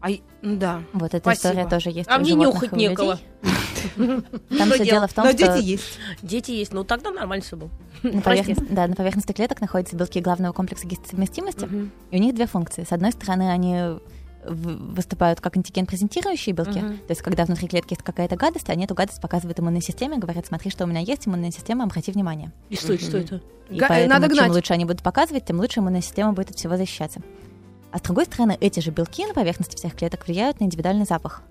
А, 0.00 0.10
и- 0.10 0.20
ну 0.42 0.56
да. 0.56 0.82
Вот 0.92 1.14
эта 1.14 1.18
Спасибо. 1.18 1.48
история 1.54 1.68
тоже 1.68 1.90
есть 1.90 2.08
А 2.08 2.18
мне 2.18 2.34
нюхать 2.34 2.72
некого. 2.72 3.18
Там 3.96 4.70
все 4.70 4.84
дело 4.84 5.08
в 5.08 5.12
том, 5.12 5.24
Но 5.24 5.32
что 5.32 5.38
дети 5.38 5.64
есть. 5.64 5.98
Дети 6.22 6.50
есть, 6.52 6.72
ну 6.72 6.84
тогда 6.84 7.10
нормально 7.10 7.42
все 7.44 7.56
было. 7.56 7.70
На 8.02 8.20
поверхности, 8.22 8.64
да, 8.68 8.86
на 8.86 8.94
поверхности 8.94 9.32
клеток 9.32 9.60
находятся 9.60 9.96
белки 9.96 10.20
главного 10.20 10.52
комплекса 10.52 10.86
гистосовместимости, 10.86 11.68
и 12.10 12.16
у 12.16 12.20
них 12.20 12.34
две 12.34 12.46
функции. 12.46 12.84
С 12.84 12.92
одной 12.92 13.12
стороны, 13.12 13.50
они 13.50 13.98
выступают 14.48 15.40
как 15.40 15.56
антиген-презентирующие 15.56 16.54
белки. 16.54 16.78
Мгм. 16.80 16.98
То 16.98 17.10
есть, 17.10 17.22
когда 17.22 17.44
внутри 17.44 17.68
клетки 17.68 17.92
есть 17.92 18.02
какая-то 18.02 18.36
гадость, 18.36 18.70
они 18.70 18.84
эту 18.84 18.94
гадость 18.94 19.20
показывают 19.20 19.58
иммунной 19.60 19.80
системе, 19.82 20.18
говорят, 20.18 20.46
смотри, 20.46 20.70
что 20.70 20.84
у 20.84 20.86
меня 20.86 21.00
есть, 21.00 21.26
иммунная 21.26 21.50
система, 21.50 21.84
обрати 21.84 22.12
внимание. 22.12 22.52
И 22.70 22.76
что 22.76 22.94
это, 22.94 23.04
что 23.04 23.18
это? 23.18 23.40
И 23.68 23.78
Га- 23.78 23.88
поэтому, 23.88 24.14
надо 24.20 24.28
чем 24.34 24.44
гнать. 24.46 24.54
лучше 24.56 24.72
они 24.72 24.84
будут 24.84 25.02
показывать, 25.02 25.44
тем 25.44 25.58
лучше 25.58 25.80
иммунная 25.80 26.00
система 26.02 26.32
будет 26.32 26.50
от 26.50 26.56
всего 26.56 26.76
защищаться. 26.76 27.20
А 27.92 27.98
с 27.98 28.02
другой 28.02 28.26
стороны, 28.26 28.56
эти 28.60 28.80
же 28.80 28.90
белки 28.90 29.24
на 29.26 29.32
поверхности 29.32 29.76
всех 29.76 29.94
клеток 29.94 30.26
влияют 30.26 30.60
на 30.60 30.64
индивидуальный 30.64 31.06
запах. 31.06 31.42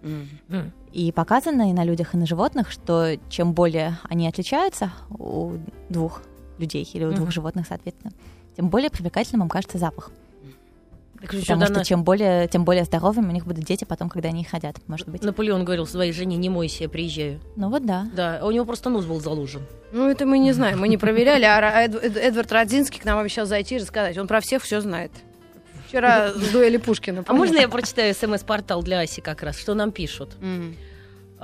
М. 0.49 0.71
И 0.91 1.11
показано 1.11 1.69
и 1.69 1.73
на 1.73 1.83
людях, 1.83 2.13
и 2.13 2.17
на 2.17 2.25
животных, 2.25 2.71
что 2.71 3.17
чем 3.29 3.53
более 3.53 3.97
они 4.03 4.27
отличаются 4.27 4.91
у 5.09 5.53
двух 5.89 6.21
людей 6.57 6.87
или 6.93 7.03
у 7.03 7.07
Мгм. 7.07 7.15
двух 7.17 7.31
животных, 7.31 7.65
соответственно, 7.67 8.13
тем 8.55 8.69
более 8.69 8.89
привлекательным 8.89 9.43
им 9.43 9.49
кажется 9.49 9.77
запах. 9.77 10.11
Так 11.25 11.39
Потому 11.39 11.65
что 11.65 11.73
наш 11.73 11.87
чем 11.87 12.03
более, 12.03 12.47
тем 12.47 12.65
более 12.65 12.83
здоровыми 12.83 13.27
у 13.27 13.31
них 13.31 13.45
будут 13.45 13.63
дети 13.63 13.85
потом, 13.85 14.09
когда 14.09 14.29
они 14.29 14.43
ходят, 14.43 14.75
может 14.87 15.07
быть. 15.07 15.23
Наполеон 15.23 15.63
говорил 15.65 15.87
своей 15.87 16.11
жене, 16.11 16.37
не 16.37 16.49
мойся, 16.49 16.83
я 16.83 16.89
приезжаю. 16.89 17.39
Ну 17.55 17.69
вот 17.69 17.85
да. 17.85 18.07
Да, 18.15 18.39
а 18.41 18.45
у 18.45 18.51
него 18.51 18.65
просто 18.65 18.89
нос 18.89 19.05
был 19.05 19.19
заложен. 19.19 19.61
Ну, 19.91 20.09
это 20.09 20.25
мы 20.25 20.39
не 20.39 20.51
знаем, 20.51 20.79
мы 20.79 20.87
не 20.87 20.97
проверяли, 20.97 21.45
а 21.45 21.81
Эдвард 21.83 22.51
Родзинский 22.51 22.99
к 22.99 23.05
нам 23.05 23.19
обещал 23.19 23.45
зайти 23.45 23.75
и 23.75 23.77
рассказать. 23.79 24.17
Он 24.17 24.27
про 24.27 24.41
всех 24.41 24.63
все 24.63 24.81
знает. 24.81 25.11
Вчера 25.87 26.31
с 26.31 26.49
дуэли 26.49 26.77
Пушкина. 26.77 27.23
А 27.27 27.33
можно 27.33 27.57
я 27.57 27.69
прочитаю 27.69 28.13
смс-портал 28.13 28.81
для 28.83 28.99
Аси 28.99 29.21
как 29.21 29.43
раз? 29.43 29.57
Что 29.57 29.73
нам 29.73 29.91
пишут? 29.91 30.35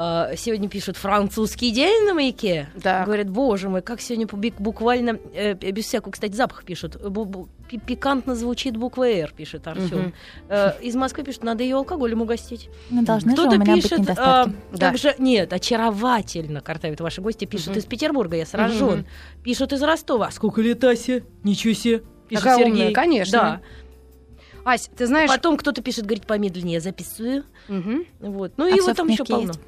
А, 0.03 0.35
Сегодня 0.35 0.67
пишут 0.67 0.97
французский 0.97 1.69
день 1.69 2.05
на 2.07 2.15
маяке. 2.15 2.69
Так. 2.81 3.05
Говорят, 3.05 3.29
боже 3.29 3.69
мой, 3.69 3.83
как 3.83 4.01
сегодня 4.01 4.25
бу- 4.25 4.53
буквально, 4.57 5.19
э, 5.35 5.53
без 5.53 5.85
всякого, 5.85 6.11
кстати, 6.11 6.33
запаха 6.33 6.63
пишут. 6.65 6.95
Бу- 6.95 7.25
бу- 7.25 7.49
пи- 7.69 7.77
Пикантно 7.77 8.33
звучит 8.33 8.75
буква 8.77 9.07
«Р», 9.07 9.31
пишет 9.37 9.67
Артем. 9.67 9.99
Мгм. 9.99 10.13
Э, 10.49 10.71
Из 10.81 10.95
Москвы 10.95 11.23
пишут, 11.23 11.43
надо 11.43 11.61
ее 11.61 11.75
алкоголем 11.75 12.23
угостить. 12.23 12.69
Ну 12.89 13.03
должны 13.03 13.29
же 13.29 13.33
у 13.35 13.45
Кто-то 13.45 13.57
меня 13.59 13.73
быть 13.75 13.83
пишет, 13.83 13.99
а, 13.99 14.01
недостатки. 14.01 14.55
Да. 14.73 14.89
как 14.89 14.97
же, 14.97 15.15
нет, 15.19 15.53
очаровательно, 15.53 16.61
картавят 16.61 16.99
ваши 16.99 17.21
гости. 17.21 17.45
Пишут 17.45 17.69
Мгм. 17.69 17.77
из 17.79 17.85
Петербурга, 17.85 18.37
я 18.37 18.47
сражен. 18.47 18.99
Мгм. 19.01 19.05
Пишут 19.43 19.71
из 19.73 19.83
Ростова. 19.83 20.27
«А 20.27 20.31
Сколько 20.31 20.61
лет 20.61 20.83
Асе? 20.83 21.23
Ничего 21.43 21.75
себе. 21.75 21.99
Пишет 22.27 22.43
Такая 22.43 22.57
Сергей. 22.57 22.71
умная, 22.73 22.91
конечно. 22.93 23.31
Да. 23.31 23.61
Ась, 24.63 24.89
ты 24.95 25.07
знаешь... 25.07 25.29
Потом 25.29 25.57
кто-то 25.57 25.81
пишет, 25.81 26.05
говорит, 26.05 26.25
помедленнее, 26.27 26.75
я 26.75 26.81
записываю. 26.81 27.43
Мгм. 27.67 28.05
Вот. 28.19 28.53
Ну 28.57 28.65
А 28.65 28.69
и 28.69 28.79
вот 28.79 28.95
там 28.95 29.07
еще 29.07 29.25
полно. 29.25 29.47
есть? 29.47 29.59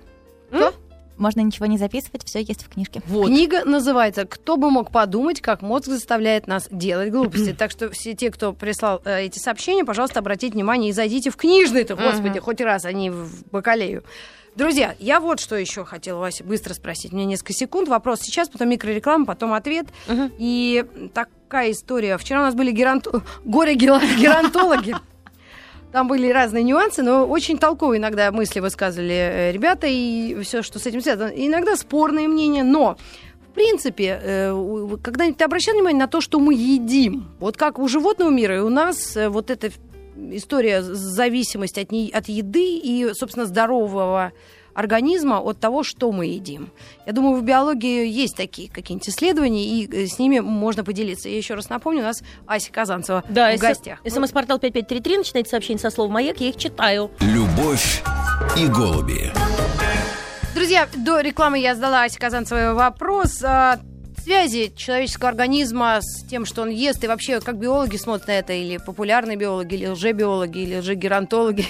Можно 1.18 1.42
ничего 1.42 1.68
не 1.68 1.78
записывать, 1.78 2.26
все 2.26 2.40
есть 2.40 2.64
в 2.64 2.70
книжке. 2.70 3.02
Вот. 3.08 3.28
Книга 3.28 3.66
называется 3.66 4.26
«Кто 4.26 4.58
бы 4.58 4.72
мог 4.72 4.92
подумать, 4.92 5.42
как 5.42 5.62
мозг 5.62 5.86
заставляет 5.86 6.48
нас 6.48 6.68
делать 6.72 7.12
глупости». 7.12 7.54
Так 7.54 7.72
что 7.72 7.90
все 7.92 8.14
те, 8.14 8.32
кто 8.32 8.52
прислал 8.52 9.02
э, 9.06 9.26
эти 9.26 9.38
сообщения, 9.38 9.86
пожалуйста, 9.86 10.20
обратите 10.20 10.54
внимание 10.54 10.90
и 10.90 10.94
зайдите 10.94 11.30
в 11.30 11.36
книжный-то, 11.36 11.96
господи, 11.96 12.40
хоть 12.40 12.62
раз, 12.62 12.86
а 12.86 12.92
не 12.92 13.12
в 13.12 13.44
бакалею. 13.52 14.04
Друзья, 14.56 14.96
я 15.00 15.20
вот 15.20 15.40
что 15.40 15.56
еще 15.56 15.84
хотела 15.84 16.20
вас 16.20 16.42
быстро 16.42 16.74
спросить. 16.74 17.12
У 17.12 17.16
меня 17.16 17.26
несколько 17.26 17.54
секунд. 17.54 17.88
Вопрос 17.88 18.22
сейчас, 18.22 18.50
потом 18.50 18.70
микрореклама, 18.70 19.26
потом 19.26 19.54
ответ. 19.54 19.88
И 20.38 20.86
такая 21.14 21.72
история. 21.72 22.18
Вчера 22.18 22.42
у 22.42 22.44
нас 22.44 22.56
были 22.56 22.72
геранто... 22.72 23.24
горе-геронтологи. 23.46 24.96
Там 25.94 26.08
были 26.08 26.28
разные 26.32 26.64
нюансы, 26.64 27.04
но 27.04 27.24
очень 27.24 27.60
толковые 27.60 28.00
иногда 28.00 28.32
мысли 28.32 28.60
высказывали 28.60 29.14
э, 29.14 29.52
ребята 29.52 29.86
и 29.86 30.36
все, 30.42 30.64
что 30.64 30.80
с 30.80 30.88
этим 30.88 31.02
связано. 31.02 31.28
Иногда 31.28 31.76
спорные 31.76 32.28
мнения, 32.28 32.64
но 32.64 32.98
в 33.48 33.54
принципе, 33.54 34.20
э, 34.20 34.98
когда-нибудь 35.04 35.38
ты 35.38 35.44
обращал 35.44 35.76
внимание 35.76 36.00
на 36.00 36.08
то, 36.08 36.20
что 36.20 36.40
мы 36.40 36.56
едим? 36.56 37.30
Вот 37.40 37.58
как 37.58 37.78
у 37.78 37.88
животного 37.88 38.32
мира, 38.32 38.58
и 38.58 38.62
у 38.62 38.70
нас 38.70 39.16
э, 39.16 39.30
вот 39.30 39.52
эта 39.52 39.70
история 40.32 40.82
зависимость 40.82 41.78
от, 41.78 41.92
не- 41.92 42.10
от 42.10 42.28
еды 42.28 42.76
и, 42.78 43.12
собственно, 43.14 43.46
здорового 43.46 44.34
организма 44.74 45.40
от 45.40 45.60
того, 45.60 45.84
что 45.84 46.12
мы 46.12 46.28
едим. 46.28 46.70
Я 47.06 47.14
думаю, 47.14 47.40
в 47.40 47.44
биологии 47.44 48.08
есть 48.08 48.36
такие 48.36 48.70
какие-нибудь 48.70 49.10
исследования, 49.10 49.66
и 49.66 49.90
э, 49.92 50.08
с 50.08 50.20
ними 50.20 50.40
можно 50.40 50.84
поделиться. 50.84 51.30
Я 51.30 51.38
еще 51.38 51.54
раз 51.54 51.70
напомню, 51.70 52.02
у 52.02 52.06
нас 52.06 52.24
Ася 52.48 52.72
Казанцева 52.72 53.24
Да, 53.30 53.56
в 53.56 53.60
гостях. 53.60 54.00
СМС-портал 54.06 54.60
5533 54.60 55.18
начинает 55.18 55.48
сообщение 55.48 55.80
со 55.80 55.90
слова 55.90 56.12
«Маяк», 56.12 56.40
я 56.40 56.50
их 56.50 56.58
читаю. 56.58 57.12
Любовь 57.20 58.04
и 58.58 58.68
голуби. 58.68 59.32
Друзья, 60.56 60.88
до 60.96 61.20
рекламы 61.20 61.60
я 61.60 61.76
задала 61.76 62.04
Асе 62.04 62.20
Казанцевой 62.20 62.74
вопрос 62.74 63.42
о 63.44 63.80
связи 64.24 64.72
человеческого 64.76 65.30
организма 65.30 66.00
с 66.02 66.24
тем, 66.26 66.46
что 66.46 66.62
он 66.62 66.70
ест, 66.70 67.04
и 67.04 67.08
вообще, 67.08 67.42
как 67.42 67.58
биологи 67.58 67.98
смотрят 67.98 68.28
на 68.28 68.32
это, 68.34 68.54
или 68.54 68.78
популярные 68.78 69.36
биологи, 69.36 69.76
или 69.76 69.88
лжебиологи, 69.88 70.60
или 70.60 70.78
лжегеронтологи. 70.78 71.66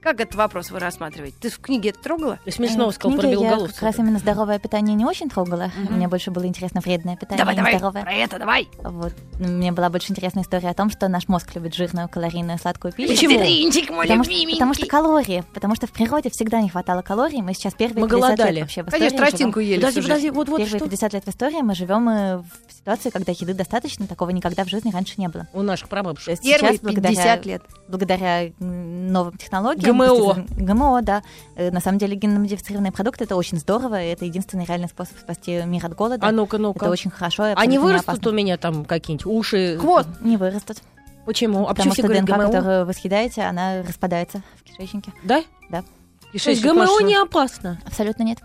Как 0.00 0.20
этот 0.20 0.36
вопрос 0.36 0.70
вы 0.70 0.78
рассматриваете? 0.78 1.36
Ты 1.40 1.50
в 1.50 1.58
книге 1.58 1.90
это 1.90 2.00
трогала? 2.00 2.36
То 2.36 2.42
есть 2.46 2.58
Смешного 2.58 2.90
Э, 2.90 2.92
сказал 2.92 3.18
про 3.18 3.26
книге 3.26 3.42
я 3.44 3.58
как 3.58 3.82
раз 3.82 3.98
именно 3.98 4.18
здоровое 4.18 4.58
питание 4.58 4.94
не 4.94 5.04
очень 5.04 5.28
трогала. 5.28 5.70
Мне 5.90 6.08
больше 6.08 6.30
было 6.30 6.46
интересно 6.46 6.80
вредное 6.80 7.16
питание, 7.16 7.38
Давай, 7.38 7.56
давай, 7.56 7.76
здоровое. 7.76 8.02
про 8.02 8.12
это 8.12 8.38
давай. 8.38 8.68
Вот. 8.82 9.12
Мне 9.38 9.72
была 9.72 9.90
больше 9.90 10.12
интересная 10.12 10.44
история 10.44 10.70
о 10.70 10.74
том, 10.74 10.90
что 10.90 11.08
наш 11.08 11.28
мозг 11.28 11.54
любит 11.54 11.74
жирную, 11.74 12.08
калорийную, 12.08 12.58
сладкую 12.58 12.92
пищу. 12.92 13.12
Почему? 13.12 13.38
Зринчик 13.38 13.90
мой 13.90 14.06
Потому 14.06 14.24
что, 14.24 14.32
потому 14.50 14.74
что 14.74 14.86
калории. 14.86 15.44
Потому 15.52 15.74
что 15.74 15.86
в 15.86 15.92
природе 15.92 16.30
всегда 16.30 16.60
не 16.60 16.68
хватало 16.68 17.02
калорий. 17.02 17.42
Мы 17.42 17.54
сейчас 17.54 17.74
первые 17.74 18.04
Мы 18.04 18.08
50 18.08 18.20
голодали. 18.20 18.54
лет 18.54 18.62
вообще 18.62 18.82
в 18.82 18.90
Конечно, 18.90 19.16
истории 19.16 19.30
тростинку 19.30 19.60
ели 19.60 19.80
Подожди, 19.80 20.02
подожди, 20.02 20.30
вот, 20.30 20.48
вот 20.48 20.58
Первые 20.58 20.78
что 20.78 20.88
50 20.88 21.12
лет 21.12 21.24
в 21.24 21.28
истории 21.28 21.62
мы 21.62 21.74
живем 21.74 22.08
э, 22.08 22.38
в 22.38 22.72
ситуации, 22.72 23.10
когда 23.10 23.32
еды 23.32 23.54
достаточно, 23.54 24.06
такого 24.06 24.30
никогда 24.30 24.64
в 24.64 24.68
жизни 24.68 24.90
раньше 24.90 25.14
не 25.18 25.28
было. 25.28 25.48
у 25.52 25.62
наших 25.62 25.88
прабабушек. 25.88 26.38
сейчас, 26.40 26.78
благодаря, 26.80 27.14
50 27.14 27.46
лет. 27.46 27.62
благодаря 27.88 28.50
новым 28.58 29.36
технологиям... 29.36 29.87
ГМО. 29.92 30.46
ГМО, 30.56 31.02
да. 31.02 31.22
Э, 31.56 31.70
На 31.70 31.80
самом 31.80 31.98
деле 31.98 32.16
генно-модифицированные 32.16 32.92
продукты— 32.92 33.24
это 33.24 33.36
очень 33.36 33.58
здорово, 33.58 33.94
это 33.96 34.24
единственный 34.24 34.64
реальный 34.64 34.88
способ 34.88 35.18
спасти 35.18 35.62
мир 35.64 35.86
от 35.86 35.94
голода. 35.94 36.26
А 36.26 36.32
ну-ка, 36.32 36.56
это 36.56 36.62
ну-ка. 36.62 36.84
очень 36.84 37.10
хорошо 37.10 37.42
Они 37.44 37.52
абсолютно 37.52 37.70
не 37.72 37.78
вырастут 37.78 38.08
опасно. 38.08 38.30
у 38.30 38.34
меня 38.34 38.56
там 38.56 38.84
какие-нибудь 38.84 39.26
уши? 39.26 39.78
Хвост. 39.80 40.08
Не 40.20 40.36
вырастут. 40.36 40.78
Почему? 41.26 41.64
А 41.66 41.74
потому 41.74 41.90
почему 41.90 42.08
все 42.08 42.14
что 42.14 42.22
ДНК, 42.22 42.34
ГМО? 42.36 42.46
которую 42.50 42.86
вы 42.86 42.92
съедаете, 42.94 43.42
она 43.42 43.82
распадается 43.82 44.42
в 44.56 44.62
кишечнике. 44.64 45.12
Да? 45.24 45.42
Да. 45.70 45.82
То 45.82 45.86
есть 46.32 46.44
Кишечник 46.44 46.72
ГМО 46.72 47.00
не 47.02 47.16
опасно. 47.16 47.78
Абсолютно 47.86 48.22
нет. 48.22 48.38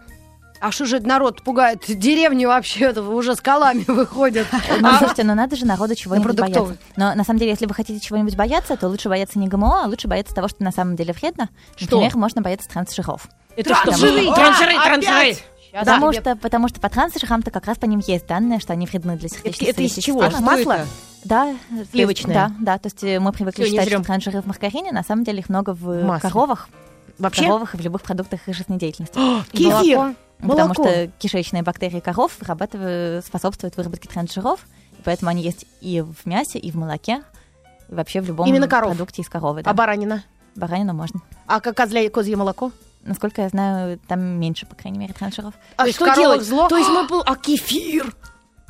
А 0.65 0.71
что 0.71 0.85
же 0.85 0.95
это 0.97 1.07
народ 1.07 1.43
пугает? 1.43 1.83
Деревни 1.87 2.45
вообще 2.45 2.85
это 2.85 3.03
уже 3.03 3.35
скалами 3.35 3.83
выходят. 3.87 4.47
Ну, 4.79 4.89
слушайте, 4.97 5.23
ну 5.25 5.35
надо 5.35 5.55
же 5.57 5.65
народу 5.65 5.93
чего-нибудь 5.93 6.35
продуктовый. 6.37 6.69
бояться. 6.77 6.85
Но 6.95 7.13
на 7.15 7.23
самом 7.25 7.39
деле, 7.39 7.51
если 7.51 7.65
вы 7.65 7.73
хотите 7.73 7.99
чего-нибудь 7.99 8.35
бояться, 8.37 8.77
то 8.77 8.87
лучше 8.87 9.09
бояться 9.09 9.39
не 9.39 9.47
ГМО, 9.49 9.83
а 9.83 9.87
лучше 9.87 10.07
бояться 10.07 10.33
того, 10.33 10.47
что 10.47 10.63
на 10.63 10.71
самом 10.71 10.95
деле 10.95 11.11
вредно. 11.13 11.49
Что? 11.75 11.97
Например, 11.97 12.15
можно 12.17 12.41
бояться 12.41 12.69
трансжиров. 12.69 13.27
Это 13.57 13.75
что? 13.75 13.83
Трансжиры! 13.87 14.33
Трансжиры, 14.33 14.73
А, 14.77 14.83
трансжиры! 14.85 15.15
опять! 15.17 15.43
Щас 15.73 15.85
Потому 15.85 16.11
тебе- 16.13 16.21
что, 16.21 16.35
потому 16.37 16.67
что 16.69 16.79
по 16.79 16.89
трансжирам-то 16.89 17.51
как 17.51 17.65
раз 17.65 17.77
по 17.77 17.85
ним 17.85 17.99
есть 18.05 18.25
данные, 18.27 18.59
что 18.59 18.71
они 18.73 18.85
вредны 18.85 19.17
для 19.17 19.27
Это, 19.27 19.35
сердечно-сосудистой 19.37 19.85
это 19.85 19.99
из 19.99 20.03
чего? 20.05 20.23
системы. 20.23 20.45
Масло? 20.45 20.71
это? 20.73 20.87
Да. 21.25 21.45
то 21.45 21.75
есть- 21.75 21.91
Сливочное? 21.91 22.33
Да, 22.35 22.51
да. 22.59 22.77
То 22.77 22.87
есть 22.87 23.03
э, 23.03 23.19
мы 23.19 23.33
привыкли 23.33 23.63
Всё, 23.63 23.71
не 23.73 23.79
считать, 23.79 23.93
что 23.93 24.03
трансжиры 24.03 24.41
в 24.41 24.45
маргарине, 24.45 24.91
на 24.93 25.03
самом 25.03 25.23
деле 25.25 25.39
их 25.39 25.49
много 25.49 25.73
в 25.73 26.03
Масле. 26.05 26.29
коровах. 26.29 26.69
Вообще? 27.19 27.41
В 27.41 27.45
коровах 27.45 27.75
и 27.75 27.77
в 27.77 27.81
любых 27.81 28.01
продуктах 28.01 28.47
их 28.47 28.55
жизнедеятельности. 28.55 29.19
Кефир! 29.51 29.97
Молоко. 29.97 30.15
Потому 30.43 30.73
Молоко. 30.73 30.83
что 30.83 31.07
кишечные 31.19 31.63
бактерии 31.63 31.99
коров 31.99 32.37
способствуют 33.25 33.77
выработке 33.77 34.09
трансжиров, 34.09 34.65
и 34.97 35.01
поэтому 35.03 35.31
они 35.31 35.41
есть 35.41 35.65
и 35.81 36.01
в 36.01 36.25
мясе, 36.25 36.59
и 36.59 36.71
в 36.71 36.75
молоке, 36.75 37.23
и 37.89 37.93
вообще 37.95 38.21
в 38.21 38.25
любом 38.27 38.47
Именно 38.47 38.67
коров? 38.67 38.89
продукте 38.91 39.21
из 39.21 39.29
коровы. 39.29 39.63
Да. 39.63 39.71
А 39.71 39.73
баранина? 39.73 40.23
Баранину 40.55 40.93
можно. 40.93 41.21
А 41.47 41.59
как 41.59 41.75
козля 41.77 42.07
козье 42.09 42.35
молоко? 42.35 42.71
Насколько 43.03 43.41
я 43.41 43.49
знаю, 43.49 43.99
там 44.07 44.21
меньше, 44.21 44.65
по 44.65 44.75
крайней 44.75 44.97
мере, 44.99 45.13
трансжиров. 45.13 45.53
А 45.77 45.85
То 45.85 45.91
что 45.91 46.15
делать? 46.15 46.43
зло? 46.43 46.67
То 46.69 46.77
есть 46.77 46.89
мы... 46.89 47.07
пол- 47.07 47.23
А 47.25 47.35
кефир? 47.35 48.15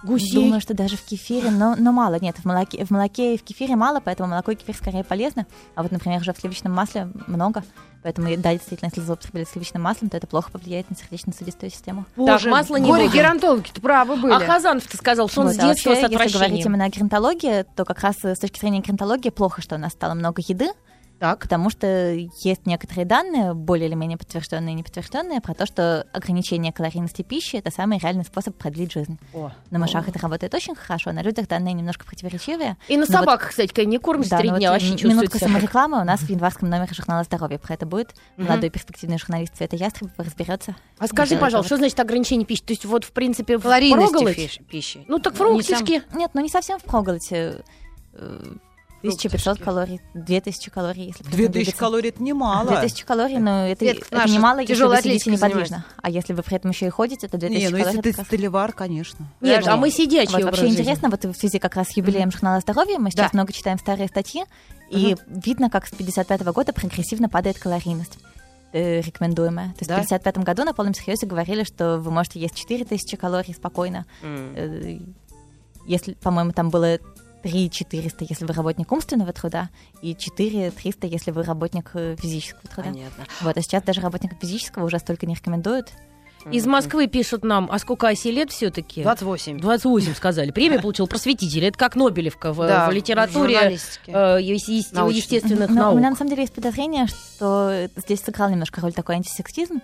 Гусей? 0.04 0.36
Думаю, 0.36 0.62
что 0.62 0.74
даже 0.74 0.98
в 0.98 1.02
кефире, 1.04 1.50
но, 1.50 1.76
но 1.78 1.92
мало. 1.92 2.16
Нет, 2.20 2.38
в 2.38 2.46
молоке, 2.46 2.86
в 2.86 2.92
молоке 2.92 3.36
и 3.36 3.38
в 3.38 3.44
кефире 3.44 3.76
мало, 3.76 4.00
поэтому 4.00 4.30
молоко 4.30 4.52
и 4.52 4.56
кефир 4.56 4.76
скорее 4.76 5.04
полезны. 5.04 5.46
А 5.76 5.84
вот, 5.84 5.92
например, 5.92 6.22
уже 6.22 6.34
в 6.34 6.38
сливочном 6.38 6.74
масле 6.74 7.10
много. 7.28 7.64
Поэтому, 8.04 8.28
да, 8.38 8.52
действительно, 8.52 8.90
если 8.90 9.00
злоупотреблять 9.00 9.48
сливочным 9.48 9.82
маслом, 9.82 10.10
то 10.10 10.18
это 10.18 10.28
плохо 10.28 10.52
повлияет 10.52 10.90
на 10.90 10.96
сердечно-судистую 10.98 11.72
систему. 11.72 12.06
Так, 12.18 12.44
масло 12.46 12.76
не 12.76 12.90
будем. 12.90 13.08
Горе-геронтологи-то 13.08 13.80
правы 13.80 14.18
были. 14.18 14.34
А 14.34 14.40
Хазанов-то 14.40 14.98
сказал, 14.98 15.30
что 15.30 15.42
он 15.42 15.48
Вот, 15.48 15.56
с 15.56 15.60
а 15.60 15.68
детства 15.68 15.92
вообще, 15.92 16.08
с 16.08 16.12
если 16.12 16.38
говорить 16.38 16.66
именно 16.66 16.84
о 16.84 16.90
геронтологии, 16.90 17.66
то 17.76 17.86
как 17.86 18.02
раз 18.02 18.18
э, 18.24 18.36
с 18.36 18.40
точки 18.40 18.60
зрения 18.60 18.82
геронтологии 18.82 19.30
плохо, 19.30 19.62
что 19.62 19.76
у 19.76 19.78
нас 19.78 19.94
стало 19.94 20.16
много 20.16 20.42
еды, 20.46 20.70
Так. 21.24 21.40
потому 21.40 21.70
что 21.70 22.12
есть 22.44 22.66
некоторые 22.66 23.06
данные, 23.06 23.54
более 23.54 23.88
или 23.88 23.96
менее 23.96 24.18
подтвержденные 24.18 24.74
и 24.74 24.76
неподтвержденные, 24.76 25.40
про 25.40 25.54
то, 25.54 25.66
что 25.66 26.06
ограничение 26.12 26.74
калорийности 26.74 27.22
пищи 27.22 27.56
это 27.56 27.72
самый 27.72 27.98
реальный 27.98 28.26
способ 28.26 28.58
продлить 28.58 28.92
жизнь. 28.92 29.18
О. 29.34 29.50
На 29.72 29.80
мышах 29.80 30.10
это 30.10 30.20
работает 30.20 30.54
очень 30.54 30.76
хорошо, 30.76 31.14
на 31.14 31.22
людях 31.24 31.48
данные 31.48 31.74
немножко 31.74 32.06
противоречивые. 32.06 32.76
И 32.90 32.98
на 32.98 33.06
Ну 33.06 33.08
вот- 33.08 33.20
собаках, 33.20 33.50
кстати, 33.52 33.80
не 33.86 34.00
кормишь 34.00 34.28
Да, 34.28 34.38
три 34.40 34.50
ну 34.50 34.56
вот 34.56 34.60
дня, 34.60 34.72
вообще 34.72 34.96
минутка 35.08 35.40
саморекламы 35.40 36.02
у 36.02 36.04
нас 36.04 36.20
в 36.20 36.30
январском 36.30 36.70
номере 36.70 36.94
журнала 36.94 37.24
«Здоровье». 37.24 37.58
Про 37.58 37.76
это 37.76 37.86
будет. 37.86 38.14
Мгм. 38.36 38.48
Молодой 38.50 38.70
перспективный 38.70 39.18
журналист 39.18 39.56
Света 39.56 39.78
Ястребова 39.78 40.26
разберется. 40.26 40.76
А 41.00 41.08
скажи, 41.08 41.38
пожалуйста, 41.38 41.68
что 41.68 41.78
значит 41.78 42.00
ограничение 42.00 42.46
пищи? 42.46 42.64
То 42.64 42.74
есть 42.74 42.84
вот, 42.84 43.06
в 43.06 43.12
принципе, 43.14 43.58
Калорийности 43.60 44.08
впроголодь? 44.10 44.38
фиш- 44.38 44.64
пищи. 44.66 45.06
Ну 45.08 45.20
так 45.20 45.34
Не 45.40 45.62
сам-. 45.64 45.86
Нет, 46.20 46.32
ну 46.34 46.42
не 46.42 46.50
совсем 46.50 46.80
в 46.80 46.84
проголоде. 46.84 47.64
Э, 49.04 49.08
1500 49.08 49.60
калорий, 49.60 50.00
2000 50.14 50.72
калорий, 50.72 51.08
если 51.08 51.24
2000 51.24 51.76
калорий 51.76 52.10
это 52.10 52.24
немало. 52.24 52.68
2000 52.70 53.04
калорий, 53.06 53.38
но 53.38 53.68
это, 53.68 53.80
Светка 53.86 54.08
это 54.16 54.30
немало, 54.32 54.60
если 54.60 54.84
вы 54.84 54.98
сидите 55.02 55.32
неподвижно. 55.32 55.86
А 56.02 56.10
если 56.10 56.32
вы 56.34 56.42
при 56.42 56.56
этом 56.56 56.72
еще 56.72 56.88
и 56.88 56.90
ходите, 56.90 57.28
то 57.28 57.38
2000 57.38 57.60
Не, 57.62 57.70
ну 57.70 57.78
калорий 57.84 57.98
если 57.98 58.12
ты 58.12 58.24
столевар, 58.24 58.72
конечно. 58.72 59.28
Нет, 59.42 59.58
Подожди. 59.58 59.70
а 59.70 59.76
мы 59.78 59.90
сидячие 59.92 60.32
Вот, 60.32 60.36
образ 60.38 60.46
вообще 60.46 60.62
жизни. 60.68 60.82
интересно, 60.82 61.10
вот 61.10 61.26
в 61.26 61.34
связи 61.36 61.60
как 61.60 61.76
раз 61.76 61.90
с 61.90 61.98
юбилеем 61.98 62.32
журнала 62.32 62.62
здоровья 62.62 62.98
мы 62.98 63.12
сейчас 63.12 63.32
Да. 63.32 63.38
много 63.38 63.52
читаем 63.52 63.78
старые 63.78 64.08
статьи, 64.08 64.46
и 64.90 65.16
видно, 65.28 65.70
как 65.70 65.86
с 65.88 65.92
55 65.92 66.42
года 66.54 66.72
прогрессивно 66.72 67.28
падает 67.28 67.60
калорийность 67.60 68.18
э, 68.72 69.02
рекомендуемая. 69.02 69.70
То 69.70 69.78
есть 69.80 69.90
Да? 69.90 69.98
в 69.98 70.02
55 70.02 70.38
году 70.40 70.64
на 70.64 70.74
полном 70.74 70.94
серьезе 70.94 71.28
говорили, 71.28 71.64
что 71.64 71.98
вы 72.00 72.10
можете 72.10 72.40
есть 72.40 72.56
4000 72.56 73.18
калорий 73.18 73.54
спокойно. 73.54 74.06
Э, 74.24 74.98
Если, 75.86 76.14
по-моему, 76.14 76.54
там 76.54 76.70
было 76.70 76.98
3 77.44 77.70
400, 77.70 78.26
если 78.28 78.46
вы 78.46 78.54
работник 78.54 78.92
умственного 78.92 79.34
труда, 79.34 79.70
и 80.02 80.16
4 80.16 80.72
300, 80.72 81.08
если 81.08 81.32
вы 81.32 81.44
работник 81.44 81.92
э, 81.94 82.16
физического 82.20 82.64
труда. 82.74 82.90
Понятно. 82.90 83.26
Вот, 83.42 83.58
а 83.58 83.62
сейчас 83.62 83.84
даже 83.84 84.02
работников 84.02 84.40
физического 84.42 84.86
уже 84.86 84.98
столько 85.00 85.26
не 85.26 85.36
рекомендуют. 85.36 85.92
Из 86.52 86.66
Москвы 86.66 87.08
пишут 87.08 87.46
нам, 87.46 87.70
а 87.72 87.80
сколько 87.80 88.10
Аси 88.10 88.28
лет 88.30 88.52
все-таки? 88.52 89.02
28. 89.02 89.60
28 89.60 90.14
сказали. 90.14 90.52
Премию 90.52 90.82
получил 90.82 91.08
просветитель. 91.08 91.64
Это 91.64 91.78
как 91.78 91.96
Нобелевка 91.96 92.52
в, 92.52 92.58
Да, 92.68 92.90
в 92.90 92.92
литературе 92.92 93.54
журналистике. 93.56 94.12
э, 94.14 94.40
ес- 94.42 94.68
ес- 94.68 94.92
Научной. 94.92 95.20
естественных 95.20 95.70
Но 95.70 95.76
наук. 95.84 95.94
у 95.96 95.98
меня 96.00 96.10
на 96.10 96.18
самом 96.18 96.32
деле 96.32 96.42
есть 96.42 96.54
подозрение, 96.54 97.08
что 97.08 97.88
здесь 97.96 98.20
сыграл 98.22 98.50
немножко 98.50 98.82
роль 98.82 98.92
такой 98.92 99.16
антисексизм, 99.16 99.80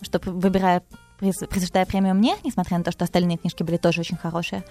что 0.00 0.18
выбирая, 0.24 0.82
прис- 1.20 1.46
присуждая 1.46 1.84
премию 1.84 2.14
мне, 2.14 2.36
несмотря 2.42 2.78
на 2.78 2.84
то, 2.84 2.90
что 2.92 3.04
остальные 3.04 3.36
книжки 3.36 3.62
были 3.62 3.76
тоже 3.76 4.00
очень 4.00 4.16
хорошие, 4.16 4.64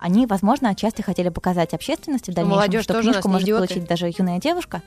они, 0.00 0.26
возможно, 0.26 0.70
отчасти 0.70 1.02
хотели 1.02 1.28
показать 1.28 1.74
общественности 1.74 2.30
в 2.30 2.34
дальнейшем, 2.34 2.56
молодежь 2.58 2.84
что 2.84 2.94
тоже 2.94 3.10
книжку 3.12 3.28
может 3.28 3.46
идиоты. 3.46 3.66
получить 3.68 3.88
даже 3.88 4.12
юная 4.16 4.38
девушка, 4.38 4.82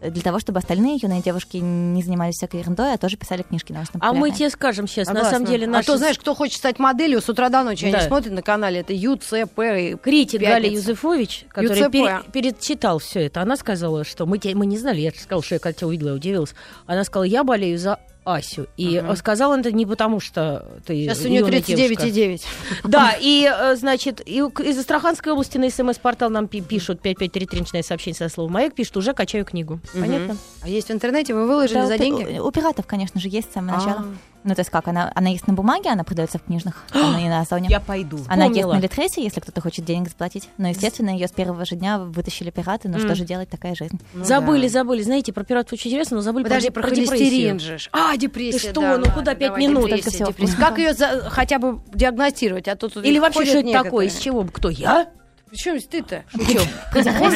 э, 0.00 0.10
для 0.10 0.22
того, 0.22 0.38
чтобы 0.40 0.58
остальные 0.58 0.98
юные 1.02 1.22
девушки 1.22 1.56
не 1.58 2.02
занимались 2.02 2.34
всякой 2.36 2.60
ерундой, 2.60 2.94
а 2.94 2.98
тоже 2.98 3.16
писали 3.16 3.42
книжки 3.42 3.72
научно 3.72 3.98
А 4.02 4.12
мы 4.12 4.30
тебе 4.30 4.50
скажем 4.50 4.86
сейчас, 4.86 5.08
на 5.08 5.24
самом 5.24 5.46
деле, 5.46 5.66
А 5.66 5.70
наш 5.70 5.86
то, 5.86 5.96
знаешь, 5.96 6.18
кто 6.18 6.34
хочет 6.34 6.58
стать 6.58 6.78
моделью, 6.78 7.20
с 7.20 7.28
утра 7.28 7.48
до 7.48 7.62
ночи 7.64 7.90
Да. 7.90 7.98
они 7.98 8.06
смотрят 8.06 8.32
на 8.32 8.42
канале, 8.42 8.80
это 8.80 8.92
ЮЦП. 8.92 9.58
и 9.58 9.96
критик 9.96 10.40
Пятница. 10.40 10.50
Галя 10.60 10.70
Юзефович, 10.70 11.44
который 11.48 11.90
пере- 11.90 12.20
перечитал 12.32 12.98
все 12.98 13.26
это, 13.26 13.42
она 13.42 13.56
сказала, 13.56 14.04
что 14.04 14.26
мы, 14.26 14.38
те- 14.38 14.54
мы 14.54 14.66
не 14.66 14.78
знали, 14.78 15.00
я 15.00 15.10
же 15.10 15.18
сказала, 15.20 15.42
что 15.42 15.54
я 15.56 15.58
когда 15.58 15.72
тебя 15.78 15.88
увидела, 15.88 16.08
я 16.10 16.14
удивилась. 16.14 16.54
Она 16.86 17.04
сказала, 17.04 17.24
я 17.24 17.42
болею 17.44 17.78
за 17.78 17.98
Асю. 18.34 18.66
И 18.76 18.98
Мгм. 19.00 19.10
э, 19.12 19.16
сказала 19.16 19.58
это 19.58 19.72
не 19.72 19.86
потому, 19.86 20.20
что 20.20 20.66
ты 20.86 20.94
Сейчас 21.04 21.24
у 21.24 21.28
нее 21.28 21.40
юная 21.40 21.60
девушка. 21.60 22.04
39,9. 22.04 22.42
Да, 22.84 23.14
и, 23.20 23.48
э, 23.50 23.76
значит, 23.76 24.20
и 24.26 24.38
из 24.38 24.78
Астраханской 24.78 25.32
области 25.32 25.58
на 25.58 25.70
СМС-портал 25.70 26.30
нам 26.30 26.46
пи- 26.48 26.60
пишут 26.60 27.00
5533 27.00 27.60
начиная 27.60 27.82
сообщение 27.82 28.16
со 28.16 28.28
словом 28.28 28.52
«Маяк», 28.52 28.74
пишут 28.74 28.96
«Уже 28.98 29.12
качаю 29.14 29.44
книгу». 29.44 29.80
Понятно? 29.92 30.36
А 30.62 30.68
есть 30.68 30.88
в 30.88 30.92
интернете, 30.92 31.34
вы 31.34 31.46
выложили 31.46 31.84
за 31.86 31.98
деньги? 31.98 32.38
у 32.38 32.50
пиратов, 32.50 32.86
конечно 32.86 33.20
же, 33.20 33.28
есть 33.28 33.50
с 33.50 33.54
самого 33.54 33.76
А. 33.76 33.78
начала. 33.78 34.04
Ну, 34.48 34.54
то 34.54 34.60
есть 34.60 34.70
как, 34.70 34.88
она, 34.88 35.12
она 35.14 35.28
есть 35.28 35.46
на 35.46 35.52
бумаге, 35.52 35.90
она 35.90 36.04
продается 36.04 36.38
в 36.38 36.42
книжных, 36.44 36.82
она 36.94 37.20
и 37.22 37.28
на 37.28 37.40
Озоне. 37.40 37.68
Я 37.68 37.80
пойду. 37.80 38.16
Она 38.28 38.44
есть 38.46 38.56
Вспомнила. 38.56 38.74
на 38.74 38.80
Литресе, 38.80 39.22
если 39.22 39.40
кто-то 39.40 39.60
хочет 39.60 39.84
денег 39.84 40.08
заплатить. 40.08 40.48
Но, 40.56 40.68
естественно, 40.68 41.10
ее 41.10 41.28
с 41.28 41.32
первого 41.32 41.66
же 41.66 41.76
дня 41.76 41.98
вытащили 41.98 42.48
пираты. 42.50 42.88
Ну, 42.88 42.94
М. 42.96 43.00
что 43.00 43.14
же 43.14 43.24
делать, 43.26 43.50
такая 43.50 43.74
жизнь. 43.74 44.00
Ну 44.14 44.24
забыли, 44.24 44.62
да. 44.62 44.68
забыли. 44.70 45.02
Знаете, 45.02 45.34
про 45.34 45.44
пиратов 45.44 45.74
очень 45.74 45.90
интересно, 45.90 46.16
но 46.16 46.22
забыли 46.22 46.44
Подожди, 46.44 46.70
про, 46.70 46.80
про, 46.80 46.88
про 46.90 46.96
депрессию. 46.96 47.60
же. 47.60 47.76
А, 47.92 48.16
депрессия, 48.16 48.58
Ты 48.58 48.70
что, 48.70 48.80
да, 48.80 48.92
ну 48.96 49.04
ладно, 49.04 49.12
куда 49.12 49.34
пять 49.34 49.56
минут? 49.58 49.84
депрессия, 49.90 50.24
Только 50.24 50.32
депрессия. 50.42 50.56
Как 50.56 50.78
ее 50.78 50.94
за- 50.94 51.28
хотя 51.28 51.58
бы 51.58 51.80
диагностировать? 51.92 52.68
А 52.68 52.76
то 52.76 52.88
тут 52.88 53.04
Или 53.04 53.18
вообще, 53.18 53.44
что 53.44 53.58
это 53.58 53.70
такое? 53.84 54.06
Из 54.06 54.16
чего? 54.16 54.44
Кто? 54.44 54.70
Я? 54.70 55.08
Причем 55.50 55.80
ты-то? 55.80 56.24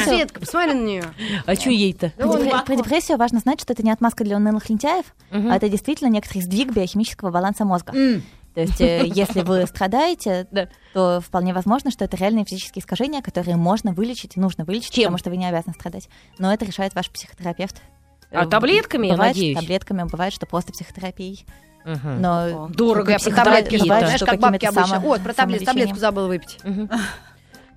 Светка, 0.03 0.39
посмотри 0.39 0.73
на 0.73 0.83
нее. 0.83 1.03
А 1.45 1.55
что 1.55 1.69
ей-то? 1.69 2.09
Про, 2.65 2.75
депрессию 2.75 3.17
важно 3.17 3.39
знать, 3.39 3.61
что 3.61 3.73
это 3.73 3.83
не 3.83 3.91
отмазка 3.91 4.23
для 4.23 4.37
унылых 4.37 4.69
лентяев, 4.69 5.05
а 5.31 5.55
это 5.55 5.69
действительно 5.69 6.09
некоторый 6.09 6.41
сдвиг 6.41 6.71
биохимического 6.73 7.31
баланса 7.31 7.65
мозга. 7.65 7.91
То 8.53 8.61
есть, 8.61 8.79
э, 8.81 9.01
если 9.07 9.41
вы 9.41 9.65
страдаете, 9.65 10.47
Да. 10.51 10.67
то 10.93 11.19
вполне 11.25 11.55
возможно, 11.55 11.89
что 11.89 12.05
это 12.05 12.15
реальные 12.17 12.45
физические 12.45 12.81
искажения, 12.83 13.23
которые 13.23 13.57
можно 13.57 13.93
вылечить 13.93 14.37
и 14.37 14.39
нужно 14.39 14.63
вылечить, 14.63 14.91
Чем? 14.91 15.05
потому 15.05 15.17
что 15.17 15.31
вы 15.31 15.37
не 15.37 15.47
обязаны 15.47 15.73
страдать. 15.73 16.07
Но 16.37 16.53
это 16.53 16.63
решает 16.63 16.93
ваш 16.93 17.09
психотерапевт. 17.09 17.81
А 18.31 18.43
Э, 18.45 18.47
таблетками, 18.47 19.07
я 19.07 19.13
бывает, 19.13 19.35
надеюсь? 19.35 19.57
таблетками, 19.57 20.03
бывает, 20.03 20.33
что 20.33 20.45
просто 20.45 20.71
психотерапией. 20.71 21.47
Мгм. 21.83 22.21
Но 22.21 22.67
Дорого 22.69 23.11
Я 23.13 23.17
психотерапия, 23.17 23.63
таблетки, 23.63 23.87
да. 23.89 23.99
знаешь, 24.01 24.21
как 24.21 24.39
бабки 24.39 24.65
обычно. 24.65 24.87
само- 24.87 25.07
Вот, 25.07 25.21
про 25.23 25.33
таблетку, 25.33 25.65
самолечением. 25.65 25.65
таблетку 25.65 25.99
забыла 25.99 26.27
выпить. 26.27 26.57
Мгм. 26.63 26.89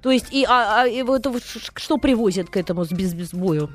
То 0.03 0.11
есть, 0.11 0.32
и, 0.32 0.44
а, 0.49 0.82
а, 0.82 0.86
и 0.86 1.03
вот 1.03 1.26
что 1.44 1.97
привозят 1.99 2.49
к 2.51 2.57
этому 2.57 2.84
с 2.84 2.90
без, 2.92 3.14
без 3.14 3.30
бою? 3.32 3.70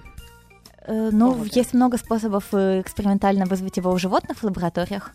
Э, 0.85 1.09
Ну, 1.11 1.43
есть 1.43 1.73
много 1.73 1.97
способов 1.97 2.45
э, 2.53 2.81
экспериментально 2.81 3.45
вызвать 3.45 3.77
его 3.77 3.91
у 3.91 3.97
животных 3.97 4.37
в 4.39 4.43
лабораториях. 4.43 5.11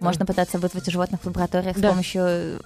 Можно 0.00 0.26
пытаться 0.26 0.58
вызвать 0.58 0.86
у 0.88 0.90
животных 0.90 1.20
в 1.22 1.26
лабораториях 1.26 1.76
Да. 1.78 1.88
с 1.88 1.92
помощью 1.92 2.22
э, 2.24 2.58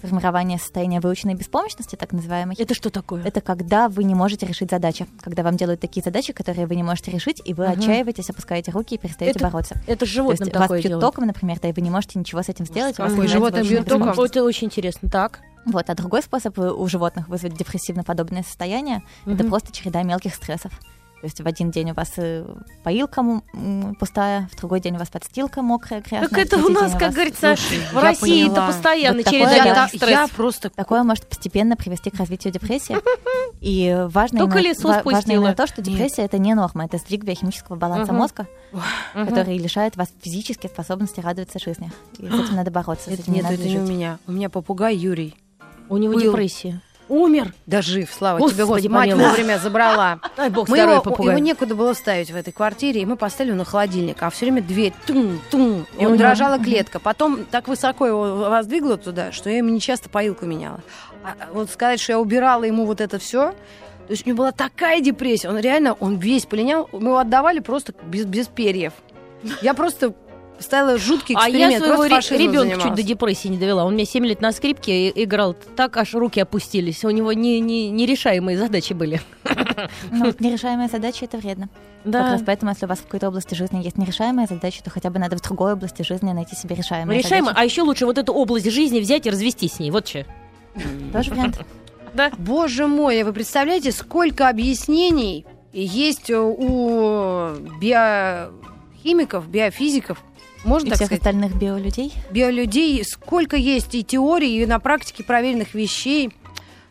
формирования 0.00 0.58
состояния 0.58 1.00
выученной 1.00 1.34
беспомощности, 1.34 1.96
так 1.96 2.12
называемой. 2.12 2.56
Это 2.58 2.74
что 2.74 2.90
такое? 2.90 3.22
Это 3.24 3.40
когда 3.40 3.88
вы 3.88 4.04
не 4.04 4.14
можете 4.14 4.44
решить 4.46 4.70
задачи, 4.70 5.06
когда 5.22 5.42
вам 5.42 5.56
делают 5.56 5.80
такие 5.80 6.02
задачи, 6.02 6.32
которые 6.32 6.66
вы 6.66 6.76
не 6.76 6.82
можете 6.82 7.10
решить, 7.10 7.40
и 7.44 7.54
вы 7.54 7.68
Мгм. 7.68 7.78
отчаиваетесь, 7.80 8.28
опускаете 8.30 8.70
руки 8.70 8.96
и 8.96 8.98
перестаете 8.98 9.38
Это 9.38 9.48
бороться. 9.50 9.76
Это 9.86 10.04
животным 10.04 10.46
есть 10.46 10.54
вас 10.54 10.62
такое 10.64 10.78
бьют 10.80 10.88
делают. 10.90 11.04
током, 11.06 11.26
например, 11.26 11.58
да, 11.60 11.68
и 11.68 11.72
вы 11.72 11.80
не 11.82 11.90
можете 11.90 12.18
ничего 12.18 12.42
с 12.42 12.48
этим 12.48 12.66
сделать. 12.66 12.96
Какое 12.96 13.26
животное 13.28 13.62
бьет 13.62 13.86
током? 13.88 14.10
Это 14.10 14.42
очень 14.44 14.66
интересно. 14.66 15.08
Так. 15.08 15.40
Вот, 15.66 15.88
а 15.88 15.94
другой 15.94 16.22
способ 16.22 16.58
э, 16.58 16.70
у 16.70 16.86
животных 16.88 17.28
вызвать 17.28 17.54
депрессивно-подобное 17.56 18.42
состояние 18.42 19.02
это 19.26 19.42
Мгм. 19.42 19.48
просто 19.50 19.72
череда 19.72 20.02
мелких 20.02 20.34
стрессов. 20.34 20.72
То 21.20 21.26
есть 21.26 21.40
в 21.40 21.46
один 21.46 21.70
день 21.70 21.92
у 21.92 21.94
вас 21.94 22.12
э, 22.18 22.44
поилка 22.82 23.24
пустая, 23.98 24.46
в 24.52 24.56
другой 24.58 24.80
день 24.80 24.96
у 24.96 24.98
вас 24.98 25.08
подстилка 25.08 25.62
мокрая, 25.62 26.02
грязная. 26.02 26.28
Как 26.28 26.38
это 26.38 26.56
у 26.58 26.68
нас, 26.68 26.90
у 26.90 26.92
как 26.98 27.02
вас- 27.02 27.14
говорится, 27.14 27.56
Слушай, 27.56 27.78
в 27.92 27.96
России 28.02 28.50
это 28.52 28.66
постоянно 28.66 29.16
Вот 29.22 29.30
череда 29.30 29.52
я- 29.52 29.64
Я, 29.64 29.74
та- 29.88 30.06
я 30.10 30.28
просто... 30.28 30.68
Такое 30.68 31.02
может 31.02 31.26
постепенно 31.26 31.76
привести 31.76 32.10
к 32.10 32.16
развитию 32.16 32.52
депрессии. 32.52 32.96
И 33.62 34.04
важно, 34.10 34.40
То 34.40 34.44
именно, 34.58 34.74
ва- 34.82 35.02
важно 35.02 35.32
именно 35.32 35.54
то, 35.54 35.66
что 35.66 35.80
депрессия 35.80 36.22
это 36.22 36.36
не 36.36 36.52
норма, 36.52 36.84
это 36.84 36.98
сдвиг 36.98 37.24
биохимического 37.24 37.76
баланса 37.76 38.12
Мгм. 38.12 38.20
мозга, 38.20 38.46
Мгм. 39.14 39.26
который 39.26 39.56
лишает 39.56 39.96
вас 39.96 40.08
физических 40.20 40.68
способностей 40.68 41.22
радоваться 41.22 41.58
жизни. 41.58 41.90
И 42.18 42.26
с 42.28 42.34
этим 42.34 42.56
надо 42.56 42.70
бороться. 42.70 43.08
с 43.08 43.12
Это- 43.14 43.22
этим 43.22 43.32
не 43.32 43.36
Нет, 43.40 43.44
надо 43.44 43.54
это 43.54 43.64
не 43.68 43.78
у 43.78 43.80
жить. 43.86 43.88
меня. 43.96 44.18
У 44.26 44.32
меня 44.32 44.50
попугай 44.50 44.94
Юрий. 44.94 45.34
У 45.88 45.96
него 45.96 46.14
Был. 46.14 46.22
депрессия. 46.22 46.80
Умер. 47.08 47.52
Да 47.66 47.82
жив, 47.82 48.10
слава 48.10 48.38
Господи, 48.38 48.54
тебе, 48.54 48.64
Господи. 48.64 48.88
Мать 48.88 49.10
помилуй. 49.10 49.28
вовремя 49.28 49.58
забрала. 49.58 50.20
Дай 50.38 50.48
бог 50.48 50.68
Мы 50.68 50.76
здоровья 50.76 50.94
его, 50.94 51.04
попугаю. 51.04 51.36
его 51.36 51.44
некуда 51.44 51.74
было 51.74 51.92
ставить 51.92 52.30
в 52.30 52.36
этой 52.36 52.50
квартире, 52.52 53.02
и 53.02 53.04
мы 53.04 53.16
поставили 53.16 53.50
его 53.50 53.58
на 53.58 53.66
холодильник, 53.66 54.22
а 54.22 54.30
все 54.30 54.46
время 54.46 54.62
дверь 54.62 54.94
тум-тум, 55.06 55.86
и 55.98 56.06
он 56.06 56.16
дрожала 56.16 56.58
клетка. 56.58 57.00
Потом 57.00 57.44
так 57.44 57.68
высоко 57.68 58.06
его 58.06 58.36
воздвигла 58.48 58.96
туда, 58.96 59.32
что 59.32 59.50
я 59.50 59.58
ему 59.58 59.68
не 59.68 59.80
часто 59.80 60.08
поилку 60.08 60.46
меняла. 60.46 60.80
А, 61.22 61.34
а 61.38 61.52
вот 61.52 61.68
сказать, 61.70 62.00
что 62.00 62.12
я 62.12 62.20
убирала 62.20 62.64
ему 62.64 62.86
вот 62.86 63.02
это 63.02 63.18
все, 63.18 63.50
то 64.06 64.10
есть 64.10 64.24
у 64.26 64.28
него 64.30 64.38
была 64.38 64.52
такая 64.52 65.00
депрессия, 65.00 65.50
он 65.50 65.58
реально, 65.58 65.92
он 65.94 66.16
весь 66.16 66.46
полинял, 66.46 66.88
мы 66.92 67.08
его 67.08 67.18
отдавали 67.18 67.58
просто 67.60 67.94
без, 68.06 68.24
без 68.24 68.48
перьев. 68.48 68.94
Я 69.60 69.74
просто 69.74 70.14
ставила 70.60 70.98
жуткий 70.98 71.34
А 71.36 71.40
эксперимент, 71.48 71.72
я 71.72 71.78
своего 71.80 72.04
ребенка 72.04 72.22
чуть 72.22 72.38
занималась. 72.38 72.96
до 72.96 73.02
депрессии 73.02 73.48
не 73.48 73.58
довела. 73.58 73.84
Он 73.84 73.94
мне 73.94 74.04
7 74.04 74.24
лет 74.26 74.40
на 74.40 74.52
скрипке 74.52 75.10
играл, 75.10 75.54
так 75.76 75.96
аж 75.96 76.14
руки 76.14 76.40
опустились. 76.40 77.04
У 77.04 77.10
него 77.10 77.32
не, 77.32 77.60
не- 77.60 77.90
нерешаемые 77.90 78.56
задачи 78.58 78.92
были. 78.92 79.20
Ну, 80.10 80.26
вот 80.26 80.40
нерешаемые 80.40 80.88
задачи 80.88 81.24
это 81.24 81.36
вредно. 81.36 81.68
Как 82.04 82.14
раз 82.14 82.42
поэтому, 82.46 82.70
если 82.70 82.86
у 82.86 82.88
вас 82.88 82.98
в 83.00 83.04
какой-то 83.04 83.28
области 83.28 83.54
жизни 83.54 83.82
есть 83.82 83.98
нерешаемые 83.98 84.46
задачи, 84.46 84.82
то 84.82 84.90
хотя 84.90 85.10
бы 85.10 85.18
надо 85.18 85.36
в 85.36 85.40
другой 85.42 85.72
области 85.72 86.02
жизни 86.02 86.32
найти 86.32 86.54
себе 86.54 86.76
решаемые 86.76 87.18
Решаемо, 87.20 87.48
задачи. 87.48 87.60
а 87.62 87.64
еще 87.64 87.82
лучше 87.82 88.06
вот 88.06 88.16
эту 88.18 88.32
область 88.32 88.70
жизни 88.70 89.00
взять 89.00 89.26
и 89.26 89.30
развести 89.30 89.68
с 89.68 89.78
ней. 89.80 89.90
Вот 89.90 90.06
что. 90.08 90.24
Тоже 91.12 91.30
вариант. 91.30 91.60
Да. 92.14 92.30
Боже 92.38 92.86
мой, 92.86 93.24
вы 93.24 93.32
представляете, 93.32 93.90
сколько 93.90 94.48
объяснений 94.48 95.44
есть 95.72 96.30
у 96.30 97.48
биохимиков, 97.80 99.48
биофизиков, 99.48 100.22
можно 100.64 100.86
И 100.86 100.90
так 100.90 100.96
всех 100.96 101.06
сказать, 101.08 101.20
остальных 101.20 101.54
биолюдей. 101.56 102.12
биолюдей, 102.30 103.04
сколько 103.04 103.56
есть 103.56 103.94
и 103.94 104.02
теорий, 104.04 104.56
и 104.62 104.66
на 104.66 104.78
практике 104.80 105.22
проверенных 105.24 105.74
вещей. 105.74 106.30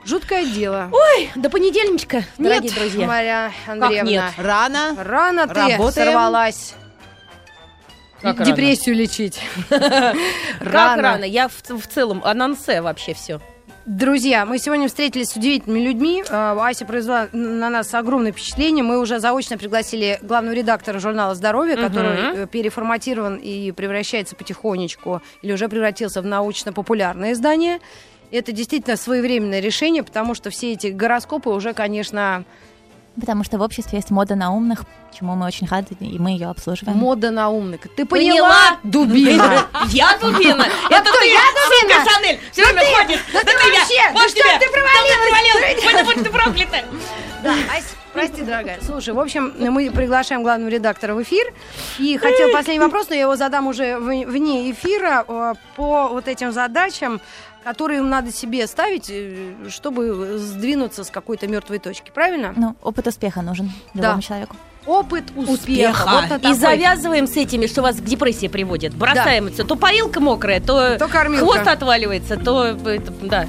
Жуткое 0.06 0.46
дело. 0.46 0.92
До 1.36 1.50
понедельничка, 1.50 2.24
дорогие 2.38 2.70
нет, 2.72 2.74
друзья. 2.80 3.08
Мария 3.08 3.52
Андреевна. 3.68 4.10
нет? 4.10 4.24
Рано. 4.38 4.96
Рано 4.98 5.48
ты 5.48 5.54
Работаем. 5.54 5.92
сорвалась. 5.94 6.74
Как 8.22 8.40
рано? 8.40 8.46
Депрессию 8.46 8.96
лечить. 8.96 9.40
Как 9.70 10.98
рано? 10.98 11.24
Я 11.26 11.48
в, 11.50 11.62
в 11.62 11.88
целом 11.88 12.22
анонсе 12.24 12.82
вообще 12.82 13.14
все. 13.14 13.40
Друзья, 13.86 14.46
мы 14.46 14.60
сегодня 14.60 14.88
встретились 14.88 15.32
с 15.32 15.36
удивительными 15.36 15.84
людьми. 15.84 16.24
Э, 16.30 16.56
Ася 16.58 16.86
произвела 16.86 17.28
на 17.34 17.70
нас 17.70 17.94
огромное 17.94 18.32
впечатление. 18.32 18.82
Мы 18.82 18.98
уже 18.98 19.20
заочно 19.20 19.58
пригласили 19.58 20.20
главного 20.22 20.56
редактора 20.56 21.00
журнала 21.00 21.36
«Здоровье», 21.36 21.76
который 21.76 22.44
э, 22.44 22.48
переформатирован 22.48 23.36
и 23.36 23.74
превращается 23.74 24.38
потихонечку, 24.38 25.22
или 25.42 25.52
уже 25.52 25.68
превратился 25.68 26.22
в 26.22 26.26
научно-популярное 26.26 27.34
издание. 27.34 27.80
Это 28.32 28.54
действительно 28.54 28.96
своевременное 28.96 29.60
решение, 29.60 30.02
потому 30.02 30.34
что 30.34 30.50
все 30.50 30.72
эти 30.72 30.88
гороскопы 30.88 31.50
уже, 31.50 31.74
конечно, 31.74 32.46
Потому 33.20 33.44
что 33.44 33.58
в 33.58 33.62
обществе 33.62 33.98
есть 34.00 34.10
мода 34.10 34.36
на 34.36 34.52
умных, 34.52 34.84
чему 35.18 35.36
мы 35.36 35.46
очень 35.46 35.68
рады, 35.68 35.96
и 36.00 36.18
мы 36.18 36.32
ее 36.32 36.48
обслуживаем. 36.48 36.98
Мода 36.98 37.30
на 37.30 37.50
умных. 37.50 37.82
Ты 37.96 38.06
Поняла? 38.06 38.38
поняла, 38.38 38.80
дубина? 38.84 39.68
Я 39.90 40.18
дубина! 40.18 40.66
Это 40.90 41.02
кто, 41.10 41.20
ты, 41.20 41.28
я 41.28 41.40
дубина? 41.54 42.06
Шанель! 42.12 42.40
Все 42.52 42.64
время 42.66 42.82
ходишь! 42.98 43.20
да 43.32 43.40
ты 43.42 43.52
меня! 43.54 43.80
вообще! 43.80 44.12
Вот 44.14 44.22
Да 44.24 44.30
что 44.30 44.40
тебе! 44.40 44.60
ты 44.60 44.72
провалилась? 44.72 45.12
Что 45.12 45.82
ты 45.82 45.82
провалилась? 45.82 46.16
Будь 46.16 46.24
ты 46.24 46.30
проклята! 46.32 46.86
Да, 47.44 47.54
Ась, 47.78 47.94
прости, 48.14 48.42
дорогая. 48.42 48.80
Слушай, 48.82 49.14
в 49.14 49.20
общем, 49.20 49.54
мы 49.60 49.92
приглашаем 49.92 50.42
главного 50.44 50.70
редактора 50.70 51.14
в 51.14 51.22
эфир. 51.22 51.54
И 52.00 52.18
хотел 52.18 52.52
последний 52.52 52.84
вопрос, 52.84 53.10
но 53.10 53.16
я 53.16 53.22
его 53.24 53.36
задам 53.36 53.68
уже 53.68 54.00
вне 54.00 54.72
эфира 54.72 55.26
э, 55.28 55.54
по 55.76 56.08
вот 56.08 56.28
этим 56.28 56.52
задачам, 56.52 57.20
которые 57.64 58.00
им 58.00 58.10
надо 58.10 58.32
себе 58.32 58.68
ставить, 58.68 59.10
э, 59.10 59.54
чтобы 59.70 60.38
сдвинуться 60.38 61.04
с 61.04 61.10
какой-то 61.10 61.48
мертвой 61.48 61.80
точки. 61.80 62.12
Правильно? 62.14 62.54
Ну, 62.56 62.76
опыт 62.82 63.08
успеха 63.08 63.42
нужен 63.42 63.72
Да. 63.94 64.02
любому 64.08 64.22
человеку. 64.22 64.56
Опыт 64.86 65.24
успеха. 65.36 65.52
Успеха. 65.52 66.28
Вот 66.30 66.46
И 66.46 66.54
завязываем 66.54 67.28
с 67.28 67.38
этими, 67.38 67.68
что 67.68 67.82
вас 67.82 67.98
к 67.98 68.04
депрессии 68.04 68.48
приводит. 68.48 68.94
Бросаем 68.94 69.48
это. 69.48 69.64
То 69.64 69.76
парилка 69.76 70.20
мокрая, 70.20 70.60
то, 70.60 70.98
То 70.98 71.08
кормилка. 71.08 71.46
хвост 71.46 71.68
отваливается, 71.68 72.38
то 72.38 72.74
да. 73.22 73.48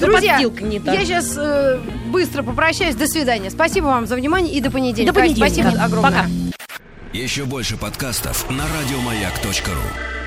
Друзья, 0.00 0.38
не 0.38 0.80
я 0.84 1.04
сейчас 1.04 1.38
быстро 2.06 2.42
попрощаюсь. 2.42 2.96
До 2.96 3.06
свидания. 3.06 3.50
Спасибо 3.50 3.86
вам 3.86 4.06
за 4.06 4.16
внимание 4.16 4.54
и 4.54 4.60
до 4.60 4.70
понедельника. 4.70 5.12
До 5.12 5.20
понедельника. 5.20 5.60
Спасибо 5.62 5.84
огромное. 5.84 6.10
Пока. 6.10 6.26
Еще 7.12 7.44
больше 7.44 7.76
подкастов 7.76 8.50
на 8.50 8.64
радиомаяк.ру. 8.64 10.23